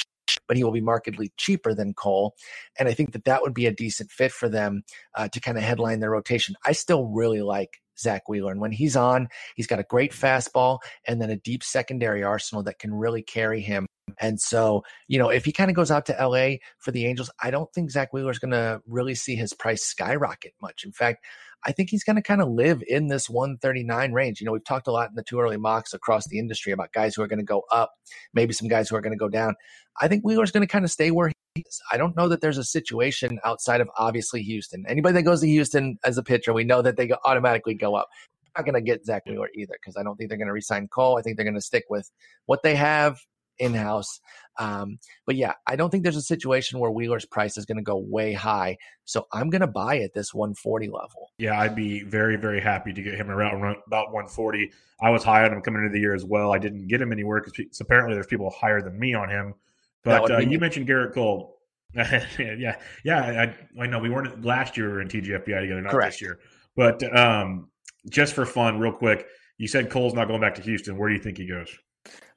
but 0.47 0.57
he 0.57 0.63
will 0.63 0.71
be 0.71 0.81
markedly 0.81 1.31
cheaper 1.37 1.73
than 1.73 1.93
Cole. 1.93 2.35
And 2.77 2.87
I 2.87 2.93
think 2.93 3.13
that 3.13 3.25
that 3.25 3.41
would 3.41 3.53
be 3.53 3.65
a 3.65 3.73
decent 3.73 4.11
fit 4.11 4.31
for 4.31 4.49
them 4.49 4.83
uh, 5.15 5.27
to 5.29 5.39
kind 5.39 5.57
of 5.57 5.63
headline 5.63 5.99
their 5.99 6.11
rotation. 6.11 6.55
I 6.65 6.73
still 6.73 7.05
really 7.07 7.41
like 7.41 7.79
Zack 7.99 8.27
Wheeler. 8.27 8.51
And 8.51 8.61
when 8.61 8.71
he's 8.71 8.95
on, 8.95 9.27
he's 9.55 9.67
got 9.67 9.79
a 9.79 9.83
great 9.83 10.11
fastball 10.11 10.79
and 11.07 11.21
then 11.21 11.29
a 11.29 11.35
deep 11.37 11.63
secondary 11.63 12.23
arsenal 12.23 12.63
that 12.63 12.79
can 12.79 12.93
really 12.93 13.21
carry 13.21 13.61
him. 13.61 13.85
And 14.19 14.39
so, 14.39 14.83
you 15.07 15.17
know, 15.17 15.29
if 15.29 15.45
he 15.45 15.51
kind 15.51 15.69
of 15.69 15.75
goes 15.75 15.91
out 15.91 16.05
to 16.07 16.27
LA 16.27 16.57
for 16.79 16.91
the 16.91 17.05
Angels, 17.05 17.31
I 17.41 17.51
don't 17.51 17.71
think 17.73 17.91
Zack 17.91 18.13
Wheeler 18.13 18.31
is 18.31 18.39
going 18.39 18.51
to 18.51 18.81
really 18.85 19.15
see 19.15 19.35
his 19.35 19.53
price 19.53 19.83
skyrocket 19.83 20.53
much. 20.61 20.83
In 20.83 20.91
fact, 20.91 21.25
I 21.65 21.71
think 21.71 21.89
he's 21.89 22.03
going 22.03 22.15
to 22.17 22.21
kind 22.21 22.41
of 22.41 22.49
live 22.49 22.83
in 22.87 23.07
this 23.07 23.29
139 23.29 24.11
range. 24.11 24.41
You 24.41 24.45
know, 24.45 24.51
we've 24.51 24.63
talked 24.63 24.87
a 24.87 24.91
lot 24.91 25.09
in 25.09 25.15
the 25.15 25.23
two 25.23 25.39
early 25.39 25.57
mocks 25.57 25.93
across 25.93 26.27
the 26.27 26.39
industry 26.39 26.71
about 26.71 26.91
guys 26.93 27.15
who 27.15 27.21
are 27.21 27.27
going 27.27 27.39
to 27.39 27.45
go 27.45 27.63
up, 27.71 27.93
maybe 28.33 28.53
some 28.53 28.67
guys 28.67 28.89
who 28.89 28.95
are 28.95 29.01
going 29.01 29.13
to 29.13 29.17
go 29.17 29.29
down. 29.29 29.55
I 30.01 30.07
think 30.07 30.23
Wheeler's 30.23 30.51
going 30.51 30.65
to 30.65 30.71
kind 30.71 30.83
of 30.83 30.91
stay 30.91 31.11
where 31.11 31.29
he 31.29 31.63
is. 31.65 31.81
I 31.91 31.97
don't 31.97 32.15
know 32.15 32.27
that 32.27 32.41
there's 32.41 32.57
a 32.57 32.63
situation 32.63 33.39
outside 33.43 33.81
of 33.81 33.89
obviously 33.97 34.41
Houston. 34.43 34.85
Anybody 34.87 35.13
that 35.13 35.23
goes 35.23 35.41
to 35.41 35.47
Houston 35.47 35.97
as 36.03 36.17
a 36.17 36.23
pitcher, 36.23 36.53
we 36.53 36.63
know 36.63 36.81
that 36.81 36.97
they 36.97 37.11
automatically 37.25 37.75
go 37.75 37.95
up. 37.95 38.09
I'm 38.55 38.61
not 38.61 38.71
going 38.71 38.83
to 38.83 38.91
get 38.91 39.05
Zack 39.05 39.25
Wheeler 39.25 39.49
either 39.55 39.75
because 39.81 39.97
I 39.97 40.03
don't 40.03 40.15
think 40.15 40.29
they're 40.29 40.37
going 40.37 40.47
to 40.47 40.53
resign 40.53 40.87
Cole. 40.87 41.17
I 41.17 41.21
think 41.21 41.37
they're 41.37 41.45
going 41.45 41.55
to 41.55 41.61
stick 41.61 41.85
with 41.89 42.09
what 42.45 42.61
they 42.63 42.75
have 42.75 43.19
in 43.59 43.73
house. 43.73 44.19
Um, 44.59 44.99
but 45.25 45.35
yeah, 45.35 45.53
I 45.67 45.75
don't 45.75 45.89
think 45.89 46.03
there's 46.03 46.15
a 46.15 46.21
situation 46.21 46.79
where 46.79 46.91
Wheeler's 46.91 47.25
price 47.25 47.57
is 47.57 47.65
going 47.65 47.77
to 47.77 47.83
go 47.83 47.97
way 47.97 48.33
high. 48.33 48.77
So 49.05 49.25
I'm 49.31 49.49
going 49.49 49.61
to 49.61 49.67
buy 49.67 49.99
at 49.99 50.13
this 50.13 50.33
140 50.33 50.87
level. 50.87 51.31
Yeah, 51.37 51.59
I'd 51.59 51.75
be 51.75 52.03
very, 52.03 52.35
very 52.35 52.61
happy 52.61 52.93
to 52.93 53.01
get 53.01 53.15
him 53.15 53.29
around 53.29 53.55
about 53.87 54.07
140. 54.11 54.71
I 55.01 55.09
was 55.09 55.23
high 55.23 55.43
on 55.43 55.53
him 55.53 55.61
coming 55.61 55.81
into 55.81 55.93
the 55.93 55.99
year 55.99 56.13
as 56.13 56.23
well. 56.23 56.53
I 56.53 56.59
didn't 56.59 56.87
get 56.87 57.01
him 57.01 57.11
anywhere 57.11 57.41
because 57.41 57.81
apparently 57.81 58.13
there's 58.13 58.27
people 58.27 58.49
higher 58.49 58.81
than 58.81 58.99
me 58.99 59.13
on 59.13 59.29
him. 59.29 59.55
But 60.03 60.29
uh, 60.29 60.37
you 60.39 60.59
mentioned 60.59 60.87
Gerrit 60.87 61.13
Cole. 61.13 61.57
yeah, 61.95 62.75
yeah. 63.03 63.53
I, 63.77 63.81
I 63.81 63.87
know 63.87 63.99
we 63.99 64.09
weren't 64.09 64.43
last 64.43 64.77
year 64.77 65.01
in 65.01 65.07
TGFBI 65.07 65.61
together, 65.61 65.81
not 65.81 65.91
Correct. 65.91 66.13
this 66.13 66.21
year. 66.21 66.39
But 66.75 67.15
um, 67.17 67.69
just 68.09 68.33
for 68.33 68.45
fun, 68.45 68.79
real 68.79 68.91
quick, 68.91 69.27
you 69.57 69.67
said 69.67 69.89
Cole's 69.89 70.13
not 70.13 70.27
going 70.27 70.41
back 70.41 70.55
to 70.55 70.61
Houston. 70.61 70.97
Where 70.97 71.09
do 71.09 71.15
you 71.15 71.21
think 71.21 71.37
he 71.37 71.47
goes? 71.47 71.69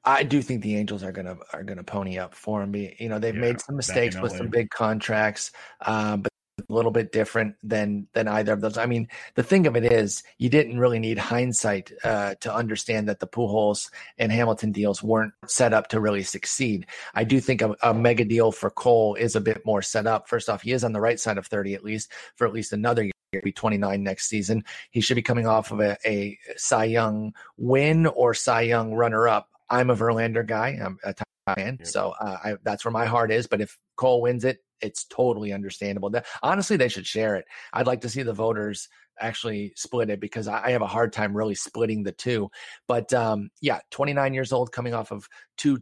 I 0.06 0.22
do 0.22 0.40
think 0.40 0.62
the 0.62 0.76
Angels 0.76 1.02
are 1.02 1.10
gonna 1.10 1.36
are 1.52 1.64
gonna 1.64 1.82
pony 1.82 2.16
up 2.18 2.32
for 2.32 2.62
him. 2.62 2.74
You 2.74 3.08
know, 3.08 3.18
they've 3.18 3.34
yeah, 3.34 3.40
made 3.40 3.60
some 3.60 3.76
mistakes 3.76 4.16
with 4.20 4.36
some 4.36 4.48
big 4.48 4.70
contracts, 4.70 5.50
uh, 5.80 6.16
but 6.16 6.30
a 6.58 6.72
little 6.72 6.92
bit 6.92 7.10
different 7.12 7.56
than 7.62 8.06
than 8.14 8.28
either 8.28 8.52
of 8.52 8.60
those. 8.60 8.78
I 8.78 8.86
mean, 8.86 9.08
the 9.34 9.42
thing 9.42 9.66
of 9.66 9.76
it 9.76 9.84
is, 9.84 10.22
you 10.38 10.48
didn't 10.48 10.78
really 10.78 11.00
need 11.00 11.18
hindsight 11.18 11.92
uh, 12.04 12.36
to 12.40 12.54
understand 12.54 13.08
that 13.08 13.18
the 13.18 13.26
Pujols 13.26 13.90
and 14.16 14.30
Hamilton 14.30 14.70
deals 14.70 15.02
weren't 15.02 15.34
set 15.46 15.72
up 15.74 15.88
to 15.88 16.00
really 16.00 16.22
succeed. 16.22 16.86
I 17.14 17.24
do 17.24 17.40
think 17.40 17.60
a, 17.60 17.74
a 17.82 17.92
mega 17.92 18.24
deal 18.24 18.52
for 18.52 18.70
Cole 18.70 19.16
is 19.16 19.34
a 19.34 19.40
bit 19.40 19.66
more 19.66 19.82
set 19.82 20.06
up. 20.06 20.28
First 20.28 20.48
off, 20.48 20.62
he 20.62 20.72
is 20.72 20.84
on 20.84 20.92
the 20.92 21.00
right 21.00 21.18
side 21.18 21.36
of 21.36 21.46
thirty 21.46 21.74
at 21.74 21.84
least 21.84 22.12
for 22.36 22.46
at 22.46 22.52
least 22.52 22.72
another 22.72 23.02
year 23.02 23.12
be 23.42 23.52
29 23.52 24.02
next 24.02 24.28
season. 24.28 24.64
He 24.90 25.02
should 25.02 25.16
be 25.16 25.22
coming 25.22 25.46
off 25.46 25.70
of 25.70 25.80
a, 25.80 25.98
a 26.06 26.38
Cy 26.56 26.84
Young 26.84 27.34
win 27.58 28.06
or 28.06 28.32
Cy 28.32 28.62
Young 28.62 28.94
runner 28.94 29.28
up 29.28 29.50
I'm 29.70 29.90
a 29.90 29.96
Verlander 29.96 30.46
guy. 30.46 30.78
I'm 30.82 30.98
a 31.04 31.14
top 31.14 31.28
fan, 31.54 31.76
yep. 31.78 31.86
so 31.86 32.14
uh, 32.20 32.36
I, 32.44 32.54
that's 32.62 32.84
where 32.84 32.92
my 32.92 33.06
heart 33.06 33.30
is. 33.30 33.46
But 33.46 33.60
if 33.60 33.76
Cole 33.96 34.22
wins 34.22 34.44
it, 34.44 34.58
it's 34.80 35.04
totally 35.04 35.52
understandable. 35.52 36.10
That, 36.10 36.26
honestly, 36.42 36.76
they 36.76 36.88
should 36.88 37.06
share 37.06 37.36
it. 37.36 37.46
I'd 37.72 37.86
like 37.86 38.02
to 38.02 38.08
see 38.08 38.22
the 38.22 38.32
voters 38.32 38.88
actually 39.18 39.72
split 39.76 40.10
it 40.10 40.20
because 40.20 40.48
I, 40.48 40.64
I 40.66 40.70
have 40.70 40.82
a 40.82 40.86
hard 40.86 41.12
time 41.12 41.36
really 41.36 41.54
splitting 41.54 42.02
the 42.02 42.12
two. 42.12 42.50
But 42.86 43.12
um, 43.12 43.50
yeah, 43.60 43.80
29 43.90 44.34
years 44.34 44.52
old, 44.52 44.72
coming 44.72 44.94
off 44.94 45.10
of 45.10 45.28
two 45.56 45.78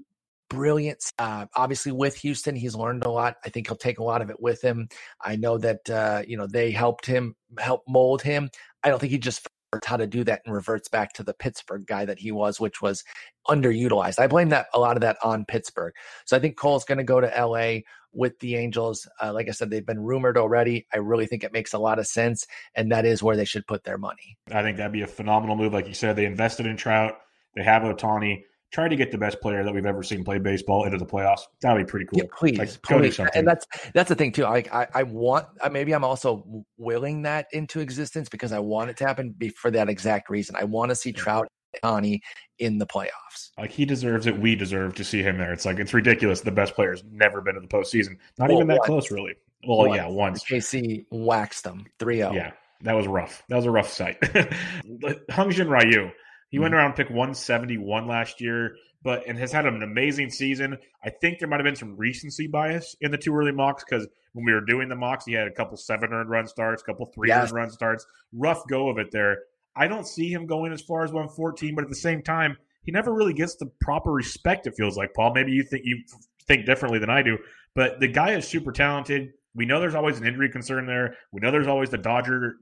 brilliant. 0.49 1.11
Uh, 1.19 1.47
obviously, 1.57 1.93
with 1.93 2.17
Houston, 2.17 2.55
he's 2.55 2.75
learned 2.75 3.05
a 3.05 3.11
lot. 3.11 3.37
I 3.45 3.49
think 3.49 3.67
he'll 3.67 3.77
take 3.77 3.99
a 3.99 4.05
lot 4.05 4.23
of 4.23 4.31
it 4.31 4.41
with 4.41 4.63
him. 4.63 4.89
I 5.21 5.37
know 5.37 5.59
that 5.59 5.91
uh, 5.91 6.23
you 6.27 6.37
know 6.37 6.47
they 6.47 6.71
helped 6.71 7.07
him 7.07 7.35
help 7.59 7.83
mold 7.89 8.23
him. 8.23 8.51
I 8.83 8.89
don't 8.89 8.99
think 8.99 9.13
he 9.13 9.19
just 9.19 9.47
how 9.83 9.97
to 9.97 10.07
do 10.07 10.25
that 10.25 10.43
and 10.45 10.55
reverts 10.55 10.89
back 10.89 11.13
to 11.15 11.23
the 11.23 11.35
Pittsburgh 11.35 11.87
guy 11.87 12.05
that 12.05 12.19
he 12.19 12.31
was, 12.31 12.61
which 12.61 12.83
was 12.83 13.03
underutilized. 13.49 14.19
I 14.19 14.27
blame 14.27 14.51
that 14.51 14.67
a 14.75 14.81
lot 14.81 14.97
of 14.97 15.01
that 15.01 15.17
on 15.23 15.45
Pittsburgh. 15.45 15.95
So 16.27 16.37
I 16.37 16.41
think 16.41 16.57
Cole's 16.57 16.85
going 16.85 16.99
to 16.99 17.05
go 17.05 17.21
to 17.21 17.27
LA 17.27 17.81
with 18.13 18.39
the 18.39 18.57
Angels. 18.57 19.09
Uh, 19.21 19.33
like 19.33 19.49
I 19.49 19.53
said, 19.53 19.71
they've 19.71 19.85
been 19.85 20.01
rumored 20.01 20.39
already. 20.39 20.87
I 20.93 20.99
really 20.99 21.27
think 21.27 21.45
it 21.45 21.53
makes 21.53 21.73
a 21.73 21.79
lot 21.79 21.99
of 21.99 22.07
sense, 22.07 22.47
and 22.75 22.93
that 22.93 23.05
is 23.05 23.23
where 23.23 23.37
they 23.37 23.45
should 23.45 23.67
put 23.67 23.85
their 23.85 23.99
money. 23.99 24.37
I 24.53 24.63
think 24.63 24.77
that'd 24.77 24.93
be 24.93 25.03
a 25.03 25.07
phenomenal 25.07 25.57
move. 25.57 25.73
Like 25.73 25.89
you 25.89 25.95
said, 25.95 26.17
they 26.17 26.27
invested 26.27 26.67
in 26.67 26.77
Trout. 26.77 27.15
They 27.57 27.63
have 27.63 27.83
Ohtani. 27.83 28.43
Try 28.75 28.89
to 28.89 28.97
get 28.97 29.13
the 29.13 29.19
best 29.19 29.41
player 29.41 29.63
that 29.63 29.73
we've 29.73 29.87
ever 29.87 30.03
seen 30.03 30.25
play 30.25 30.39
baseball 30.39 30.85
into 30.85 30.99
the 30.99 31.07
playoffs. 31.07 31.43
That 31.63 31.73
would 31.73 31.87
be 31.87 31.91
pretty 31.91 32.07
cool. 32.07 32.19
Yeah, 32.19 32.25
please, 32.37 32.59
like, 32.59 32.83
please. 32.83 33.21
And 33.35 33.47
that's 33.47 33.67
that's 33.95 34.09
the 34.09 34.17
thing 34.17 34.33
too. 34.33 34.45
I, 34.45 34.65
I, 34.73 34.87
I 34.95 35.03
want 35.05 35.47
uh, 35.61 35.69
maybe 35.69 35.95
I'm 35.95 36.03
also 36.03 36.65
willing 36.77 37.23
that 37.23 37.47
into 37.53 37.79
existence 37.79 38.29
because 38.29 38.53
I 38.53 38.59
want 38.59 38.91
it 38.91 38.97
to 38.97 39.07
happen 39.07 39.37
for 39.57 39.71
that 39.71 39.89
exact 39.89 40.29
reason. 40.29 40.57
I 40.57 40.65
want 40.65 40.89
to 40.89 40.97
see 40.97 41.13
Trout 41.13 41.47
Ohtani 41.85 42.19
in 42.59 42.79
the 42.79 42.87
playoffs. 42.87 43.51
Like 43.57 43.71
he 43.71 43.85
deserves 43.85 44.27
it. 44.27 44.37
We 44.37 44.57
deserve 44.57 44.97
to 44.97 45.05
see 45.05 45.23
him 45.23 45.39
there. 45.39 45.53
It's 45.53 45.65
like 45.65 45.79
it's 45.79 45.95
ridiculous. 45.95 46.41
The 46.41 46.51
best 46.51 46.75
player's 46.75 47.05
never 47.09 47.41
been 47.41 47.55
to 47.55 47.61
the 47.61 47.69
postseason. 47.69 48.17
Not 48.39 48.49
well, 48.49 48.59
even 48.59 48.67
that 48.69 48.81
close, 48.81 49.13
really. 49.13 49.35
Well, 49.67 49.79
once. 49.79 49.97
yeah, 49.97 50.09
once. 50.09 50.45
KC 50.45 51.07
waxed 51.11 51.65
them 51.65 51.87
3-0. 52.01 52.35
Yeah, 52.35 52.51
that 52.83 52.93
was 52.93 53.07
rough. 53.07 53.45
That 53.49 53.57
was 53.57 53.67
a 53.67 53.71
rough 53.71 53.89
sight. 53.89 54.21
Hyun-Jin 54.21 55.71
Ryu 55.71 56.11
he 56.55 56.61
went 56.61 56.71
mm-hmm. 56.71 56.79
around 56.79 56.93
pick 56.93 57.09
171 57.09 58.07
last 58.07 58.41
year, 58.41 58.77
but 59.03 59.27
and 59.27 59.37
has 59.37 59.51
had 59.51 59.67
an 59.67 59.83
amazing 59.83 60.31
season. 60.31 60.79
I 61.03 61.11
think 61.11 61.41
there 61.41 61.49
might 61.49 61.57
have 61.57 61.65
been 61.65 61.75
some 61.75 61.97
recency 61.97 62.47
bias 62.47 62.95
in 63.01 63.11
the 63.11 63.19
two 63.19 63.35
early 63.35 63.51
mocks 63.51 63.83
because 63.83 64.07
when 64.35 64.45
we 64.45 64.53
were 64.53 64.61
doing 64.61 64.89
the 64.89 64.95
mocks, 64.95 65.25
he 65.25 65.33
had 65.33 65.49
a 65.49 65.51
couple 65.51 65.77
seven 65.77 66.13
earned 66.13 66.31
run 66.31 66.47
starts, 66.47 66.81
a 66.81 66.85
couple 66.85 67.07
three 67.07 67.33
earned 67.33 67.51
run 67.51 67.71
starts. 67.71 68.07
Rough 68.33 68.63
go 68.69 68.89
of 68.89 68.99
it 68.99 69.11
there. 69.11 69.39
I 69.75 69.89
don't 69.89 70.07
see 70.07 70.33
him 70.33 70.47
going 70.47 70.73
as 70.73 70.81
far 70.81 71.03
as 71.03 71.11
114, 71.11 71.75
but 71.75 71.83
at 71.83 71.91
the 71.91 71.97
same 71.97 72.23
time, 72.23 72.57
he 72.85 72.93
never 72.93 73.13
really 73.13 73.35
gets 73.35 73.57
the 73.57 73.67
proper 73.81 74.13
respect. 74.13 74.69
It 74.69 74.77
feels 74.77 74.97
like 74.97 75.13
Paul. 75.13 75.35
Maybe 75.35 75.51
you 75.51 75.65
think 75.65 75.83
you 75.85 76.05
think 76.47 76.67
differently 76.67 77.01
than 77.01 77.11
I 77.11 77.23
do, 77.23 77.37
but 77.75 77.99
the 77.99 78.07
guy 78.07 78.35
is 78.35 78.47
super 78.47 78.71
talented. 78.71 79.33
We 79.57 79.67
know 79.67 79.81
there's 79.81 79.97
always 79.97 80.21
an 80.21 80.27
injury 80.29 80.51
concern 80.51 80.87
there. 80.87 81.17
We 81.33 81.41
know 81.41 81.51
there's 81.51 81.67
always 81.67 81.91
the 81.91 81.99
Dodger 81.99 82.59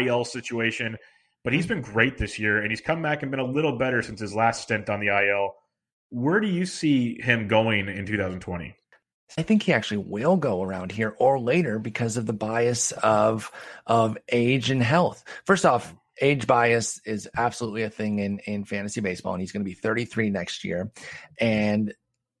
IL 0.00 0.24
situation. 0.24 0.96
But 1.44 1.52
he's 1.52 1.66
been 1.66 1.80
great 1.80 2.18
this 2.18 2.38
year, 2.38 2.60
and 2.60 2.70
he's 2.70 2.80
come 2.80 3.02
back 3.02 3.22
and 3.22 3.30
been 3.30 3.40
a 3.40 3.44
little 3.44 3.76
better 3.76 4.02
since 4.02 4.20
his 4.20 4.34
last 4.34 4.62
stint 4.62 4.88
on 4.88 5.00
the 5.00 5.08
IL. 5.08 5.54
Where 6.10 6.40
do 6.40 6.46
you 6.46 6.66
see 6.66 7.20
him 7.20 7.48
going 7.48 7.88
in 7.88 8.06
2020? 8.06 8.76
I 9.38 9.42
think 9.42 9.62
he 9.62 9.72
actually 9.72 9.98
will 9.98 10.36
go 10.36 10.62
around 10.62 10.92
here 10.92 11.14
or 11.18 11.40
later 11.40 11.78
because 11.78 12.16
of 12.16 12.26
the 12.26 12.32
bias 12.32 12.92
of 12.92 13.50
of 13.86 14.18
age 14.30 14.70
and 14.70 14.82
health. 14.82 15.24
First 15.46 15.64
off, 15.64 15.94
age 16.20 16.46
bias 16.46 17.00
is 17.06 17.28
absolutely 17.36 17.82
a 17.82 17.90
thing 17.90 18.18
in 18.18 18.38
in 18.40 18.64
fantasy 18.64 19.00
baseball, 19.00 19.32
and 19.32 19.40
he's 19.40 19.52
going 19.52 19.64
to 19.64 19.68
be 19.68 19.74
33 19.74 20.30
next 20.30 20.64
year. 20.64 20.92
And 21.40 21.94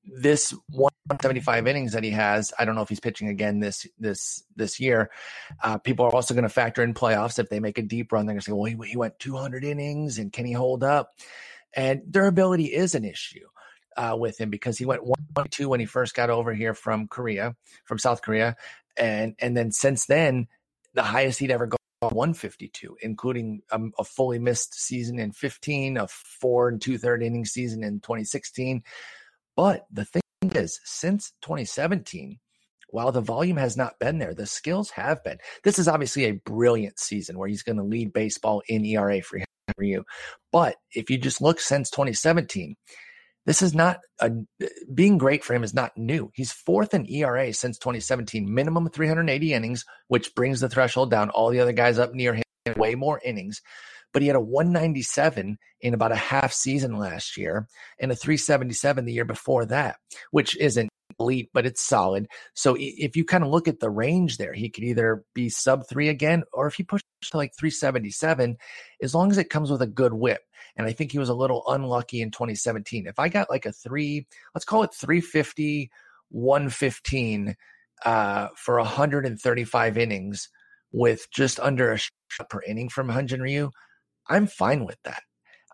this 0.04 0.52
175 0.70 1.66
innings 1.66 1.92
that 1.92 2.04
he 2.04 2.10
has, 2.10 2.52
I 2.58 2.64
don't 2.64 2.74
know 2.74 2.82
if 2.82 2.88
he's 2.88 3.00
pitching 3.00 3.28
again 3.28 3.60
this 3.60 3.86
this 3.98 4.42
this 4.56 4.80
year. 4.80 5.10
Uh, 5.62 5.78
people 5.78 6.06
are 6.06 6.14
also 6.14 6.34
going 6.34 6.42
to 6.42 6.48
factor 6.48 6.82
in 6.82 6.94
playoffs 6.94 7.38
if 7.38 7.48
they 7.48 7.60
make 7.60 7.78
a 7.78 7.82
deep 7.82 8.12
run. 8.12 8.26
They're 8.26 8.34
going 8.34 8.40
to 8.40 8.44
say, 8.44 8.52
"Well, 8.52 8.64
he, 8.64 8.76
he, 8.90 8.96
went 8.96 9.18
200 9.18 9.64
innings, 9.64 10.18
and 10.18 10.32
can 10.32 10.44
he 10.44 10.52
hold 10.52 10.82
up?" 10.82 11.10
And 11.74 12.02
durability 12.10 12.66
is 12.66 12.94
an 12.94 13.04
issue 13.04 13.46
uh, 13.96 14.16
with 14.18 14.40
him 14.40 14.50
because 14.50 14.78
he 14.78 14.84
went 14.84 15.04
one 15.04 15.48
two 15.50 15.68
when 15.68 15.80
he 15.80 15.86
first 15.86 16.14
got 16.14 16.30
over 16.30 16.52
here 16.52 16.74
from 16.74 17.08
Korea, 17.08 17.54
from 17.84 17.98
South 17.98 18.22
Korea, 18.22 18.56
and 18.96 19.34
and 19.38 19.56
then 19.56 19.70
since 19.70 20.06
then, 20.06 20.48
the 20.94 21.02
highest 21.02 21.38
he'd 21.38 21.50
ever 21.50 21.66
gone 21.66 21.78
152, 22.00 22.96
including 23.00 23.62
a, 23.70 23.80
a, 23.98 24.04
fully 24.04 24.38
missed 24.38 24.74
season 24.74 25.20
in 25.20 25.30
15, 25.30 25.96
a 25.96 26.08
four 26.08 26.68
and 26.68 26.82
two 26.82 26.98
third 26.98 27.22
inning 27.22 27.44
season 27.44 27.84
in 27.84 28.00
2016. 28.00 28.82
But 29.56 29.86
the 29.90 30.04
thing 30.04 30.22
is, 30.42 30.80
since 30.84 31.32
2017, 31.42 32.38
while 32.88 33.12
the 33.12 33.20
volume 33.20 33.56
has 33.56 33.76
not 33.76 33.98
been 33.98 34.18
there, 34.18 34.34
the 34.34 34.46
skills 34.46 34.90
have 34.90 35.24
been. 35.24 35.38
This 35.64 35.78
is 35.78 35.88
obviously 35.88 36.24
a 36.24 36.32
brilliant 36.44 36.98
season 36.98 37.38
where 37.38 37.48
he's 37.48 37.62
going 37.62 37.78
to 37.78 37.82
lead 37.82 38.12
baseball 38.12 38.62
in 38.68 38.84
ERA 38.84 39.22
for 39.22 39.38
you. 39.80 40.04
But 40.52 40.76
if 40.94 41.08
you 41.10 41.18
just 41.18 41.40
look 41.40 41.58
since 41.58 41.90
2017, 41.90 42.76
this 43.44 43.62
is 43.62 43.74
not 43.74 43.98
a 44.20 44.30
being 44.94 45.18
great 45.18 45.42
for 45.42 45.54
him 45.54 45.64
is 45.64 45.74
not 45.74 45.96
new. 45.96 46.30
He's 46.34 46.52
fourth 46.52 46.94
in 46.94 47.10
ERA 47.10 47.52
since 47.52 47.78
2017, 47.78 48.52
minimum 48.52 48.88
380 48.88 49.52
innings, 49.52 49.84
which 50.08 50.34
brings 50.34 50.60
the 50.60 50.68
threshold 50.68 51.10
down. 51.10 51.30
All 51.30 51.50
the 51.50 51.60
other 51.60 51.72
guys 51.72 51.98
up 51.98 52.14
near 52.14 52.34
him 52.34 52.42
way 52.76 52.94
more 52.94 53.20
innings 53.24 53.60
but 54.12 54.22
he 54.22 54.28
had 54.28 54.36
a 54.36 54.40
197 54.40 55.58
in 55.80 55.94
about 55.94 56.12
a 56.12 56.16
half 56.16 56.52
season 56.52 56.98
last 56.98 57.36
year 57.36 57.66
and 57.98 58.12
a 58.12 58.16
377 58.16 59.04
the 59.04 59.12
year 59.12 59.24
before 59.24 59.64
that, 59.66 59.96
which 60.30 60.56
isn't 60.58 60.90
elite, 61.18 61.50
but 61.52 61.66
it's 61.66 61.84
solid. 61.84 62.26
So 62.54 62.76
if 62.78 63.16
you 63.16 63.24
kind 63.24 63.44
of 63.44 63.50
look 63.50 63.68
at 63.68 63.80
the 63.80 63.90
range 63.90 64.36
there, 64.36 64.52
he 64.52 64.68
could 64.68 64.84
either 64.84 65.24
be 65.34 65.48
sub 65.48 65.88
three 65.88 66.08
again, 66.08 66.44
or 66.52 66.66
if 66.66 66.74
he 66.74 66.82
pushes 66.82 67.04
to 67.22 67.36
like 67.36 67.52
377, 67.58 68.56
as 69.02 69.14
long 69.14 69.30
as 69.30 69.38
it 69.38 69.50
comes 69.50 69.70
with 69.70 69.82
a 69.82 69.86
good 69.86 70.12
whip. 70.12 70.42
And 70.76 70.86
I 70.86 70.92
think 70.92 71.12
he 71.12 71.18
was 71.18 71.28
a 71.28 71.34
little 71.34 71.64
unlucky 71.68 72.22
in 72.22 72.30
2017. 72.30 73.06
If 73.06 73.18
I 73.18 73.28
got 73.28 73.50
like 73.50 73.66
a 73.66 73.72
three, 73.72 74.26
let's 74.54 74.64
call 74.64 74.82
it 74.82 74.94
350, 74.94 75.90
115 76.30 77.56
uh, 78.04 78.48
for 78.56 78.78
135 78.78 79.98
innings 79.98 80.48
with 80.92 81.26
just 81.30 81.60
under 81.60 81.92
a 81.92 81.98
shot 81.98 82.50
per 82.50 82.60
inning 82.66 82.88
from 82.88 83.08
Hyun-Jin 83.08 83.40
Ryu, 83.40 83.70
I'm 84.32 84.46
fine 84.46 84.84
with 84.86 84.96
that. 85.04 85.22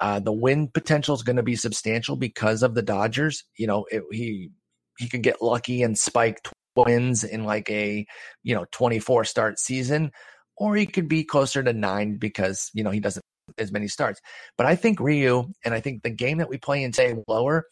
Uh, 0.00 0.20
the 0.20 0.32
win 0.32 0.68
potential 0.68 1.14
is 1.14 1.22
going 1.22 1.36
to 1.36 1.42
be 1.42 1.56
substantial 1.56 2.16
because 2.16 2.62
of 2.62 2.74
the 2.74 2.82
Dodgers. 2.82 3.44
You 3.56 3.68
know, 3.68 3.86
it, 3.90 4.02
he 4.10 4.50
he 4.98 5.08
could 5.08 5.22
get 5.22 5.40
lucky 5.40 5.82
and 5.82 5.96
spike 5.96 6.40
wins 6.76 7.24
in 7.24 7.44
like 7.44 7.70
a 7.70 8.04
you 8.42 8.54
know 8.54 8.66
24 8.72 9.24
start 9.24 9.58
season, 9.58 10.10
or 10.56 10.74
he 10.74 10.86
could 10.86 11.08
be 11.08 11.24
closer 11.24 11.62
to 11.62 11.72
nine 11.72 12.16
because 12.16 12.70
you 12.74 12.82
know 12.82 12.90
he 12.90 13.00
doesn't 13.00 13.24
as 13.58 13.72
many 13.72 13.88
starts. 13.88 14.20
But 14.56 14.66
I 14.66 14.74
think 14.74 15.00
Ryu 15.00 15.50
and 15.64 15.72
I 15.74 15.80
think 15.80 16.02
the 16.02 16.10
game 16.10 16.38
that 16.38 16.50
we 16.50 16.58
play 16.58 16.82
in 16.82 16.92
say 16.92 17.14
lower 17.28 17.64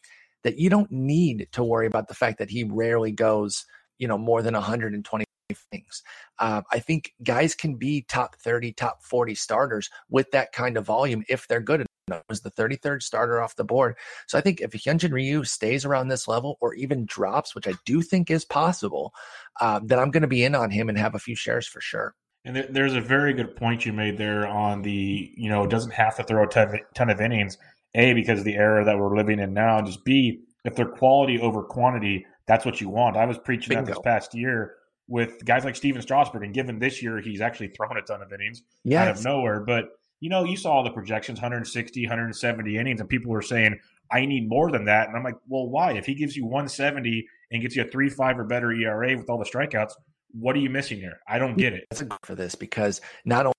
that 0.43 0.57
you 0.57 0.69
don't 0.69 0.91
need 0.91 1.47
to 1.51 1.63
worry 1.63 1.87
about 1.87 2.07
the 2.07 2.15
fact 2.15 2.39
that 2.39 2.49
he 2.49 2.63
rarely 2.63 3.11
goes 3.11 3.65
you 3.99 4.07
know 4.07 4.17
more 4.17 4.41
than 4.41 4.53
120 4.53 5.26
things. 5.71 6.03
Uh, 6.39 6.61
I 6.71 6.79
think 6.79 7.13
guys 7.23 7.55
can 7.55 7.75
be 7.75 8.03
top 8.03 8.35
30, 8.37 8.73
top 8.73 9.03
40 9.03 9.35
starters 9.35 9.89
with 10.09 10.31
that 10.31 10.51
kind 10.51 10.77
of 10.77 10.85
volume 10.85 11.23
if 11.29 11.47
they're 11.47 11.61
good 11.61 11.81
enough. 11.81 11.87
Was 12.29 12.39
the 12.39 12.51
33rd 12.51 13.03
starter 13.03 13.41
off 13.41 13.57
the 13.57 13.65
board. 13.65 13.97
So 14.27 14.37
I 14.37 14.41
think 14.41 14.61
if 14.61 14.71
Hyun-Jin 14.71 15.11
Ryu 15.11 15.43
stays 15.43 15.83
around 15.83 16.07
this 16.07 16.25
level 16.25 16.57
or 16.61 16.73
even 16.75 17.05
drops, 17.05 17.53
which 17.53 17.67
I 17.67 17.73
do 17.85 18.01
think 18.01 18.31
is 18.31 18.45
possible, 18.45 19.13
um, 19.59 19.87
then 19.87 19.99
I'm 19.99 20.11
going 20.11 20.21
to 20.21 20.27
be 20.27 20.45
in 20.45 20.55
on 20.55 20.71
him 20.71 20.87
and 20.87 20.97
have 20.97 21.15
a 21.15 21.19
few 21.19 21.35
shares 21.35 21.67
for 21.67 21.81
sure. 21.81 22.15
And 22.45 22.65
there's 22.69 22.93
a 22.93 23.01
very 23.01 23.33
good 23.33 23.57
point 23.57 23.85
you 23.85 23.91
made 23.91 24.17
there 24.17 24.47
on 24.47 24.83
the, 24.83 25.33
you 25.35 25.49
know, 25.49 25.67
doesn't 25.67 25.91
have 25.91 26.15
to 26.15 26.23
throw 26.23 26.45
a 26.45 26.47
ton, 26.47 26.79
ton 26.95 27.09
of 27.09 27.19
innings. 27.19 27.57
A, 27.95 28.13
because 28.13 28.39
of 28.39 28.45
the 28.45 28.55
era 28.55 28.85
that 28.85 28.97
we're 28.97 29.15
living 29.15 29.39
in 29.39 29.53
now. 29.53 29.81
Just 29.81 30.05
B, 30.05 30.43
if 30.65 30.75
they're 30.75 30.85
quality 30.85 31.39
over 31.39 31.63
quantity, 31.63 32.25
that's 32.45 32.65
what 32.65 32.79
you 32.79 32.89
want. 32.89 33.17
I 33.17 33.25
was 33.25 33.37
preaching 33.37 33.69
Bingo. 33.69 33.85
that 33.85 33.91
this 33.91 34.01
past 34.03 34.35
year 34.35 34.75
with 35.07 35.43
guys 35.45 35.63
like 35.65 35.75
Stephen 35.75 36.01
Strasburg, 36.01 36.43
and 36.43 36.53
given 36.53 36.79
this 36.79 37.01
year 37.01 37.19
he's 37.19 37.41
actually 37.41 37.69
thrown 37.69 37.97
a 37.97 38.01
ton 38.01 38.21
of 38.21 38.31
innings 38.33 38.63
yes. 38.83 39.07
out 39.07 39.17
of 39.17 39.23
nowhere. 39.23 39.61
But 39.61 39.85
you 40.19 40.29
know, 40.29 40.43
you 40.43 40.57
saw 40.57 40.83
the 40.83 40.89
projections 40.89 41.37
160, 41.37 42.05
170 42.05 42.77
innings, 42.77 42.99
and 42.99 43.09
people 43.09 43.31
were 43.31 43.41
saying, 43.41 43.79
I 44.11 44.25
need 44.25 44.49
more 44.49 44.71
than 44.71 44.85
that. 44.85 45.07
And 45.07 45.15
I'm 45.15 45.23
like, 45.23 45.35
well, 45.47 45.69
why? 45.69 45.93
If 45.93 46.05
he 46.05 46.15
gives 46.15 46.35
you 46.35 46.45
170 46.45 47.25
and 47.51 47.61
gets 47.61 47.75
you 47.75 47.83
a 47.83 47.87
3 47.87 48.09
5 48.09 48.39
or 48.39 48.43
better 48.45 48.71
ERA 48.71 49.15
with 49.15 49.29
all 49.29 49.37
the 49.37 49.45
strikeouts, 49.45 49.91
what 50.31 50.55
are 50.55 50.59
you 50.59 50.69
missing 50.69 50.99
here? 50.99 51.19
I 51.27 51.39
don't 51.39 51.57
get 51.57 51.73
it. 51.73 51.85
That's 51.89 52.01
a 52.01 52.05
good 52.05 52.19
for 52.23 52.35
this, 52.35 52.55
because 52.55 53.01
not 53.25 53.53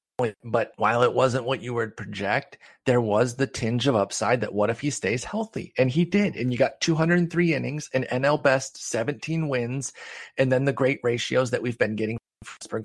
but 0.44 0.72
while 0.76 1.02
it 1.02 1.14
wasn't 1.14 1.44
what 1.44 1.62
you 1.62 1.74
would 1.74 1.96
project, 1.96 2.58
there 2.86 3.00
was 3.00 3.36
the 3.36 3.46
tinge 3.46 3.86
of 3.86 3.94
upside 3.94 4.40
that 4.40 4.52
what 4.52 4.70
if 4.70 4.80
he 4.80 4.90
stays 4.90 5.24
healthy? 5.24 5.72
And 5.78 5.90
he 5.90 6.04
did. 6.04 6.34
And 6.36 6.50
you 6.52 6.58
got 6.58 6.80
203 6.80 7.54
innings, 7.54 7.88
an 7.94 8.04
NL 8.10 8.42
best 8.42 8.82
17 8.82 9.48
wins, 9.48 9.92
and 10.36 10.50
then 10.50 10.64
the 10.64 10.72
great 10.72 11.00
ratios 11.02 11.50
that 11.50 11.62
we've 11.62 11.78
been 11.78 11.94
getting 11.94 12.18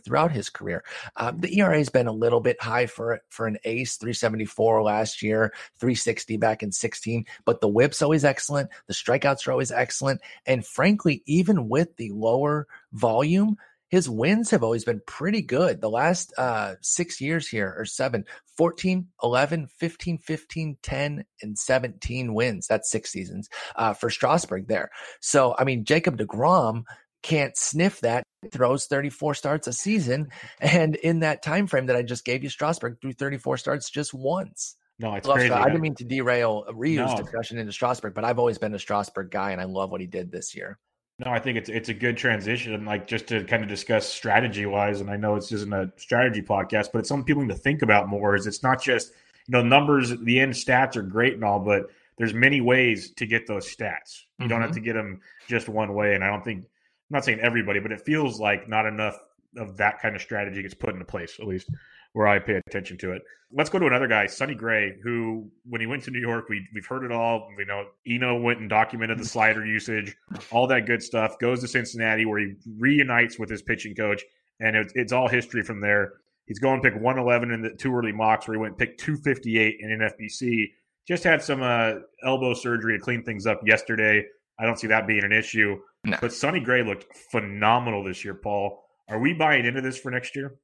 throughout 0.05 0.31
his 0.31 0.49
career. 0.49 0.83
Um, 1.15 1.39
the 1.39 1.59
ERA 1.59 1.77
has 1.77 1.89
been 1.89 2.07
a 2.07 2.11
little 2.11 2.39
bit 2.39 2.61
high 2.61 2.85
for 2.85 3.21
for 3.29 3.45
an 3.45 3.57
ace, 3.65 3.97
374 3.97 4.83
last 4.83 5.21
year, 5.21 5.53
360 5.79 6.37
back 6.37 6.63
in 6.63 6.71
16. 6.71 7.25
But 7.45 7.61
the 7.61 7.67
whip's 7.67 8.01
always 8.01 8.25
excellent. 8.25 8.69
The 8.87 8.93
strikeouts 8.93 9.47
are 9.47 9.51
always 9.51 9.71
excellent. 9.71 10.21
And 10.45 10.65
frankly, 10.65 11.23
even 11.25 11.69
with 11.69 11.95
the 11.97 12.11
lower 12.11 12.67
volume, 12.93 13.57
his 13.93 14.09
wins 14.09 14.49
have 14.49 14.63
always 14.63 14.83
been 14.83 15.01
pretty 15.05 15.43
good. 15.43 15.79
The 15.79 15.87
last 15.87 16.33
uh, 16.35 16.73
six 16.81 17.21
years 17.21 17.47
here 17.47 17.75
or 17.77 17.85
seven, 17.85 18.25
14, 18.57 19.07
11, 19.21 19.67
15, 19.67 20.17
15, 20.17 20.77
10, 20.81 21.25
and 21.43 21.59
17 21.59 22.33
wins. 22.33 22.65
That's 22.65 22.89
six 22.89 23.11
seasons 23.11 23.49
uh, 23.75 23.93
for 23.93 24.09
Strasburg 24.09 24.67
there. 24.67 24.89
So, 25.21 25.53
I 25.59 25.63
mean, 25.63 25.85
Jacob 25.85 26.17
DeGrom 26.17 26.85
can't 27.21 27.55
sniff 27.55 27.99
that 27.99 28.23
throws 28.51 28.87
34 28.87 29.35
starts 29.35 29.67
a 29.67 29.73
season 29.73 30.29
and 30.59 30.95
in 30.95 31.19
that 31.19 31.41
time 31.41 31.67
frame 31.67 31.85
that 31.85 31.95
i 31.95 32.01
just 32.01 32.25
gave 32.25 32.43
you 32.43 32.49
strasburg 32.49 32.97
threw 32.99 33.13
34 33.13 33.55
starts 33.55 33.89
just 33.89 34.13
once 34.13 34.75
no, 34.99 35.15
it's 35.15 35.27
crazy. 35.27 35.49
I 35.49 35.65
didn't 35.65 35.81
mean 35.81 35.95
to 35.95 36.03
derail 36.03 36.65
a 36.67 36.73
Ryu's 36.73 37.11
no. 37.11 37.17
discussion 37.17 37.57
into 37.57 37.71
Strasburg, 37.71 38.13
but 38.13 38.23
I've 38.23 38.37
always 38.37 38.59
been 38.59 38.75
a 38.75 38.79
Strasburg 38.79 39.31
guy, 39.31 39.51
and 39.51 39.59
I 39.59 39.63
love 39.63 39.89
what 39.89 40.01
he 40.01 40.07
did 40.07 40.31
this 40.31 40.55
year. 40.55 40.77
No, 41.19 41.31
I 41.31 41.39
think 41.39 41.57
it's 41.57 41.69
it's 41.69 41.89
a 41.89 41.93
good 41.93 42.17
transition, 42.17 42.85
like 42.85 43.07
just 43.07 43.27
to 43.27 43.43
kind 43.43 43.61
of 43.63 43.69
discuss 43.69 44.09
strategy 44.09 44.65
wise. 44.65 44.99
And 44.99 45.09
I 45.09 45.15
know 45.15 45.35
this 45.35 45.51
isn't 45.51 45.73
a 45.73 45.91
strategy 45.95 46.41
podcast, 46.41 46.89
but 46.91 46.99
it's 46.99 47.09
something 47.09 47.25
people 47.25 47.43
need 47.43 47.53
to 47.53 47.59
think 47.59 47.83
about 47.83 48.09
more. 48.09 48.35
Is 48.35 48.47
it's 48.47 48.63
not 48.63 48.81
just 48.81 49.11
you 49.47 49.51
know 49.51 49.61
numbers, 49.61 50.17
the 50.17 50.39
end 50.39 50.53
stats 50.53 50.95
are 50.95 51.03
great 51.03 51.35
and 51.35 51.43
all, 51.43 51.59
but 51.59 51.91
there's 52.17 52.33
many 52.33 52.61
ways 52.61 53.11
to 53.11 53.25
get 53.25 53.47
those 53.47 53.65
stats. 53.65 54.23
You 54.39 54.45
mm-hmm. 54.45 54.47
don't 54.47 54.61
have 54.61 54.71
mm-hmm. 54.71 54.79
to 54.79 54.81
get 54.81 54.93
them 54.93 55.21
just 55.47 55.69
one 55.69 55.93
way. 55.93 56.15
And 56.15 56.23
I 56.23 56.27
don't 56.27 56.43
think 56.43 56.63
I'm 56.63 56.67
not 57.11 57.25
saying 57.25 57.39
everybody, 57.41 57.79
but 57.79 57.91
it 57.91 58.01
feels 58.01 58.39
like 58.39 58.67
not 58.67 58.85
enough 58.85 59.17
of 59.57 59.77
that 59.77 59.99
kind 60.01 60.15
of 60.15 60.21
strategy 60.21 60.63
gets 60.63 60.73
put 60.73 60.93
into 60.93 61.05
place, 61.05 61.37
at 61.39 61.45
least 61.45 61.69
where 62.13 62.27
I 62.27 62.39
pay 62.39 62.61
attention 62.67 62.97
to 62.99 63.11
it. 63.11 63.21
Let's 63.51 63.69
go 63.69 63.77
to 63.77 63.85
another 63.85 64.07
guy, 64.07 64.25
Sonny 64.27 64.55
Gray, 64.55 64.93
who 65.03 65.51
when 65.65 65.81
he 65.81 65.85
went 65.85 66.03
to 66.03 66.11
New 66.11 66.21
York, 66.21 66.49
we 66.49 66.65
we've 66.73 66.85
heard 66.85 67.03
it 67.03 67.11
all. 67.11 67.49
We 67.57 67.65
know 67.65 67.85
Eno 68.07 68.39
went 68.39 68.59
and 68.59 68.69
documented 68.69 69.19
the 69.19 69.25
slider 69.25 69.65
usage, 69.65 70.15
all 70.51 70.65
that 70.67 70.87
good 70.87 71.03
stuff. 71.03 71.37
Goes 71.39 71.61
to 71.61 71.67
Cincinnati 71.67 72.25
where 72.25 72.39
he 72.39 72.53
reunites 72.77 73.37
with 73.37 73.49
his 73.49 73.61
pitching 73.61 73.93
coach, 73.93 74.23
and 74.59 74.75
it, 74.75 74.91
it's 74.95 75.13
all 75.13 75.27
history 75.27 75.61
from 75.61 75.81
there. 75.81 76.13
He's 76.45 76.59
going 76.59 76.81
pick 76.81 76.93
111 76.93 77.51
in 77.51 77.61
the 77.61 77.69
two 77.71 77.93
early 77.93 78.11
mocks 78.11 78.47
where 78.47 78.55
he 78.55 78.61
went 78.61 78.77
pick 78.77 78.97
258 78.97 79.77
in 79.79 79.99
NFBC. 79.99 80.65
Just 81.07 81.23
had 81.23 81.41
some 81.41 81.61
uh, 81.61 81.93
elbow 82.25 82.53
surgery 82.53 82.97
to 82.97 83.03
clean 83.03 83.23
things 83.23 83.45
up 83.45 83.59
yesterday. 83.65 84.23
I 84.59 84.65
don't 84.65 84.79
see 84.79 84.87
that 84.87 85.07
being 85.07 85.23
an 85.23 85.31
issue. 85.31 85.77
No. 86.05 86.17
But 86.21 86.33
Sonny 86.33 86.59
Gray 86.59 86.83
looked 86.83 87.05
phenomenal 87.31 88.03
this 88.03 88.23
year, 88.23 88.35
Paul. 88.35 88.83
Are 89.09 89.19
we 89.19 89.33
buying 89.33 89.65
into 89.65 89.81
this 89.81 89.97
for 89.97 90.11
next 90.11 90.35
year? 90.35 90.55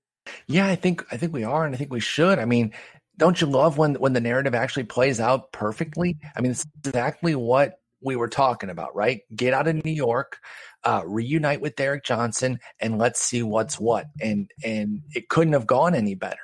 Yeah, 0.48 0.68
I 0.68 0.76
think 0.76 1.06
I 1.12 1.18
think 1.18 1.34
we 1.34 1.44
are, 1.44 1.66
and 1.66 1.74
I 1.74 1.78
think 1.78 1.92
we 1.92 2.00
should. 2.00 2.40
I 2.40 2.46
mean, 2.46 2.74
don't 3.18 3.40
you 3.40 3.48
love 3.48 3.78
when 3.78 3.96
when 3.96 4.14
the 4.14 4.22
narrative 4.22 4.56
actually 4.56 4.84
plays 4.86 5.20
out 5.20 5.52
perfectly? 5.52 6.18
I 6.36 6.42
mean, 6.42 6.52
it's 6.52 6.66
exactly 6.86 7.36
what 7.36 7.80
we 8.02 8.16
were 8.16 8.30
talking 8.30 8.70
about, 8.70 8.96
right? 8.96 9.22
Get 9.36 9.54
out 9.54 9.68
of 9.68 9.84
New 9.84 9.92
York, 9.92 10.38
uh, 10.84 11.02
reunite 11.06 11.62
with 11.62 11.76
Derek 11.76 12.04
Johnson, 12.06 12.60
and 12.80 12.98
let's 12.98 13.22
see 13.22 13.44
what's 13.44 13.80
what. 13.80 14.06
And 14.22 14.50
and 14.64 15.02
it 15.14 15.30
couldn't 15.30 15.54
have 15.54 15.68
gone 15.68 15.96
any 15.96 16.16
better. 16.16 16.38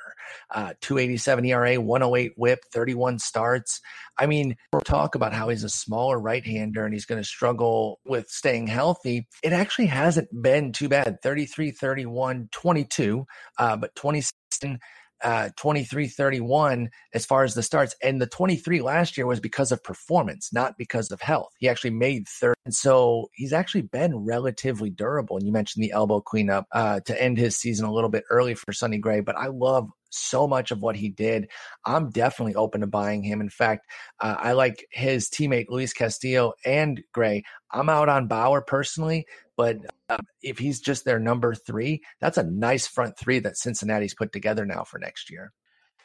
Uh, 0.54 0.74
287 0.80 1.44
ERA, 1.44 1.80
108 1.80 2.32
whip, 2.36 2.60
31 2.72 3.18
starts. 3.18 3.80
I 4.18 4.26
mean, 4.26 4.56
we'll 4.72 4.80
talk 4.82 5.14
about 5.14 5.32
how 5.32 5.48
he's 5.48 5.64
a 5.64 5.68
smaller 5.68 6.18
right 6.18 6.44
hander 6.44 6.84
and 6.84 6.94
he's 6.94 7.06
going 7.06 7.20
to 7.20 7.28
struggle 7.28 8.00
with 8.06 8.28
staying 8.28 8.66
healthy. 8.66 9.26
It 9.42 9.52
actually 9.52 9.86
hasn't 9.86 10.28
been 10.42 10.72
too 10.72 10.88
bad 10.88 11.18
33, 11.22 11.70
31, 11.70 12.48
22, 12.52 13.26
uh, 13.58 13.76
but 13.76 13.94
27 13.94 14.78
uh, 15.22 15.50
23 15.56 16.08
31 16.08 16.90
as 17.14 17.26
far 17.26 17.44
as 17.44 17.54
the 17.54 17.62
starts. 17.62 17.94
And 18.02 18.20
the 18.20 18.26
23 18.26 18.82
last 18.82 19.16
year 19.16 19.26
was 19.26 19.40
because 19.40 19.72
of 19.72 19.82
performance, 19.82 20.52
not 20.52 20.76
because 20.78 21.10
of 21.10 21.20
health. 21.20 21.52
He 21.58 21.68
actually 21.68 21.90
made 21.90 22.28
third. 22.28 22.56
And 22.64 22.74
so 22.74 23.30
he's 23.34 23.52
actually 23.52 23.82
been 23.82 24.16
relatively 24.16 24.90
durable. 24.90 25.36
And 25.36 25.46
you 25.46 25.52
mentioned 25.52 25.82
the 25.82 25.92
elbow 25.92 26.20
cleanup 26.20 26.66
uh, 26.72 27.00
to 27.00 27.22
end 27.22 27.38
his 27.38 27.56
season 27.56 27.86
a 27.86 27.92
little 27.92 28.10
bit 28.10 28.24
early 28.30 28.54
for 28.54 28.72
Sonny 28.72 28.98
Gray, 28.98 29.20
but 29.20 29.36
I 29.36 29.46
love 29.46 29.88
so 30.10 30.46
much 30.46 30.70
of 30.70 30.80
what 30.80 30.96
he 30.96 31.08
did. 31.08 31.48
I'm 31.84 32.10
definitely 32.10 32.54
open 32.54 32.80
to 32.80 32.86
buying 32.86 33.22
him. 33.22 33.40
In 33.40 33.50
fact, 33.50 33.86
uh, 34.20 34.36
I 34.38 34.52
like 34.52 34.86
his 34.90 35.28
teammate 35.28 35.66
Luis 35.68 35.92
Castillo 35.92 36.54
and 36.64 37.02
Gray. 37.12 37.42
I'm 37.72 37.88
out 37.88 38.08
on 38.08 38.28
Bauer 38.28 38.62
personally, 38.62 39.26
but 39.56 39.78
uh, 40.08 40.18
if 40.42 40.58
he's 40.58 40.80
just 40.80 41.04
their 41.04 41.18
number 41.18 41.54
three, 41.54 42.02
that's 42.20 42.38
a 42.38 42.44
nice 42.44 42.86
front 42.86 43.18
three 43.18 43.38
that 43.40 43.56
Cincinnati's 43.56 44.14
put 44.14 44.32
together 44.32 44.64
now 44.64 44.84
for 44.84 44.98
next 44.98 45.30
year. 45.30 45.52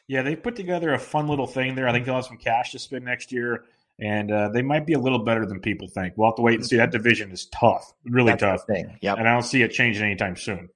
Yeah, 0.07 0.23
they 0.23 0.35
put 0.35 0.55
together 0.55 0.93
a 0.93 0.99
fun 0.99 1.27
little 1.27 1.47
thing 1.47 1.75
there. 1.75 1.87
I 1.87 1.91
think 1.91 2.05
they'll 2.05 2.15
have 2.15 2.25
some 2.25 2.37
cash 2.37 2.71
to 2.71 2.79
spend 2.79 3.05
next 3.05 3.31
year, 3.31 3.65
and 3.99 4.31
uh, 4.31 4.49
they 4.49 4.61
might 4.61 4.85
be 4.85 4.93
a 4.93 4.99
little 4.99 5.23
better 5.23 5.45
than 5.45 5.59
people 5.59 5.87
think. 5.87 6.15
We'll 6.17 6.29
have 6.29 6.35
to 6.35 6.41
wait 6.41 6.55
and 6.55 6.65
see. 6.65 6.77
That 6.77 6.91
division 6.91 7.31
is 7.31 7.45
tough, 7.47 7.93
really 8.05 8.31
that's 8.31 8.41
tough. 8.41 8.65
Thing. 8.65 8.97
Yep. 9.01 9.19
And 9.19 9.27
I 9.27 9.33
don't 9.33 9.43
see 9.43 9.61
it 9.61 9.71
changing 9.71 10.03
anytime 10.03 10.35
soon. 10.35 10.69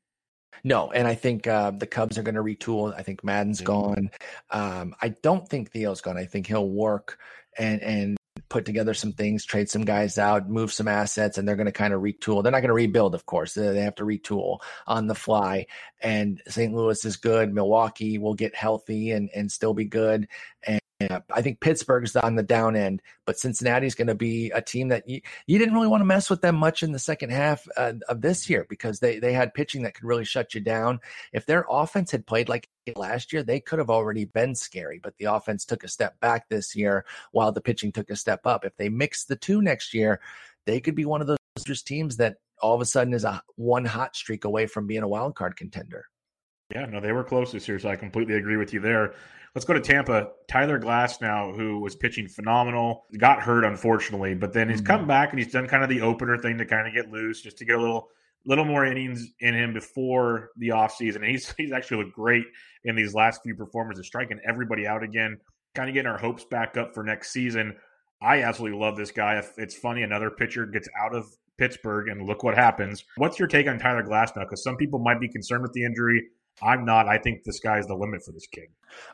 No, 0.63 0.89
and 0.91 1.07
I 1.07 1.15
think 1.15 1.47
uh, 1.47 1.71
the 1.71 1.86
Cubs 1.86 2.17
are 2.17 2.23
going 2.23 2.36
to 2.36 2.41
retool. 2.41 2.93
I 2.97 3.03
think 3.03 3.23
Maddon's 3.23 3.61
gone. 3.61 4.09
Um, 4.49 4.95
I 4.99 5.09
don't 5.09 5.47
think 5.47 5.71
Theo's 5.71 6.01
gone. 6.01 6.17
I 6.17 6.26
think 6.26 6.47
he'll 6.47 6.69
work 6.69 7.19
and 7.57 7.82
and 7.82 8.17
put 8.49 8.65
together 8.65 8.93
some 8.93 9.11
things, 9.11 9.45
trade 9.45 9.69
some 9.69 9.85
guys 9.85 10.17
out, 10.17 10.49
move 10.49 10.71
some 10.71 10.87
assets, 10.87 11.37
and 11.37 11.47
they're 11.47 11.55
going 11.55 11.65
to 11.65 11.71
kind 11.71 11.93
of 11.93 12.01
retool. 12.01 12.43
They're 12.43 12.51
not 12.51 12.59
going 12.59 12.69
to 12.69 12.73
rebuild, 12.73 13.15
of 13.15 13.25
course. 13.25 13.53
They 13.53 13.81
have 13.81 13.95
to 13.95 14.03
retool 14.03 14.59
on 14.87 15.07
the 15.07 15.15
fly. 15.15 15.67
And 16.01 16.41
St. 16.47 16.73
Louis 16.73 17.03
is 17.05 17.17
good. 17.17 17.53
Milwaukee 17.53 18.17
will 18.17 18.35
get 18.35 18.55
healthy 18.55 19.11
and 19.11 19.29
and 19.35 19.51
still 19.51 19.73
be 19.73 19.85
good. 19.85 20.27
And 20.65 20.79
I 21.01 21.41
think 21.41 21.59
Pittsburgh's 21.59 22.15
on 22.15 22.35
the 22.35 22.43
down 22.43 22.77
end, 22.77 23.01
but 23.25 23.37
Cincinnati's 23.37 23.95
going 23.95 24.07
to 24.07 24.15
be 24.15 24.49
a 24.51 24.61
team 24.61 24.87
that 24.89 25.07
you, 25.09 25.19
you 25.45 25.59
didn't 25.59 25.73
really 25.73 25.89
want 25.89 25.99
to 25.99 26.05
mess 26.05 26.29
with 26.29 26.39
them 26.39 26.55
much 26.55 26.83
in 26.83 26.93
the 26.93 26.99
second 26.99 27.31
half 27.31 27.67
uh, 27.75 27.93
of 28.07 28.21
this 28.21 28.49
year 28.49 28.65
because 28.69 28.99
they 28.99 29.19
they 29.19 29.33
had 29.33 29.53
pitching 29.53 29.83
that 29.83 29.93
could 29.93 30.05
really 30.05 30.23
shut 30.23 30.53
you 30.53 30.61
down. 30.61 31.01
If 31.33 31.45
their 31.45 31.65
offense 31.69 32.11
had 32.11 32.25
played 32.25 32.47
like 32.47 32.69
last 32.95 33.33
year, 33.33 33.43
they 33.43 33.59
could 33.59 33.79
have 33.79 33.89
already 33.89 34.23
been 34.23 34.55
scary, 34.55 35.01
but 35.03 35.17
the 35.17 35.25
offense 35.25 35.65
took 35.65 35.83
a 35.83 35.89
step 35.89 36.17
back 36.21 36.47
this 36.47 36.77
year 36.77 37.05
while 37.33 37.51
the 37.51 37.61
pitching 37.61 37.91
took 37.91 38.09
a 38.09 38.15
step 38.15 38.47
up. 38.47 38.63
If 38.63 38.77
they 38.77 38.87
mix 38.87 39.25
the 39.25 39.35
two 39.35 39.61
next 39.61 39.93
year, 39.93 40.21
they 40.65 40.79
could 40.79 40.95
be 40.95 41.05
one 41.05 41.19
of 41.19 41.27
those 41.27 41.83
teams 41.83 42.17
that 42.17 42.37
all 42.61 42.73
of 42.73 42.81
a 42.81 42.85
sudden 42.85 43.13
is 43.13 43.25
a 43.25 43.41
one 43.57 43.83
hot 43.83 44.15
streak 44.15 44.45
away 44.45 44.65
from 44.65 44.87
being 44.87 45.03
a 45.03 45.07
wild 45.09 45.35
card 45.35 45.57
contender. 45.57 46.05
Yeah, 46.72 46.86
no, 46.86 46.99
they 46.99 47.11
were 47.11 47.24
close 47.24 47.51
this 47.51 47.68
year, 47.68 47.78
so 47.78 47.89
I 47.89 47.95
completely 47.95 48.36
agree 48.36 48.57
with 48.57 48.74
you 48.74 48.80
there. 48.80 49.13
Let's 49.53 49.66
go 49.66 49.74
to 49.74 49.80
Tampa. 49.80 50.30
Tyler 50.49 50.80
Glasnow, 50.80 51.55
who 51.55 51.80
was 51.80 51.95
pitching 51.95 52.28
phenomenal, 52.28 53.05
got 53.18 53.41
hurt 53.41 53.63
unfortunately, 53.63 54.34
but 54.34 54.51
then 54.51 54.70
he's 54.70 54.82
mm-hmm. 54.82 54.88
come 54.88 55.07
back 55.07 55.30
and 55.30 55.39
he's 55.39 55.51
done 55.51 55.68
kind 55.68 55.84
of 55.84 55.89
the 55.89 56.01
opener 56.01 56.38
thing 56.38 56.57
to 56.57 56.66
kind 56.66 56.88
of 56.88 56.93
get 56.93 57.11
loose, 57.11 57.41
just 57.41 57.57
to 57.59 57.66
get 57.66 57.76
a 57.76 57.82
little 57.82 58.09
little 58.47 58.66
more 58.66 58.86
innings 58.86 59.28
in 59.39 59.53
him 59.53 59.74
before 59.74 60.49
the 60.57 60.70
offseason. 60.70 61.18
And 61.18 61.26
he's 61.26 61.53
he's 61.57 61.72
actually 61.72 62.03
looked 62.03 62.16
great 62.16 62.45
in 62.84 62.95
these 62.95 63.13
last 63.13 63.41
few 63.43 63.55
performances, 63.55 64.07
striking 64.07 64.39
everybody 64.47 64.88
out 64.88 65.03
again, 65.03 65.38
kind 65.74 65.89
of 65.89 65.93
getting 65.93 66.11
our 66.11 66.18
hopes 66.18 66.43
back 66.45 66.78
up 66.78 66.93
for 66.93 67.03
next 67.03 67.32
season. 67.32 67.76
I 68.22 68.43
absolutely 68.43 68.80
love 68.80 68.97
this 68.97 69.11
guy. 69.11 69.41
It's 69.57 69.76
funny, 69.76 70.01
another 70.01 70.32
pitcher 70.32 70.66
gets 70.66 70.89
out 70.99 71.13
of 71.13 71.28
Pittsburgh, 71.57 72.09
and 72.09 72.26
look 72.26 72.43
what 72.43 72.55
happens. 72.55 73.03
What's 73.18 73.39
your 73.39 73.47
take 73.47 73.68
on 73.68 73.78
Tyler 73.80 74.03
Glasnow? 74.03 74.41
Because 74.41 74.63
some 74.63 74.78
people 74.78 74.99
might 74.99 75.20
be 75.20 75.28
concerned 75.28 75.61
with 75.61 75.74
the 75.74 75.84
injury. 75.84 76.24
I'm 76.61 76.85
not. 76.85 77.07
I 77.07 77.17
think 77.17 77.43
the 77.43 77.53
sky's 77.53 77.87
the 77.87 77.95
limit 77.95 78.23
for 78.23 78.31
this 78.31 78.47
kid. 78.47 78.69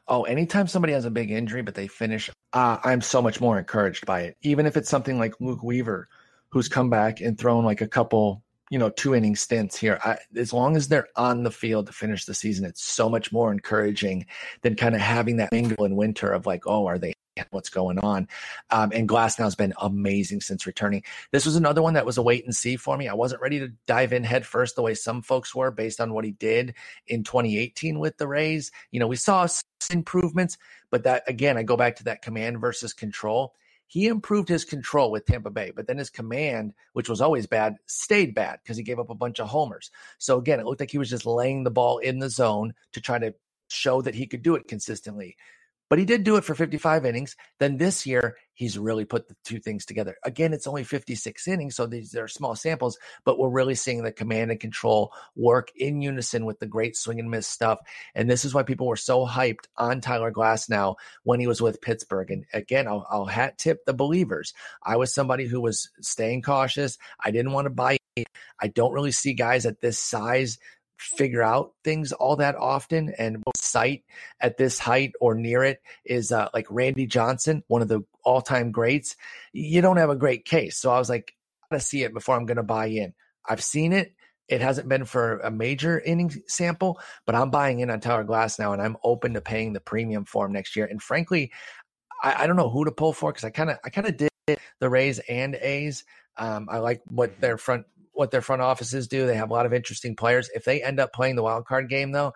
Oh, 0.08 0.24
anytime 0.24 0.68
somebody 0.68 0.94
has 0.94 1.06
a 1.06 1.12
big 1.12 1.32
injury 1.32 1.62
but 1.62 1.76
they 1.76 1.88
finish, 1.88 2.30
uh, 2.54 2.78
I'm 2.84 3.02
so 3.02 3.22
much 3.22 3.42
more 3.42 3.58
encouraged 3.58 4.06
by 4.06 4.22
it. 4.22 4.38
Even 4.42 4.66
if 4.66 4.78
it's 4.78 4.90
something 4.90 5.18
like 5.18 5.40
Luke 5.40 5.64
Weaver, 5.64 6.08
who's 6.50 6.68
come 6.68 6.90
back 6.90 7.22
and 7.22 7.38
thrown 7.38 7.66
like 7.66 7.82
a 7.82 7.88
couple, 7.88 8.44
you 8.72 8.80
know, 8.80 8.90
two 8.90 9.14
inning 9.14 9.36
stints 9.36 9.78
here. 9.78 10.00
I, 10.04 10.18
as 10.36 10.54
long 10.54 10.78
as 10.78 10.88
they're 10.88 11.10
on 11.18 11.44
the 11.44 11.52
field 11.52 11.88
to 11.88 11.94
finish 11.94 12.24
the 12.24 12.34
season, 12.34 12.66
it's 12.66 12.82
so 12.82 13.10
much 13.10 13.32
more 13.32 13.52
encouraging 13.52 14.26
than 14.62 14.76
kind 14.76 14.96
of 14.96 15.02
having 15.02 15.38
that 15.38 15.52
mingle 15.52 15.84
in 15.84 15.98
winter 15.98 16.32
of 16.32 16.46
like, 16.46 16.66
oh, 16.66 16.88
are 16.88 16.98
they 16.98 17.14
what's 17.50 17.70
going 17.70 18.00
on. 18.00 18.28
Um, 18.70 18.92
and 18.94 19.08
Glasnow 19.08 19.46
has 19.46 19.56
been 19.56 19.74
amazing 19.82 20.42
since 20.42 20.68
returning. 20.68 21.04
This 21.32 21.46
was 21.46 21.56
another 21.56 21.82
one 21.82 21.94
that 21.94 22.06
was 22.06 22.18
a 22.18 22.22
wait 22.22 22.46
and 22.46 22.56
see 22.56 22.76
for 22.76 22.98
me. 22.98 23.08
I 23.08 23.14
wasn't 23.14 23.42
ready 23.42 23.60
to 23.60 23.74
dive 23.88 24.14
in 24.14 24.24
head 24.24 24.46
first 24.46 24.76
the 24.76 24.82
way 24.82 24.94
some 24.94 25.22
folks 25.22 25.56
were 25.56 25.72
based 25.72 26.00
on 26.00 26.14
what 26.14 26.26
he 26.26 26.32
did 26.32 26.76
in 27.08 27.24
2018 27.24 28.00
with 28.00 28.18
the 28.18 28.28
Rays. 28.28 28.72
You 28.92 29.00
know, 29.00 29.08
we 29.08 29.16
saw 29.16 29.48
improvements, 29.92 30.58
but 30.90 31.04
that 31.04 31.24
again, 31.28 31.58
I 31.58 31.64
go 31.64 31.78
back 31.78 31.98
to 31.98 32.06
that 32.06 32.22
command 32.22 32.60
versus 32.60 32.94
control. 32.94 33.54
He 33.92 34.08
improved 34.08 34.48
his 34.48 34.64
control 34.64 35.12
with 35.12 35.26
Tampa 35.26 35.50
Bay, 35.50 35.74
but 35.76 35.86
then 35.86 35.98
his 35.98 36.10
command, 36.10 36.72
which 36.94 37.10
was 37.10 37.20
always 37.20 37.46
bad, 37.46 37.76
stayed 37.88 38.34
bad 38.34 38.60
because 38.64 38.78
he 38.78 38.84
gave 38.84 39.00
up 39.00 39.10
a 39.10 39.16
bunch 39.16 39.38
of 39.42 39.50
homers. 39.50 39.92
So 40.18 40.38
again, 40.38 40.62
it 40.62 40.66
looked 40.66 40.80
like 40.80 40.92
he 40.92 40.98
was 40.98 41.10
just 41.10 41.26
laying 41.26 41.66
the 41.66 41.72
ball 41.72 41.98
in 41.98 42.20
the 42.20 42.30
zone 42.30 42.74
to 42.94 43.02
try 43.02 43.20
to 43.20 43.34
show 43.68 44.02
that 44.02 44.16
he 44.16 44.28
could 44.28 44.44
do 44.44 44.56
it 44.56 44.70
consistently 44.70 45.36
but 45.92 46.00
he 46.00 46.06
did 46.06 46.24
do 46.24 46.38
it 46.38 46.46
for 46.46 46.56
55 46.56 47.06
innings. 47.06 47.36
Then 47.60 47.76
this 47.76 48.06
year, 48.06 48.38
he's 48.54 48.80
really 48.80 49.04
put 49.04 49.28
the 49.28 49.36
two 49.44 49.60
things 49.60 49.86
together. 49.86 50.16
Again, 50.24 50.54
it's 50.54 50.66
only 50.66 50.86
56 50.86 51.50
innings, 51.50 51.76
so 51.76 51.86
these 51.86 52.16
are 52.16 52.30
small 52.30 52.56
samples, 52.56 52.98
but 53.26 53.38
we're 53.38 53.50
really 53.50 53.76
seeing 53.76 54.02
the 54.02 54.14
command 54.14 54.52
and 54.52 54.60
control 54.62 55.12
work 55.36 55.68
in 55.76 56.02
unison 56.02 56.46
with 56.46 56.60
the 56.60 56.66
great 56.66 56.96
swing 56.96 57.20
and 57.20 57.30
miss 57.30 57.46
stuff. 57.46 57.80
And 58.16 58.30
this 58.30 58.46
is 58.46 58.54
why 58.54 58.64
people 58.64 58.88
were 58.88 58.96
so 58.96 59.28
hyped 59.28 59.66
on 59.76 60.00
Tyler 60.00 60.32
Glasnow 60.32 60.96
when 61.24 61.42
he 61.42 61.48
was 61.48 61.62
with 61.62 61.82
Pittsburgh. 61.82 62.32
And 62.32 62.46
again, 62.54 62.88
I'll, 62.88 63.06
I'll 63.10 63.26
hat 63.26 63.58
tip 63.58 63.84
the 63.84 63.94
believers. 63.94 64.54
I 64.82 64.96
was 64.96 65.14
somebody 65.14 65.46
who 65.46 65.60
was 65.60 65.90
staying 66.00 66.44
cautious. 66.44 66.98
I 67.22 67.32
didn't 67.32 67.52
want 67.52 67.66
to 67.66 67.70
buy. 67.70 67.98
I 68.62 68.68
don't 68.68 68.94
really 68.94 69.12
see 69.12 69.34
guys 69.34 69.66
at 69.66 69.82
this 69.82 70.00
size 70.00 70.58
figure 71.02 71.42
out 71.42 71.74
things 71.84 72.12
all 72.12 72.36
that 72.38 72.56
often. 72.56 73.14
And 73.18 73.44
sight 73.56 74.04
at 74.40 74.58
this 74.58 74.80
height 74.80 75.14
or 75.20 75.36
near 75.36 75.64
it 75.64 75.82
is 76.06 76.32
uh, 76.32 76.50
like 76.54 76.68
Randy 76.70 77.08
Johnson, 77.08 77.64
one 77.68 77.82
of 77.82 77.88
the 77.88 78.02
all 78.24 78.42
time 78.42 78.72
greats. 78.72 79.16
You 79.52 79.82
don't 79.82 79.98
have 79.98 80.10
a 80.10 80.16
great 80.16 80.46
case. 80.46 80.78
So 80.78 80.92
I 80.92 81.00
was 81.00 81.10
like, 81.10 81.36
I 81.64 81.76
gotta 81.76 81.84
see 81.84 82.04
it 82.04 82.14
before 82.14 82.36
I'm 82.36 82.46
to 82.48 82.64
buy 82.64 82.88
in. 82.88 83.14
I've 83.48 83.64
seen 83.64 83.94
it. 83.94 84.14
It 84.48 84.62
hasn't 84.62 84.90
been 84.90 85.06
for 85.06 85.40
a 85.40 85.50
major 85.50 86.00
inning 86.00 86.44
sample, 86.48 87.00
but 87.26 87.36
I'm 87.36 87.52
buying 87.52 87.80
in 87.80 87.90
on 87.90 88.02
Tyler 88.02 88.26
Glasnow 88.26 88.74
and 88.74 88.82
I'm 88.82 88.98
open 89.04 89.34
to 89.34 89.42
paying 89.42 89.72
the 89.72 89.80
premium 89.80 90.26
for 90.26 90.46
him 90.46 90.52
next 90.52 90.76
year. 90.76 90.86
And 90.86 91.02
frankly, 91.02 91.52
I, 92.22 92.44
I 92.44 92.48
don't 92.48 92.58
know 92.58 92.70
who 92.70 92.86
to 92.86 92.92
pull 92.92 93.14
for 93.14 93.32
because 93.32 93.46
I 93.46 93.50
kind 93.50 93.70
of 93.70 93.78
I 93.84 93.90
kind 93.90 94.08
of 94.08 94.18
did 94.18 94.30
the 94.80 94.90
Rays 94.90 95.20
and 95.20 95.56
A's. 95.56 96.04
Um, 96.38 96.68
I 96.70 96.80
like 96.80 97.02
what 97.08 97.40
their 97.40 97.58
front 97.58 97.86
what 98.14 98.32
their 98.32 98.42
front 98.42 98.62
offices 98.62 99.08
do. 99.08 99.26
They 99.26 99.36
have 99.36 99.50
a 99.50 99.54
lot 99.54 99.66
of 99.66 99.74
interesting 99.74 100.16
players. 100.16 100.50
If 100.54 100.66
they 100.66 100.84
end 100.84 101.00
up 101.00 101.14
playing 101.14 101.36
the 101.36 101.44
wild 101.44 101.66
card 101.66 101.90
game, 101.90 102.12
though, 102.12 102.34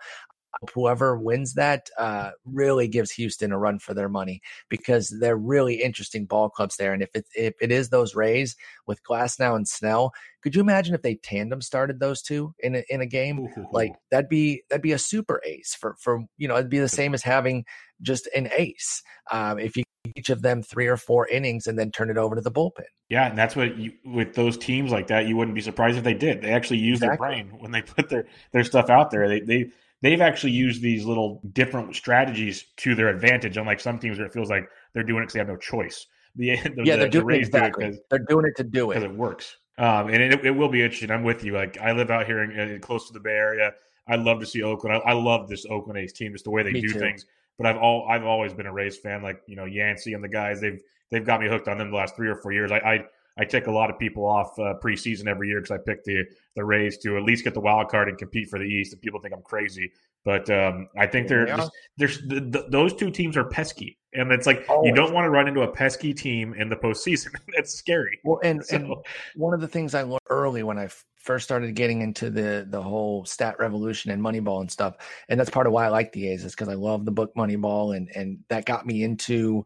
whoever 0.72 1.18
wins 1.18 1.54
that 1.54 1.88
uh, 1.98 2.30
really 2.44 2.88
gives 2.88 3.10
Houston 3.12 3.52
a 3.52 3.58
run 3.58 3.78
for 3.78 3.94
their 3.94 4.08
money 4.08 4.40
because 4.68 5.14
they're 5.20 5.36
really 5.36 5.82
interesting 5.82 6.24
ball 6.24 6.48
clubs 6.48 6.76
there. 6.76 6.92
And 6.92 7.02
if 7.02 7.10
it 7.14 7.26
if 7.34 7.54
it 7.60 7.70
is 7.70 7.88
those 7.88 8.14
Rays 8.14 8.56
with 8.86 9.02
Glasnow 9.02 9.56
and 9.56 9.68
Snell, 9.68 10.12
could 10.42 10.54
you 10.54 10.60
imagine 10.60 10.94
if 10.94 11.02
they 11.02 11.16
tandem 11.16 11.60
started 11.60 12.00
those 12.00 12.22
two 12.22 12.54
in 12.60 12.76
a, 12.76 12.84
in 12.88 13.00
a 13.00 13.06
game? 13.06 13.48
Like 13.72 13.92
that'd 14.10 14.28
be 14.28 14.62
that'd 14.70 14.82
be 14.82 14.92
a 14.92 14.98
super 14.98 15.40
ace 15.44 15.74
for 15.74 15.96
for 15.98 16.24
you 16.36 16.48
know 16.48 16.56
it'd 16.56 16.70
be 16.70 16.78
the 16.78 16.88
same 16.88 17.14
as 17.14 17.22
having 17.22 17.64
just 18.02 18.28
an 18.34 18.48
ace. 18.56 19.02
Um, 19.30 19.58
if 19.58 19.76
you 19.76 19.84
each 20.14 20.30
of 20.30 20.42
them 20.42 20.62
three 20.62 20.86
or 20.86 20.96
four 20.96 21.26
innings 21.28 21.66
and 21.66 21.78
then 21.78 21.90
turn 21.90 22.10
it 22.10 22.16
over 22.16 22.34
to 22.34 22.40
the 22.40 22.50
bullpen. 22.50 22.84
Yeah, 23.08 23.28
and 23.28 23.38
that's 23.38 23.56
what 23.56 23.76
you, 23.76 23.92
with 24.04 24.34
those 24.34 24.56
teams 24.56 24.92
like 24.92 25.06
that, 25.08 25.26
you 25.26 25.36
wouldn't 25.36 25.54
be 25.54 25.60
surprised 25.60 25.96
if 25.96 26.04
they 26.04 26.14
did. 26.14 26.42
They 26.42 26.52
actually 26.52 26.78
use 26.78 26.98
exactly. 26.98 27.28
their 27.28 27.44
brain 27.44 27.60
when 27.60 27.70
they 27.70 27.82
put 27.82 28.08
their 28.08 28.26
their 28.52 28.64
stuff 28.64 28.90
out 28.90 29.10
there. 29.10 29.28
They 29.28 29.40
they 29.40 29.70
they've 30.02 30.20
actually 30.20 30.52
used 30.52 30.82
these 30.82 31.04
little 31.04 31.40
different 31.52 31.94
strategies 31.94 32.64
to 32.78 32.94
their 32.94 33.08
advantage. 33.08 33.56
Unlike 33.56 33.80
some 33.80 33.98
teams 33.98 34.18
where 34.18 34.26
it 34.26 34.32
feels 34.32 34.50
like 34.50 34.68
they're 34.92 35.02
doing 35.02 35.22
it 35.22 35.26
because 35.26 35.34
they 35.34 35.40
have 35.40 35.48
no 35.48 35.56
choice. 35.56 36.06
The, 36.36 36.56
the 36.76 36.82
yeah, 36.84 36.96
they're 36.96 37.08
doing 37.08 37.36
it 37.36 37.38
exactly. 37.38 37.90
Do 37.90 37.98
they're 38.10 38.18
doing 38.28 38.46
it 38.46 38.56
to 38.56 38.64
do 38.64 38.90
it 38.90 38.94
because 38.94 39.10
it 39.10 39.16
works. 39.16 39.56
Um, 39.78 40.08
and 40.08 40.22
it, 40.22 40.44
it 40.44 40.50
will 40.50 40.68
be 40.68 40.82
interesting. 40.82 41.10
I'm 41.10 41.22
with 41.22 41.44
you. 41.44 41.52
Like 41.52 41.78
I 41.78 41.92
live 41.92 42.10
out 42.10 42.26
here 42.26 42.42
in, 42.42 42.76
uh, 42.76 42.78
close 42.80 43.06
to 43.08 43.12
the 43.12 43.20
Bay 43.20 43.30
Area. 43.30 43.72
I 44.08 44.16
love 44.16 44.40
to 44.40 44.46
see 44.46 44.62
Oakland. 44.62 44.96
I, 45.04 45.10
I 45.10 45.12
love 45.12 45.48
this 45.48 45.66
Oakland 45.66 45.98
A's 45.98 46.12
team, 46.12 46.32
just 46.32 46.44
the 46.44 46.50
way 46.50 46.62
they 46.62 46.72
Me 46.72 46.80
do 46.80 46.92
too. 46.92 46.98
things. 46.98 47.26
But 47.58 47.66
I've 47.66 47.76
all 47.76 48.06
I've 48.08 48.24
always 48.24 48.52
been 48.52 48.66
a 48.66 48.72
Rays 48.72 48.96
fan. 48.96 49.22
Like 49.22 49.40
you 49.46 49.56
know 49.56 49.64
Yancey 49.64 50.12
and 50.12 50.22
the 50.22 50.28
guys. 50.28 50.60
They've 50.60 50.80
they've 51.10 51.24
got 51.24 51.40
me 51.40 51.48
hooked 51.48 51.68
on 51.68 51.78
them 51.78 51.90
the 51.90 51.96
last 51.96 52.16
three 52.16 52.28
or 52.28 52.36
four 52.36 52.52
years. 52.52 52.70
I, 52.70 52.78
I 52.78 53.04
I 53.38 53.44
take 53.44 53.66
a 53.66 53.70
lot 53.70 53.90
of 53.90 53.98
people 53.98 54.24
off 54.24 54.58
uh, 54.58 54.74
preseason 54.82 55.26
every 55.26 55.48
year 55.48 55.60
because 55.60 55.78
I 55.78 55.78
pick 55.78 56.04
the 56.04 56.24
the 56.54 56.64
Rays 56.64 56.98
to 56.98 57.16
at 57.16 57.22
least 57.22 57.44
get 57.44 57.54
the 57.54 57.60
wild 57.60 57.88
card 57.88 58.08
and 58.08 58.18
compete 58.18 58.48
for 58.48 58.58
the 58.58 58.64
East. 58.64 58.92
And 58.92 59.02
people 59.02 59.20
think 59.20 59.34
I'm 59.34 59.42
crazy, 59.42 59.92
but 60.26 60.50
um, 60.50 60.88
I 60.98 61.06
think 61.06 61.28
they're 61.28 61.46
yeah. 61.46 61.68
there's 61.98 62.20
the, 62.22 62.40
the, 62.40 62.66
those 62.68 62.92
two 62.92 63.12
teams 63.12 63.36
are 63.36 63.44
pesky, 63.44 63.96
and 64.12 64.32
it's 64.32 64.44
like 64.44 64.66
Always. 64.68 64.88
you 64.88 64.94
don't 64.94 65.14
want 65.14 65.24
to 65.24 65.30
run 65.30 65.46
into 65.46 65.62
a 65.62 65.70
pesky 65.70 66.12
team 66.12 66.52
in 66.54 66.68
the 66.68 66.74
postseason. 66.74 67.28
That's 67.56 67.72
scary. 67.72 68.18
Well, 68.24 68.40
and, 68.42 68.66
so. 68.66 68.76
and 68.76 68.94
one 69.36 69.54
of 69.54 69.60
the 69.60 69.68
things 69.68 69.94
I 69.94 70.02
learned 70.02 70.18
early 70.28 70.64
when 70.64 70.78
I 70.78 70.88
first 71.14 71.44
started 71.44 71.76
getting 71.76 72.02
into 72.02 72.28
the 72.28 72.66
the 72.68 72.82
whole 72.82 73.24
stat 73.24 73.60
revolution 73.60 74.10
and 74.10 74.20
Moneyball 74.20 74.60
and 74.62 74.70
stuff, 74.70 74.96
and 75.28 75.38
that's 75.38 75.48
part 75.48 75.68
of 75.68 75.72
why 75.72 75.86
I 75.86 75.90
like 75.90 76.10
the 76.10 76.28
A's 76.28 76.44
is 76.44 76.56
because 76.56 76.68
I 76.68 76.74
love 76.74 77.04
the 77.04 77.12
book 77.12 77.32
Moneyball, 77.36 77.96
and 77.96 78.10
and 78.16 78.40
that 78.48 78.64
got 78.64 78.84
me 78.84 79.04
into 79.04 79.64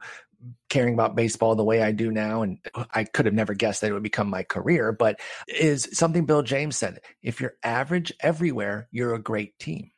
caring 0.68 0.92
about 0.92 1.16
baseball 1.16 1.54
the 1.54 1.64
way 1.64 1.82
I 1.82 1.92
do 1.92 2.10
now. 2.10 2.42
And 2.42 2.58
I 2.92 3.04
could 3.04 3.24
have 3.24 3.34
never 3.34 3.54
guessed 3.54 3.80
that 3.80 3.90
it 3.90 3.94
would 3.94 4.02
become 4.02 4.28
my 4.28 4.42
career, 4.42 4.92
but 4.92 5.20
is 5.48 5.88
something 5.94 6.26
Bill 6.26 6.42
James 6.42 6.76
said. 6.76 7.00
If 7.22 7.40
you're 7.40 7.54
average 7.62 8.12
everywhere, 8.20 8.88
you're 8.90 9.14
a 9.14 9.22
great 9.22 9.58
team. 9.58 9.90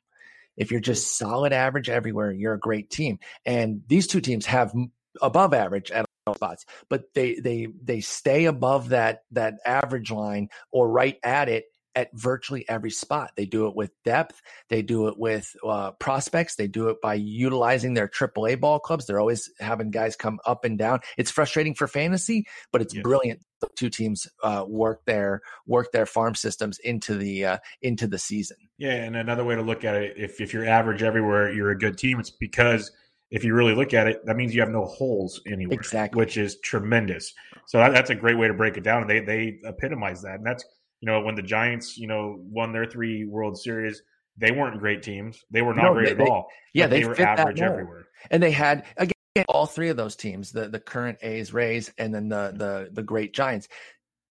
If 0.57 0.71
you're 0.71 0.81
just 0.81 1.17
solid 1.17 1.53
average 1.53 1.89
everywhere, 1.89 2.33
you're 2.33 2.55
a 2.55 2.59
great 2.59 2.91
team. 2.91 3.19
And 3.45 3.83
these 3.87 4.07
two 4.07 4.21
teams 4.21 4.47
have 4.47 4.73
above 5.21 5.55
average 5.55 5.91
at 5.91 6.07
all 6.27 6.35
spots, 6.35 6.65
but 6.89 7.13
they 7.15 7.35
they 7.41 7.69
they 7.83 8.01
stay 8.01 8.45
above 8.45 8.91
that 8.91 9.25
that 9.33 9.55
average 9.67 10.11
line 10.11 10.49
or 10.71 10.89
right 10.89 11.19
at 11.25 11.49
it 11.49 11.65
at 11.95 12.09
virtually 12.15 12.65
every 12.69 12.91
spot. 12.91 13.33
They 13.37 13.47
do 13.47 13.67
it 13.67 13.77
with 13.77 13.91
depth. 14.05 14.41
They 14.69 14.83
do 14.83 15.09
it 15.09 15.19
with 15.19 15.55
uh, 15.67 15.93
prospects. 15.93 16.57
They 16.57 16.69
do 16.69 16.89
it 16.89 17.01
by 17.01 17.15
utilizing 17.15 17.95
their 17.95 18.09
AAA 18.09 18.61
ball 18.61 18.79
clubs. 18.79 19.07
They're 19.07 19.21
always 19.21 19.51
having 19.61 19.91
guys 19.91 20.17
come 20.17 20.39
up 20.47 20.65
and 20.65 20.79
down. 20.79 21.01
It's 21.19 21.31
frustrating 21.31 21.75
for 21.75 21.87
fantasy, 21.87 22.47
but 22.73 22.83
it's 22.83 22.95
yes. 22.95 23.03
brilliant. 23.03 23.41
The 23.61 23.69
two 23.77 23.91
teams 23.91 24.27
uh, 24.43 24.65
work 24.67 25.05
their 25.05 25.41
work 25.67 25.93
their 25.93 26.07
farm 26.07 26.35
systems 26.35 26.79
into 26.81 27.17
the 27.17 27.45
uh, 27.45 27.59
into 27.81 28.09
the 28.09 28.19
season. 28.19 28.57
Yeah, 28.77 28.95
and 28.95 29.15
another 29.15 29.45
way 29.45 29.55
to 29.55 29.63
look 29.63 29.85
at 29.85 29.95
it, 29.95 30.15
if 30.17 30.41
if 30.41 30.53
you're 30.53 30.67
average 30.67 31.03
everywhere, 31.03 31.53
you're 31.53 31.71
a 31.71 31.79
good 31.79 31.97
team. 31.97 32.19
It's 32.19 32.31
because 32.31 32.91
if 33.31 33.45
you 33.45 33.55
really 33.55 33.75
look 33.75 33.95
at 33.95 34.09
it, 34.09 34.27
that 34.27 34.37
means 34.37 34.55
you 34.55 34.61
have 34.61 34.71
no 34.71 34.85
holes 34.85 35.41
anywhere, 35.47 35.79
exactly, 35.79 36.19
which 36.19 36.37
is 36.37 36.59
tremendous. 36.61 37.33
So 37.67 37.79
that, 37.79 37.93
that's 37.93 38.11
a 38.11 38.15
great 38.15 38.37
way 38.37 38.49
to 38.49 38.55
break 38.55 38.77
it 38.77 38.83
down. 38.83 39.03
And 39.03 39.11
they 39.11 39.21
they 39.21 39.59
epitomize 39.65 40.23
that, 40.23 40.37
and 40.37 40.47
that's 40.47 40.65
you 41.03 41.11
know, 41.11 41.21
when 41.21 41.35
the 41.35 41.43
Giants, 41.43 41.99
you 41.99 42.07
know, 42.07 42.39
won 42.39 42.73
their 42.73 42.87
three 42.87 43.25
World 43.25 43.59
Series, 43.59 44.03
they 44.39 44.53
weren't 44.53 44.79
great 44.79 45.03
teams. 45.03 45.45
They 45.51 45.61
were 45.61 45.75
not 45.75 45.87
no, 45.87 45.95
great 45.95 46.17
they, 46.17 46.25
at 46.25 46.31
all. 46.31 46.47
Yeah, 46.73 46.87
they, 46.87 47.01
they 47.01 47.09
were 47.09 47.21
average 47.21 47.61
everywhere. 47.61 48.07
And 48.31 48.43
they 48.43 48.53
had 48.53 48.85
again 48.97 49.13
all 49.49 49.67
three 49.67 49.89
of 49.89 49.97
those 49.97 50.15
teams, 50.15 50.53
the 50.53 50.69
the 50.69 50.81
current 50.81 51.19
A's, 51.23 51.53
Rays, 51.53 51.93
and 51.99 52.15
then 52.15 52.29
the 52.29 52.55
the 52.57 52.89
the 52.93 53.03
great 53.03 53.35
Giants. 53.35 53.69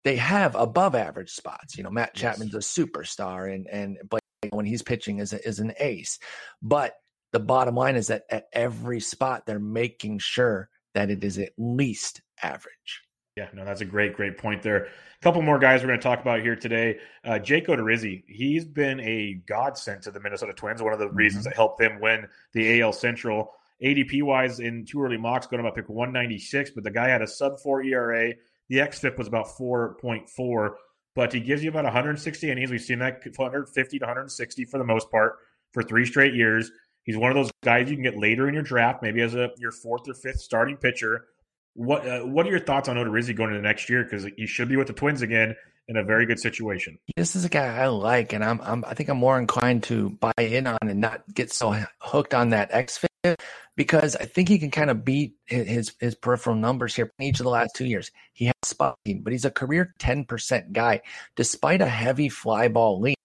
They 0.04 0.16
have 0.16 0.56
above 0.56 0.96
average 0.96 1.30
spots. 1.30 1.78
You 1.78 1.84
know, 1.84 1.92
Matt 1.92 2.16
Chapman's 2.16 2.54
yes. 2.54 2.78
a 2.78 2.82
superstar, 2.82 3.54
and 3.54 3.68
and 3.68 3.98
Blake 4.10 4.22
when 4.50 4.66
he's 4.66 4.82
pitching 4.82 5.20
is 5.20 5.34
a, 5.34 5.48
is 5.48 5.60
an 5.60 5.74
ace. 5.78 6.20
But 6.62 6.94
the 7.34 7.40
bottom 7.40 7.76
line 7.76 7.98
is 7.98 8.08
that 8.08 8.24
at 8.30 8.46
every 8.54 9.02
spot 9.02 9.46
they're 9.46 9.60
making 9.60 10.20
sure 10.20 10.70
that 10.96 11.10
it 11.10 11.24
is 11.24 11.38
at 11.38 11.52
least 11.58 12.22
average. 12.42 13.02
Yeah, 13.38 13.48
no, 13.54 13.64
that's 13.64 13.80
a 13.80 13.86
great, 13.86 14.14
great 14.14 14.38
point 14.38 14.62
there. 14.62 14.86
A 14.86 14.90
couple 15.22 15.42
more 15.42 15.58
guys 15.58 15.82
we're 15.82 15.88
going 15.88 16.00
to 16.00 16.04
talk 16.04 16.20
about 16.20 16.42
here 16.42 16.56
today. 16.56 17.00
Uh, 17.24 17.40
Jake 17.40 17.68
Odorizzi, 17.68 18.24
he's 18.28 18.66
been 18.66 19.00
a 19.00 19.42
godsend 19.46 20.04
to 20.04 20.12
the 20.12 20.20
Minnesota 20.20 20.52
Twins. 20.54 20.82
One 20.82 20.92
of 20.92 21.00
the 21.00 21.06
mm-hmm. 21.06 21.16
reasons 21.16 21.46
that 21.46 21.56
helped 21.56 21.80
them 21.80 22.02
win 22.02 22.28
the 22.54 22.82
AL 22.82 22.94
Central. 22.94 23.54
ADP 23.82 24.22
wise, 24.22 24.60
in 24.60 24.86
two 24.86 25.02
early 25.02 25.18
mocks, 25.18 25.48
got 25.48 25.60
him 25.60 25.66
up 25.66 25.76
pick 25.76 25.88
196, 25.88 26.72
but 26.72 26.84
the 26.84 26.92
guy 26.92 27.08
had 27.08 27.22
a 27.22 27.28
sub 27.28 27.60
four 27.60 27.82
ERA. 27.82 28.34
The 28.70 28.78
XFIP 28.78 29.18
was 29.18 29.28
about 29.28 29.48
4.4, 29.48 30.74
but 31.16 31.34
he 31.34 31.40
gives 31.40 31.64
you 31.64 31.70
about 31.70 31.86
160 31.86 32.52
innings. 32.52 32.70
We've 32.70 32.82
seen 32.82 33.00
that 33.00 33.22
150 33.26 34.00
to 34.00 34.06
160 34.06 34.66
for 34.66 34.78
the 34.78 34.84
most 34.84 35.10
part 35.10 35.38
for 35.72 35.84
three 35.84 36.06
straight 36.06 36.34
years. 36.34 36.70
He's 37.04 37.18
one 37.18 37.32
of 37.32 37.36
those 37.36 37.50
guys 37.64 37.90
you 37.90 37.96
can 37.96 38.04
get 38.04 38.18
later 38.18 38.48
in 38.48 38.54
your 38.54 38.64
draft, 38.64 39.02
maybe 39.02 39.22
as 39.22 39.36
a 39.36 39.50
your 39.58 39.72
fourth 39.72 40.08
or 40.08 40.14
fifth 40.14 40.42
starting 40.42 40.78
pitcher 40.78 41.26
what 41.74 42.08
uh, 42.08 42.22
What 42.22 42.46
are 42.46 42.50
your 42.50 42.60
thoughts 42.60 42.90
on 42.90 42.98
Odorizzi 42.98 43.36
going 43.36 43.52
into 43.52 43.62
next 43.62 43.90
year? 43.90 44.04
Because 44.04 44.28
he 44.38 44.46
should 44.46 44.70
be 44.70 44.76
with 44.76 44.88
the 44.88 44.94
Twins 44.94 45.22
again 45.22 45.56
in 45.88 45.98
a 45.98 46.04
very 46.04 46.26
good 46.26 46.40
situation. 46.40 46.98
This 47.16 47.36
is 47.36 47.46
a 47.46 47.50
guy 47.50 47.78
I 47.78 47.88
like, 47.88 48.34
and 48.34 48.44
I'm, 48.44 48.60
I'm 48.62 48.86
I 48.86 48.94
think 48.94 49.10
I'm 49.10 49.18
more 49.18 49.40
inclined 49.40 49.84
to 49.84 50.10
buy 50.10 50.34
in 50.38 50.68
on 50.68 50.78
and 50.82 51.00
not 51.02 51.24
get 51.34 51.52
so 51.52 51.76
hooked 52.00 52.34
on 52.34 52.50
that 52.50 52.72
XFIP 52.72 53.36
because 53.76 54.16
I 54.16 54.26
think 54.26 54.50
he 54.50 54.60
can 54.60 54.72
kind 54.72 54.90
of 54.90 55.06
beat 55.06 55.34
his 55.46 55.94
his 56.00 56.16
peripheral 56.16 56.56
numbers 56.56 56.96
here 56.96 57.12
in 57.20 57.26
each 57.26 57.40
of 57.40 57.46
the 57.46 57.50
last 57.50 57.76
two 57.76 57.86
years. 57.86 58.12
He 58.34 58.46
has 58.46 58.54
spotting, 58.64 59.22
but 59.22 59.34
he's 59.34 59.46
a 59.46 59.52
career 59.52 59.94
10% 60.00 60.72
guy, 60.72 61.02
despite 61.36 61.82
a 61.82 61.88
heavy 61.88 62.30
fly 62.30 62.68
ball 62.68 63.00
lean. 63.00 63.16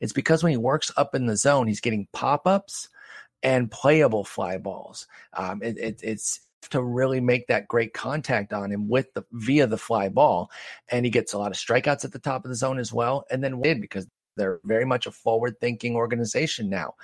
It's 0.00 0.12
because 0.12 0.42
when 0.42 0.52
he 0.52 0.56
works 0.56 0.90
up 0.96 1.14
in 1.14 1.26
the 1.26 1.36
zone, 1.36 1.68
he's 1.68 1.80
getting 1.80 2.08
pop 2.12 2.46
ups 2.46 2.88
and 3.42 3.70
playable 3.70 4.24
fly 4.24 4.58
balls. 4.58 5.06
Um, 5.34 5.62
it, 5.62 5.78
it, 5.78 6.00
it's 6.02 6.40
to 6.70 6.82
really 6.82 7.20
make 7.20 7.46
that 7.46 7.68
great 7.68 7.92
contact 7.94 8.52
on 8.52 8.70
him 8.70 8.88
with 8.88 9.12
the 9.14 9.24
via 9.32 9.66
the 9.66 9.78
fly 9.78 10.08
ball. 10.08 10.50
And 10.90 11.04
he 11.04 11.10
gets 11.10 11.32
a 11.32 11.38
lot 11.38 11.50
of 11.50 11.58
strikeouts 11.58 12.04
at 12.04 12.12
the 12.12 12.18
top 12.18 12.44
of 12.44 12.50
the 12.50 12.56
zone 12.56 12.78
as 12.78 12.92
well. 12.92 13.24
And 13.30 13.42
then 13.42 13.60
did 13.60 13.80
because 13.80 14.06
they're 14.36 14.60
very 14.64 14.84
much 14.84 15.06
a 15.06 15.12
forward 15.12 15.60
thinking 15.60 15.96
organization 15.96 16.68
now 16.68 16.94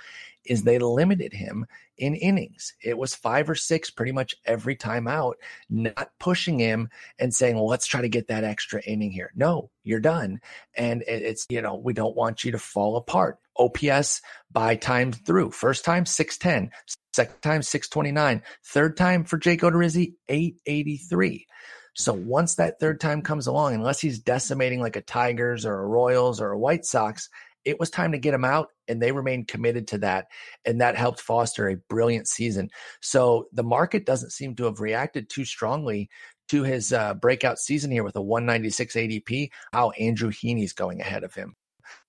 is 0.45 0.63
they 0.63 0.79
limited 0.79 1.33
him 1.33 1.67
in 1.97 2.15
innings. 2.15 2.73
It 2.81 2.97
was 2.97 3.13
five 3.13 3.49
or 3.49 3.55
six 3.55 3.91
pretty 3.91 4.11
much 4.11 4.35
every 4.45 4.75
time 4.75 5.07
out 5.07 5.37
not 5.69 6.09
pushing 6.19 6.57
him 6.57 6.89
and 7.19 7.33
saying 7.33 7.55
well 7.55 7.67
let's 7.67 7.85
try 7.85 8.01
to 8.01 8.09
get 8.09 8.27
that 8.27 8.43
extra 8.43 8.81
inning 8.81 9.11
here. 9.11 9.31
No 9.35 9.69
you're 9.83 9.99
done. 9.99 10.39
And 10.75 11.03
it's 11.07 11.45
you 11.49 11.61
know 11.61 11.75
we 11.75 11.93
don't 11.93 12.15
want 12.15 12.43
you 12.43 12.51
to 12.53 12.59
fall 12.59 12.97
apart. 12.97 13.37
Ops 13.57 14.21
by 14.51 14.75
time 14.75 15.11
through. 15.11 15.51
First 15.51 15.85
time 15.85 16.05
610 16.05 16.71
Second 17.13 17.41
time, 17.41 17.61
629. 17.61 18.41
Third 18.63 18.95
time 18.95 19.25
for 19.25 19.37
Jake 19.37 19.61
Odorizzi, 19.61 20.13
883. 20.29 21.45
So 21.93 22.13
once 22.13 22.55
that 22.55 22.79
third 22.79 22.99
time 22.99 23.21
comes 23.21 23.47
along, 23.47 23.73
unless 23.73 23.99
he's 23.99 24.19
decimating 24.19 24.81
like 24.81 24.95
a 24.95 25.01
Tigers 25.01 25.65
or 25.65 25.79
a 25.79 25.87
Royals 25.87 26.39
or 26.39 26.51
a 26.51 26.59
White 26.59 26.85
Sox, 26.85 27.29
it 27.65 27.79
was 27.79 27.89
time 27.89 28.11
to 28.13 28.17
get 28.17 28.33
him 28.33 28.45
out, 28.45 28.69
and 28.87 29.01
they 29.01 29.11
remained 29.11 29.47
committed 29.47 29.87
to 29.89 29.99
that. 29.99 30.27
And 30.65 30.81
that 30.81 30.95
helped 30.95 31.21
foster 31.21 31.69
a 31.69 31.77
brilliant 31.89 32.27
season. 32.27 32.69
So 33.01 33.47
the 33.53 33.63
market 33.63 34.05
doesn't 34.05 34.31
seem 34.31 34.55
to 34.55 34.65
have 34.65 34.79
reacted 34.79 35.29
too 35.29 35.45
strongly 35.45 36.09
to 36.49 36.63
his 36.63 36.91
uh, 36.91 37.13
breakout 37.13 37.59
season 37.59 37.91
here 37.91 38.03
with 38.03 38.15
a 38.15 38.21
196 38.21 38.95
ADP. 38.95 39.49
How 39.73 39.91
Andrew 39.91 40.31
Heaney's 40.31 40.73
going 40.73 41.01
ahead 41.01 41.23
of 41.23 41.33
him. 41.33 41.55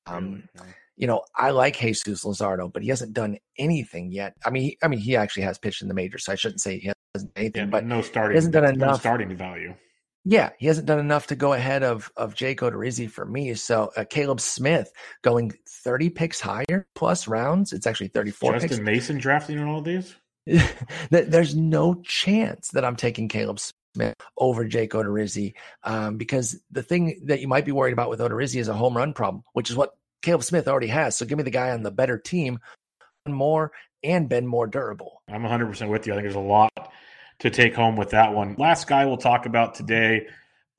Um, 0.07 0.49
you 0.97 1.07
know, 1.07 1.22
I 1.37 1.51
like 1.51 1.76
Jesus 1.76 2.24
Luzardo, 2.24 2.72
but 2.72 2.83
he 2.83 2.89
hasn't 2.89 3.12
done 3.12 3.39
anything 3.59 4.11
yet. 4.11 4.35
I 4.45 4.51
mean, 4.51 4.62
he, 4.62 4.78
I 4.83 4.89
mean, 4.89 5.01
he 5.01 5.16
actually 5.16 5.45
has 5.45 5.59
pitched 5.59 5.83
in 5.83 5.89
the 5.89 5.95
majors, 5.95 6.24
so 6.24 6.33
I 6.33 6.37
shouldn't 6.37 6.61
say 6.61 6.78
he 6.78 6.93
hasn't 7.14 7.32
anything. 7.36 7.64
Yeah, 7.64 7.70
but 7.70 7.84
no 7.84 8.02
starting, 8.02 8.34
he 8.34 8.36
hasn't 8.36 8.54
done 8.54 8.64
enough 8.64 8.90
no 8.90 8.98
starting 8.98 9.36
value. 9.36 9.74
Yeah, 10.24 10.50
he 10.58 10.66
hasn't 10.66 10.86
done 10.86 11.00
enough 11.00 11.26
to 11.28 11.36
go 11.36 11.52
ahead 11.52 11.82
of 11.82 12.10
of 12.16 12.34
Jake 12.34 12.60
Odorizzi 12.60 13.10
for 13.10 13.24
me. 13.24 13.54
So 13.54 13.90
uh, 13.96 14.04
Caleb 14.08 14.40
Smith 14.40 14.92
going 15.22 15.52
thirty 15.68 16.10
picks 16.10 16.40
higher 16.40 16.86
plus 16.94 17.26
rounds. 17.26 17.72
It's 17.72 17.86
actually 17.86 18.08
thirty 18.08 18.30
four. 18.30 18.52
Justin 18.52 18.70
picks. 18.70 18.80
Mason 18.80 19.18
drafting 19.18 19.58
in 19.58 19.64
all 19.64 19.82
these. 19.82 20.14
There's 21.10 21.54
no 21.54 21.94
chance 22.02 22.68
that 22.70 22.84
I'm 22.84 22.96
taking 22.96 23.28
Caleb 23.28 23.60
Smith 23.94 24.14
over 24.36 24.64
Jake 24.64 24.92
Odorizzi 24.92 25.54
um, 25.84 26.16
because 26.16 26.58
the 26.70 26.82
thing 26.82 27.20
that 27.26 27.40
you 27.40 27.48
might 27.48 27.64
be 27.64 27.72
worried 27.72 27.92
about 27.92 28.10
with 28.10 28.20
Odorizzi 28.20 28.60
is 28.60 28.68
a 28.68 28.74
home 28.74 28.96
run 28.96 29.12
problem, 29.12 29.44
which 29.52 29.70
is 29.70 29.76
what 29.76 29.90
Caleb 30.22 30.42
Smith 30.42 30.66
already 30.66 30.88
has. 30.88 31.16
So 31.16 31.26
give 31.26 31.38
me 31.38 31.44
the 31.44 31.50
guy 31.50 31.70
on 31.70 31.82
the 31.82 31.90
better 31.90 32.18
team 32.18 32.58
more 33.28 33.72
and 34.02 34.28
been 34.28 34.46
more 34.46 34.66
durable. 34.66 35.22
I'm 35.28 35.42
100% 35.42 35.88
with 35.88 36.06
you. 36.06 36.12
I 36.12 36.16
think 36.16 36.24
there's 36.24 36.34
a 36.34 36.40
lot 36.40 36.72
to 37.43 37.51
take 37.51 37.74
home 37.74 37.97
with 37.97 38.11
that 38.11 38.32
one. 38.32 38.55
Last 38.57 38.86
guy 38.86 39.05
we'll 39.05 39.16
talk 39.16 39.47
about 39.47 39.74
today, 39.74 40.28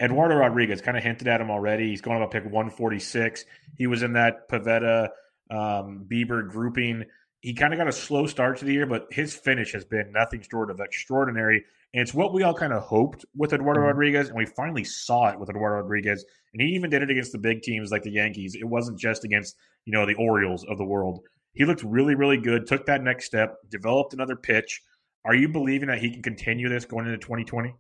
Eduardo 0.01 0.35
Rodriguez. 0.35 0.79
Kind 0.79 0.95
of 0.95 1.03
hinted 1.03 1.27
at 1.27 1.41
him 1.41 1.51
already. 1.51 1.89
He's 1.89 1.99
going 1.99 2.17
about 2.17 2.31
pick 2.31 2.45
146. 2.45 3.43
He 3.77 3.85
was 3.85 4.01
in 4.01 4.13
that 4.13 4.47
Pavetta 4.49 5.09
um, 5.51 6.05
Bieber 6.09 6.47
grouping. 6.47 7.03
He 7.41 7.53
kind 7.53 7.73
of 7.73 7.79
got 7.79 7.89
a 7.89 7.91
slow 7.91 8.27
start 8.27 8.59
to 8.59 8.65
the 8.65 8.71
year, 8.71 8.85
but 8.85 9.07
his 9.11 9.35
finish 9.35 9.73
has 9.73 9.83
been 9.83 10.13
nothing 10.13 10.41
short 10.49 10.71
of 10.71 10.79
extraordinary. 10.79 11.65
And 11.93 12.01
it's 12.01 12.13
what 12.13 12.33
we 12.33 12.43
all 12.43 12.53
kind 12.53 12.71
of 12.71 12.81
hoped 12.83 13.25
with 13.35 13.51
Eduardo 13.51 13.81
mm-hmm. 13.81 13.87
Rodriguez, 13.87 14.29
and 14.29 14.37
we 14.37 14.45
finally 14.45 14.85
saw 14.85 15.27
it 15.31 15.39
with 15.39 15.49
Eduardo 15.49 15.81
Rodriguez. 15.81 16.23
And 16.53 16.61
he 16.61 16.69
even 16.69 16.89
did 16.89 17.03
it 17.03 17.11
against 17.11 17.33
the 17.33 17.39
big 17.39 17.61
teams 17.61 17.91
like 17.91 18.03
the 18.03 18.11
Yankees. 18.11 18.55
It 18.55 18.63
wasn't 18.63 18.97
just 18.97 19.25
against 19.25 19.57
you 19.83 19.91
know 19.91 20.05
the 20.05 20.15
Orioles 20.15 20.63
of 20.63 20.77
the 20.77 20.85
world. 20.85 21.19
He 21.51 21.65
looked 21.65 21.83
really, 21.83 22.15
really 22.15 22.37
good. 22.37 22.67
Took 22.67 22.85
that 22.85 23.03
next 23.03 23.25
step, 23.25 23.57
developed 23.69 24.13
another 24.13 24.37
pitch. 24.37 24.81
Are 25.25 25.35
you 25.35 25.47
believing 25.47 25.87
that 25.87 25.99
he 25.99 26.11
can 26.11 26.21
continue 26.21 26.69
this 26.69 26.85
going 26.85 27.05
into 27.05 27.17
2020? 27.17 27.73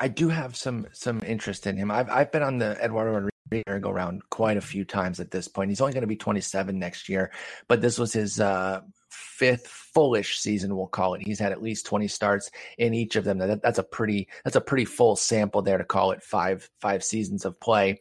I 0.00 0.08
do 0.08 0.28
have 0.28 0.56
some 0.56 0.86
some 0.92 1.22
interest 1.24 1.66
in 1.66 1.76
him. 1.76 1.90
I've 1.90 2.10
I've 2.10 2.32
been 2.32 2.42
on 2.42 2.58
the 2.58 2.76
Eduardo 2.82 3.12
Rodriguez 3.12 3.30
go 3.80 3.90
around 3.90 4.22
quite 4.30 4.56
a 4.56 4.60
few 4.60 4.84
times 4.84 5.20
at 5.20 5.30
this 5.30 5.46
point. 5.46 5.70
He's 5.70 5.80
only 5.80 5.92
going 5.92 6.02
to 6.02 6.08
be 6.08 6.16
27 6.16 6.76
next 6.78 7.08
year, 7.08 7.30
but 7.68 7.80
this 7.80 7.98
was 7.98 8.12
his 8.12 8.40
uh, 8.40 8.80
fifth 9.10 9.66
fullish 9.66 10.38
season, 10.38 10.76
we'll 10.76 10.86
call 10.86 11.14
it. 11.14 11.22
He's 11.24 11.38
had 11.38 11.52
at 11.52 11.62
least 11.62 11.86
20 11.86 12.08
starts 12.08 12.50
in 12.78 12.94
each 12.94 13.16
of 13.16 13.24
them. 13.24 13.38
That, 13.38 13.62
that's 13.62 13.78
a 13.78 13.84
pretty 13.84 14.28
that's 14.44 14.56
a 14.56 14.60
pretty 14.60 14.84
full 14.84 15.16
sample 15.16 15.62
there 15.62 15.78
to 15.78 15.84
call 15.84 16.10
it 16.12 16.22
five 16.22 16.68
five 16.80 17.04
seasons 17.04 17.44
of 17.44 17.58
play. 17.60 18.00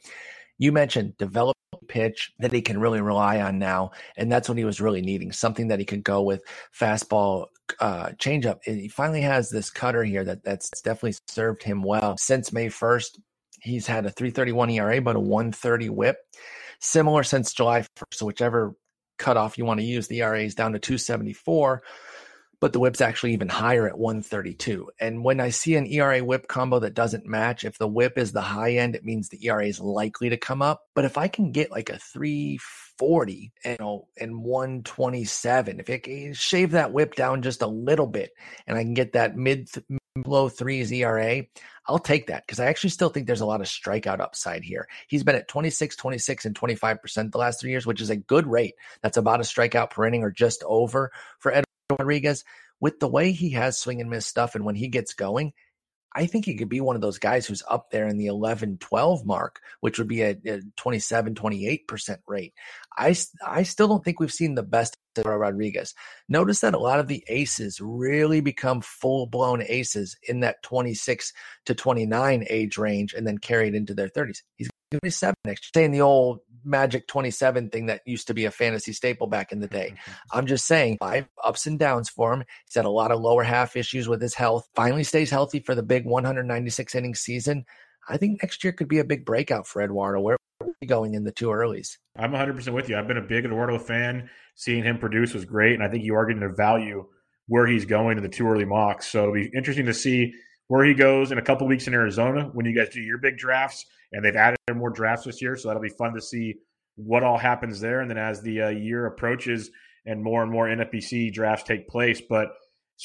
You 0.57 0.71
mentioned 0.71 1.17
develop 1.17 1.57
pitch 1.93 2.33
that 2.39 2.51
he 2.51 2.63
can 2.63 2.79
really 2.79 3.01
rely 3.01 3.39
on 3.39 3.59
now, 3.59 3.91
and 4.17 4.31
that's 4.31 4.49
what 4.49 4.57
he 4.57 4.65
was 4.65 4.81
really 4.81 5.01
needing. 5.01 5.31
Something 5.31 5.67
that 5.67 5.77
he 5.77 5.85
could 5.85 6.03
go 6.03 6.23
with 6.23 6.41
fastball, 6.75 7.45
uh, 7.79 8.07
changeup. 8.17 8.61
And 8.65 8.81
he 8.81 8.87
finally 8.87 9.21
has 9.21 9.51
this 9.51 9.69
cutter 9.69 10.03
here 10.03 10.23
that 10.23 10.43
that's 10.43 10.81
definitely 10.81 11.15
served 11.27 11.61
him 11.61 11.83
well 11.83 12.17
since 12.17 12.51
May 12.51 12.69
first. 12.69 13.19
He's 13.61 13.85
had 13.85 14.07
a 14.07 14.09
331 14.09 14.71
ERA, 14.71 15.01
but 15.01 15.15
a 15.15 15.19
130 15.19 15.89
whip. 15.89 16.17
Similar 16.79 17.21
since 17.21 17.53
July 17.53 17.81
1st. 17.81 18.13
So 18.13 18.25
whichever 18.25 18.75
cutoff 19.19 19.59
you 19.59 19.65
want 19.65 19.79
to 19.79 19.85
use, 19.85 20.07
the 20.07 20.21
ERA 20.23 20.41
is 20.41 20.55
down 20.55 20.73
to 20.73 20.79
274 20.79 21.83
but 22.63 22.71
the 22.71 22.79
whip's 22.79 23.01
actually 23.01 23.33
even 23.33 23.49
higher 23.49 23.89
at 23.89 23.97
132. 23.97 24.89
And 24.97 25.21
when 25.21 25.41
I 25.41 25.49
see 25.49 25.75
an 25.75 25.85
ERA 25.85 26.23
whip 26.23 26.47
combo 26.47 26.79
that 26.79 26.93
doesn't 26.93 27.25
match, 27.25 27.65
if 27.65 27.77
the 27.77 27.89
whip 27.89 28.17
is 28.17 28.31
the 28.31 28.39
high 28.39 28.75
end, 28.75 28.95
it 28.95 29.03
means 29.03 29.27
the 29.27 29.45
ERA 29.45 29.67
is 29.67 29.81
likely 29.81 30.29
to 30.29 30.37
come 30.37 30.61
up. 30.61 30.83
But 30.95 31.03
if 31.03 31.17
I 31.17 31.27
can 31.27 31.51
get 31.51 31.71
like 31.71 31.89
a 31.89 31.99
340 31.99 33.51
you 33.65 33.75
know, 33.81 34.07
and 34.17 34.45
127, 34.45 35.81
if 35.81 35.89
it 35.89 36.03
can 36.03 36.33
shave 36.33 36.71
that 36.71 36.93
whip 36.93 37.15
down 37.15 37.41
just 37.41 37.61
a 37.61 37.67
little 37.67 38.07
bit 38.07 38.31
and 38.65 38.77
I 38.77 38.83
can 38.83 38.93
get 38.93 39.11
that 39.11 39.35
mid 39.35 39.67
low 40.25 40.47
threes 40.47 40.89
ERA, 40.89 41.43
I'll 41.85 41.99
take 41.99 42.27
that 42.27 42.47
because 42.47 42.61
I 42.61 42.67
actually 42.67 42.91
still 42.91 43.09
think 43.09 43.27
there's 43.27 43.41
a 43.41 43.45
lot 43.45 43.59
of 43.59 43.67
strikeout 43.67 44.21
upside 44.21 44.63
here. 44.63 44.87
He's 45.09 45.25
been 45.25 45.35
at 45.35 45.49
26, 45.49 45.97
26, 45.97 46.45
and 46.45 46.55
25% 46.57 47.31
the 47.33 47.37
last 47.37 47.59
three 47.59 47.71
years, 47.71 47.85
which 47.85 47.99
is 47.99 48.09
a 48.09 48.15
good 48.15 48.47
rate. 48.47 48.75
That's 49.01 49.17
about 49.17 49.41
a 49.41 49.43
strikeout 49.43 49.89
per 49.89 50.05
inning 50.05 50.23
or 50.23 50.31
just 50.31 50.63
over 50.65 51.11
for 51.39 51.51
Ed 51.51 51.65
Rodriguez, 51.89 52.43
with 52.79 52.99
the 52.99 53.07
way 53.07 53.31
he 53.31 53.51
has 53.51 53.77
swing 53.77 54.01
and 54.01 54.09
miss 54.09 54.27
stuff, 54.27 54.55
and 54.55 54.65
when 54.65 54.75
he 54.75 54.87
gets 54.87 55.13
going, 55.13 55.53
I 56.15 56.27
think 56.27 56.45
he 56.45 56.55
could 56.55 56.69
be 56.69 56.81
one 56.81 56.95
of 56.95 57.01
those 57.01 57.17
guys 57.17 57.45
who's 57.45 57.63
up 57.67 57.89
there 57.89 58.07
in 58.07 58.17
the 58.17 58.27
11 58.27 58.77
12 58.77 59.25
mark, 59.25 59.59
which 59.81 59.97
would 59.97 60.07
be 60.07 60.21
a, 60.21 60.37
a 60.45 60.61
27 60.77 61.33
28% 61.33 62.17
rate. 62.27 62.53
I, 62.97 63.15
I 63.45 63.63
still 63.63 63.87
don't 63.87 64.03
think 64.03 64.19
we've 64.19 64.31
seen 64.31 64.53
the 64.53 64.63
best 64.63 64.95
of 65.17 65.25
Rodriguez. 65.25 65.95
Notice 66.29 66.59
that 66.61 66.75
a 66.75 66.79
lot 66.79 66.99
of 66.99 67.07
the 67.07 67.23
aces 67.27 67.79
really 67.81 68.41
become 68.41 68.81
full 68.81 69.25
blown 69.25 69.63
aces 69.67 70.15
in 70.27 70.41
that 70.41 70.61
26 70.63 71.33
to 71.65 71.73
29 71.73 72.45
age 72.49 72.77
range 72.77 73.13
and 73.13 73.25
then 73.25 73.37
carried 73.39 73.73
into 73.73 73.93
their 73.93 74.09
30s. 74.09 74.39
He's 74.57 74.67
going 74.67 74.91
to 74.91 74.97
be 74.97 75.09
27 75.09 75.35
next 75.45 75.63
year. 75.65 75.81
Saying 75.81 75.91
the 75.91 76.01
old 76.01 76.39
Magic 76.63 77.07
27 77.07 77.69
thing 77.69 77.87
that 77.87 78.01
used 78.05 78.27
to 78.27 78.33
be 78.33 78.45
a 78.45 78.51
fantasy 78.51 78.93
staple 78.93 79.27
back 79.27 79.51
in 79.51 79.59
the 79.59 79.67
day. 79.67 79.87
Mm-hmm, 79.87 80.11
mm-hmm. 80.11 80.37
I'm 80.37 80.45
just 80.47 80.65
saying, 80.65 80.97
five 80.99 81.27
ups 81.43 81.65
and 81.65 81.79
downs 81.79 82.09
for 82.09 82.33
him. 82.33 82.43
He's 82.65 82.75
had 82.75 82.85
a 82.85 82.89
lot 82.89 83.11
of 83.11 83.19
lower 83.19 83.43
half 83.43 83.75
issues 83.75 84.07
with 84.07 84.21
his 84.21 84.33
health. 84.33 84.67
Finally 84.75 85.03
stays 85.03 85.29
healthy 85.29 85.59
for 85.59 85.75
the 85.75 85.83
big 85.83 86.05
196 86.05 86.95
inning 86.95 87.15
season. 87.15 87.65
I 88.09 88.17
think 88.17 88.41
next 88.41 88.63
year 88.63 88.73
could 88.73 88.89
be 88.89 88.99
a 88.99 89.05
big 89.05 89.25
breakout 89.25 89.67
for 89.67 89.81
Eduardo. 89.81 90.19
Where 90.19 90.37
are 90.61 90.67
we 90.81 90.87
going 90.87 91.13
in 91.13 91.23
the 91.23 91.31
two 91.31 91.47
earlies? 91.47 91.97
I'm 92.17 92.31
100% 92.31 92.73
with 92.73 92.89
you. 92.89 92.97
I've 92.97 93.07
been 93.07 93.17
a 93.17 93.21
big 93.21 93.45
Eduardo 93.45 93.79
fan. 93.79 94.29
Seeing 94.55 94.83
him 94.83 94.97
produce 94.97 95.33
was 95.33 95.45
great. 95.45 95.73
And 95.73 95.83
I 95.83 95.89
think 95.89 96.03
you 96.03 96.15
are 96.15 96.25
getting 96.25 96.41
to 96.41 96.53
value 96.53 97.05
where 97.47 97.65
he's 97.65 97.85
going 97.85 98.17
in 98.17 98.23
the 98.23 98.29
two 98.29 98.47
early 98.47 98.65
mocks. 98.65 99.07
So 99.07 99.23
it'll 99.23 99.33
be 99.33 99.51
interesting 99.55 99.85
to 99.85 99.93
see 99.93 100.33
where 100.67 100.85
he 100.85 100.93
goes 100.93 101.31
in 101.31 101.37
a 101.37 101.41
couple 101.41 101.67
weeks 101.67 101.87
in 101.87 101.93
Arizona 101.93 102.49
when 102.53 102.65
you 102.65 102.75
guys 102.75 102.89
do 102.89 103.01
your 103.01 103.17
big 103.17 103.37
drafts. 103.37 103.85
And 104.11 104.23
they've 104.23 104.35
added 104.35 104.57
more 104.75 104.91
drafts 104.91 105.25
this 105.25 105.41
year, 105.41 105.55
so 105.55 105.67
that'll 105.67 105.81
be 105.81 105.89
fun 105.89 106.13
to 106.13 106.21
see 106.21 106.55
what 106.95 107.23
all 107.23 107.37
happens 107.37 107.79
there. 107.79 108.01
And 108.01 108.09
then 108.09 108.17
as 108.17 108.41
the 108.41 108.61
uh, 108.61 108.69
year 108.69 109.07
approaches 109.07 109.71
and 110.05 110.23
more 110.23 110.43
and 110.43 110.51
more 110.51 110.67
NFBC 110.67 111.33
drafts 111.33 111.63
take 111.63 111.87
place, 111.87 112.21
but 112.21 112.49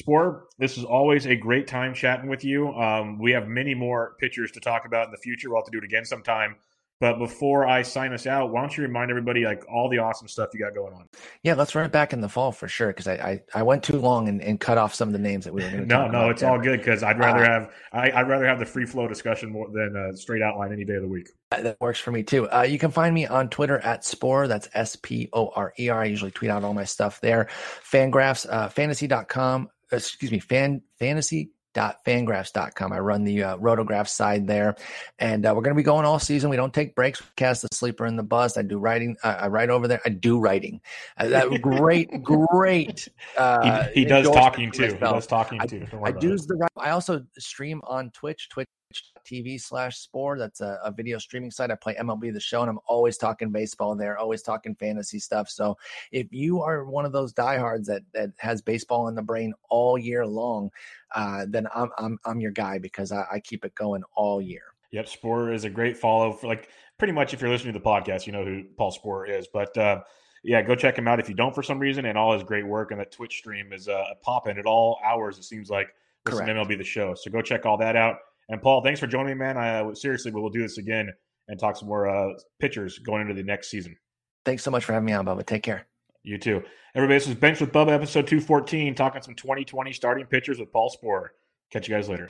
Sporer, 0.01 0.41
this 0.59 0.77
is 0.77 0.83
always 0.83 1.25
a 1.25 1.35
great 1.35 1.67
time 1.67 1.93
chatting 1.93 2.29
with 2.29 2.43
you. 2.43 2.69
Um, 2.73 3.17
we 3.17 3.31
have 3.31 3.47
many 3.47 3.73
more 3.73 4.15
pitchers 4.19 4.51
to 4.51 4.59
talk 4.59 4.85
about 4.85 5.05
in 5.05 5.11
the 5.11 5.17
future. 5.17 5.49
We'll 5.49 5.59
have 5.59 5.65
to 5.65 5.71
do 5.71 5.79
it 5.79 5.83
again 5.83 6.05
sometime. 6.05 6.55
But 6.99 7.17
before 7.17 7.65
I 7.65 7.81
sign 7.81 8.11
us 8.11 8.27
out, 8.27 8.51
why 8.51 8.59
don't 8.59 8.75
you 8.75 8.83
remind 8.83 9.09
everybody 9.09 9.45
like 9.45 9.63
all 9.71 9.87
the 9.87 9.99
awesome 9.99 10.27
stuff 10.27 10.49
you 10.53 10.59
got 10.59 10.75
going 10.75 10.93
on? 10.93 11.07
Yeah, 11.43 11.53
let's 11.53 11.73
run 11.73 11.85
it 11.85 11.93
back 11.93 12.11
in 12.11 12.19
the 12.19 12.27
fall 12.27 12.51
for 12.51 12.67
sure. 12.67 12.87
Because 12.87 13.07
I, 13.07 13.13
I, 13.13 13.41
I 13.55 13.63
went 13.63 13.83
too 13.83 13.97
long 13.97 14.27
and, 14.27 14.41
and 14.41 14.59
cut 14.59 14.77
off 14.77 14.93
some 14.93 15.07
of 15.07 15.13
the 15.13 15.19
names 15.19 15.45
that 15.45 15.53
we 15.53 15.63
were 15.63 15.69
going 15.69 15.83
to. 15.83 15.87
no, 15.87 16.07
no, 16.07 16.29
it's 16.29 16.41
there. 16.41 16.51
all 16.51 16.59
good 16.59 16.79
because 16.79 17.01
I'd 17.01 17.17
rather 17.17 17.45
uh, 17.45 17.47
have 17.49 17.73
I, 17.93 18.21
would 18.21 18.29
rather 18.29 18.45
have 18.45 18.59
the 18.59 18.65
free 18.65 18.85
flow 18.85 19.07
discussion 19.07 19.49
more 19.49 19.69
than 19.71 19.95
a 19.95 20.17
straight 20.17 20.41
outline 20.41 20.73
any 20.73 20.83
day 20.83 20.95
of 20.95 21.01
the 21.01 21.07
week. 21.07 21.29
That 21.51 21.77
works 21.79 21.99
for 21.99 22.11
me 22.11 22.21
too. 22.21 22.49
Uh, 22.51 22.63
you 22.63 22.77
can 22.77 22.91
find 22.91 23.15
me 23.15 23.25
on 23.25 23.49
Twitter 23.49 23.79
at 23.79 24.01
Sporer. 24.01 24.49
That's 24.49 24.67
S 24.73 24.97
P 24.97 25.29
O 25.31 25.51
R 25.55 25.73
E 25.79 25.87
R. 25.87 26.01
I 26.01 26.05
usually 26.05 26.31
tweet 26.31 26.51
out 26.51 26.65
all 26.65 26.73
my 26.73 26.83
stuff 26.83 27.21
there. 27.21 27.47
Fangraphs, 27.89 28.45
uh, 28.49 28.67
fantasy.com. 28.67 29.69
Excuse 29.91 30.31
me, 30.31 30.39
fan 30.39 30.81
fantasy 30.99 31.51
fangraphs.com. 31.73 32.91
I 32.93 32.99
run 32.99 33.23
the 33.23 33.43
uh, 33.43 33.57
rotograph 33.57 34.07
side 34.07 34.47
there, 34.47 34.75
and 35.17 35.45
uh, 35.45 35.53
we're 35.55 35.61
going 35.61 35.75
to 35.75 35.79
be 35.79 35.83
going 35.83 36.05
all 36.05 36.19
season. 36.19 36.49
We 36.49 36.55
don't 36.55 36.73
take 36.73 36.95
breaks. 36.95 37.21
We 37.21 37.27
cast 37.35 37.61
the 37.61 37.69
sleeper 37.73 38.05
in 38.05 38.15
the 38.15 38.23
bus. 38.23 38.57
I 38.57 38.61
do 38.61 38.77
writing. 38.77 39.17
Uh, 39.23 39.37
I 39.39 39.47
write 39.47 39.69
over 39.69 39.87
there. 39.87 40.01
I 40.05 40.09
do 40.09 40.39
writing. 40.39 40.81
Uh, 41.17 41.27
that 41.29 41.49
great, 41.61 42.23
great. 42.23 43.07
Uh, 43.37 43.83
he, 43.93 44.01
he 44.01 44.05
does 44.05 44.29
talking 44.29 44.71
too. 44.71 44.93
He 44.93 44.93
does 44.93 45.27
talking 45.27 45.59
too. 45.67 45.87
I, 46.03 46.09
I 46.09 46.11
do 46.11 46.37
the. 46.37 46.67
I 46.77 46.91
also 46.91 47.25
stream 47.37 47.81
on 47.83 48.11
Twitch. 48.11 48.49
Twitch 48.49 48.67
TV 49.25 49.61
slash 49.61 50.07
Sporer. 50.07 50.37
That's 50.37 50.61
a, 50.61 50.79
a, 50.83 50.91
video 50.91 51.19
streaming 51.19 51.51
site. 51.51 51.69
I 51.69 51.75
play 51.75 51.95
MLB 51.95 52.33
the 52.33 52.39
show 52.39 52.61
and 52.61 52.69
I'm 52.69 52.79
always 52.87 53.17
talking 53.17 53.51
baseball 53.51 53.95
there, 53.95 54.17
always 54.17 54.41
talking 54.41 54.75
fantasy 54.75 55.19
stuff. 55.19 55.49
So 55.49 55.77
if 56.11 56.27
you 56.31 56.61
are 56.61 56.85
one 56.85 57.05
of 57.05 57.11
those 57.11 57.31
diehards 57.31 57.87
that 57.87 58.01
that 58.13 58.31
has 58.39 58.61
baseball 58.61 59.07
in 59.07 59.15
the 59.15 59.21
brain 59.21 59.53
all 59.69 59.97
year 59.97 60.25
long, 60.25 60.71
uh, 61.13 61.45
then 61.47 61.67
I'm 61.75 61.89
I'm 61.97 62.17
I'm 62.25 62.39
your 62.39 62.51
guy 62.51 62.79
because 62.79 63.11
I, 63.11 63.25
I 63.31 63.39
keep 63.39 63.63
it 63.63 63.75
going 63.75 64.03
all 64.15 64.41
year. 64.41 64.63
Yep, 64.91 65.05
Sporer 65.05 65.53
is 65.53 65.65
a 65.65 65.69
great 65.69 65.95
follow 65.95 66.33
for 66.33 66.47
like 66.47 66.69
pretty 66.97 67.13
much 67.13 67.33
if 67.33 67.41
you're 67.41 67.51
listening 67.51 67.73
to 67.73 67.79
the 67.79 67.85
podcast, 67.85 68.25
you 68.25 68.33
know 68.33 68.43
who 68.43 68.63
Paul 68.75 68.91
Sporer 68.91 69.29
is. 69.29 69.47
But 69.47 69.77
uh, 69.77 70.01
yeah, 70.43 70.63
go 70.63 70.73
check 70.73 70.97
him 70.97 71.07
out 71.07 71.19
if 71.19 71.29
you 71.29 71.35
don't 71.35 71.53
for 71.53 71.61
some 71.61 71.77
reason. 71.77 72.05
And 72.05 72.17
all 72.17 72.33
his 72.33 72.43
great 72.43 72.65
work 72.65 72.89
and 72.89 72.99
that 72.99 73.11
Twitch 73.11 73.37
stream 73.37 73.71
is 73.71 73.87
uh, 73.87 74.05
popping 74.23 74.57
at 74.57 74.65
all 74.65 74.99
hours. 75.05 75.37
It 75.37 75.43
seems 75.43 75.69
like 75.69 75.93
this 76.25 76.39
MLB 76.39 76.77
the 76.77 76.83
show. 76.83 77.13
So 77.13 77.29
go 77.29 77.41
check 77.41 77.67
all 77.67 77.77
that 77.77 77.95
out. 77.95 78.17
And 78.49 78.61
Paul, 78.61 78.81
thanks 78.83 78.99
for 78.99 79.07
joining 79.07 79.37
me, 79.37 79.45
man. 79.45 79.57
I 79.57 79.79
uh, 79.79 79.95
seriously, 79.95 80.31
we'll 80.31 80.49
do 80.49 80.61
this 80.61 80.77
again 80.77 81.09
and 81.47 81.59
talk 81.59 81.77
some 81.77 81.87
more 81.87 82.07
uh, 82.07 82.33
pitchers 82.59 82.99
going 82.99 83.21
into 83.21 83.33
the 83.33 83.43
next 83.43 83.69
season. 83.69 83.95
Thanks 84.45 84.63
so 84.63 84.71
much 84.71 84.85
for 84.85 84.93
having 84.93 85.05
me 85.05 85.13
on, 85.13 85.25
Bubba. 85.25 85.45
Take 85.45 85.63
care. 85.63 85.87
You 86.23 86.37
too. 86.37 86.63
Everybody, 86.95 87.17
this 87.17 87.27
was 87.27 87.35
Bench 87.35 87.61
with 87.61 87.71
Bubba, 87.71 87.91
episode 87.91 88.27
214, 88.27 88.95
talking 88.95 89.21
some 89.21 89.35
2020 89.35 89.93
starting 89.93 90.25
pitchers 90.25 90.59
with 90.59 90.71
Paul 90.71 90.93
Sporer. 90.95 91.29
Catch 91.71 91.87
you 91.87 91.95
guys 91.95 92.09
later. 92.09 92.29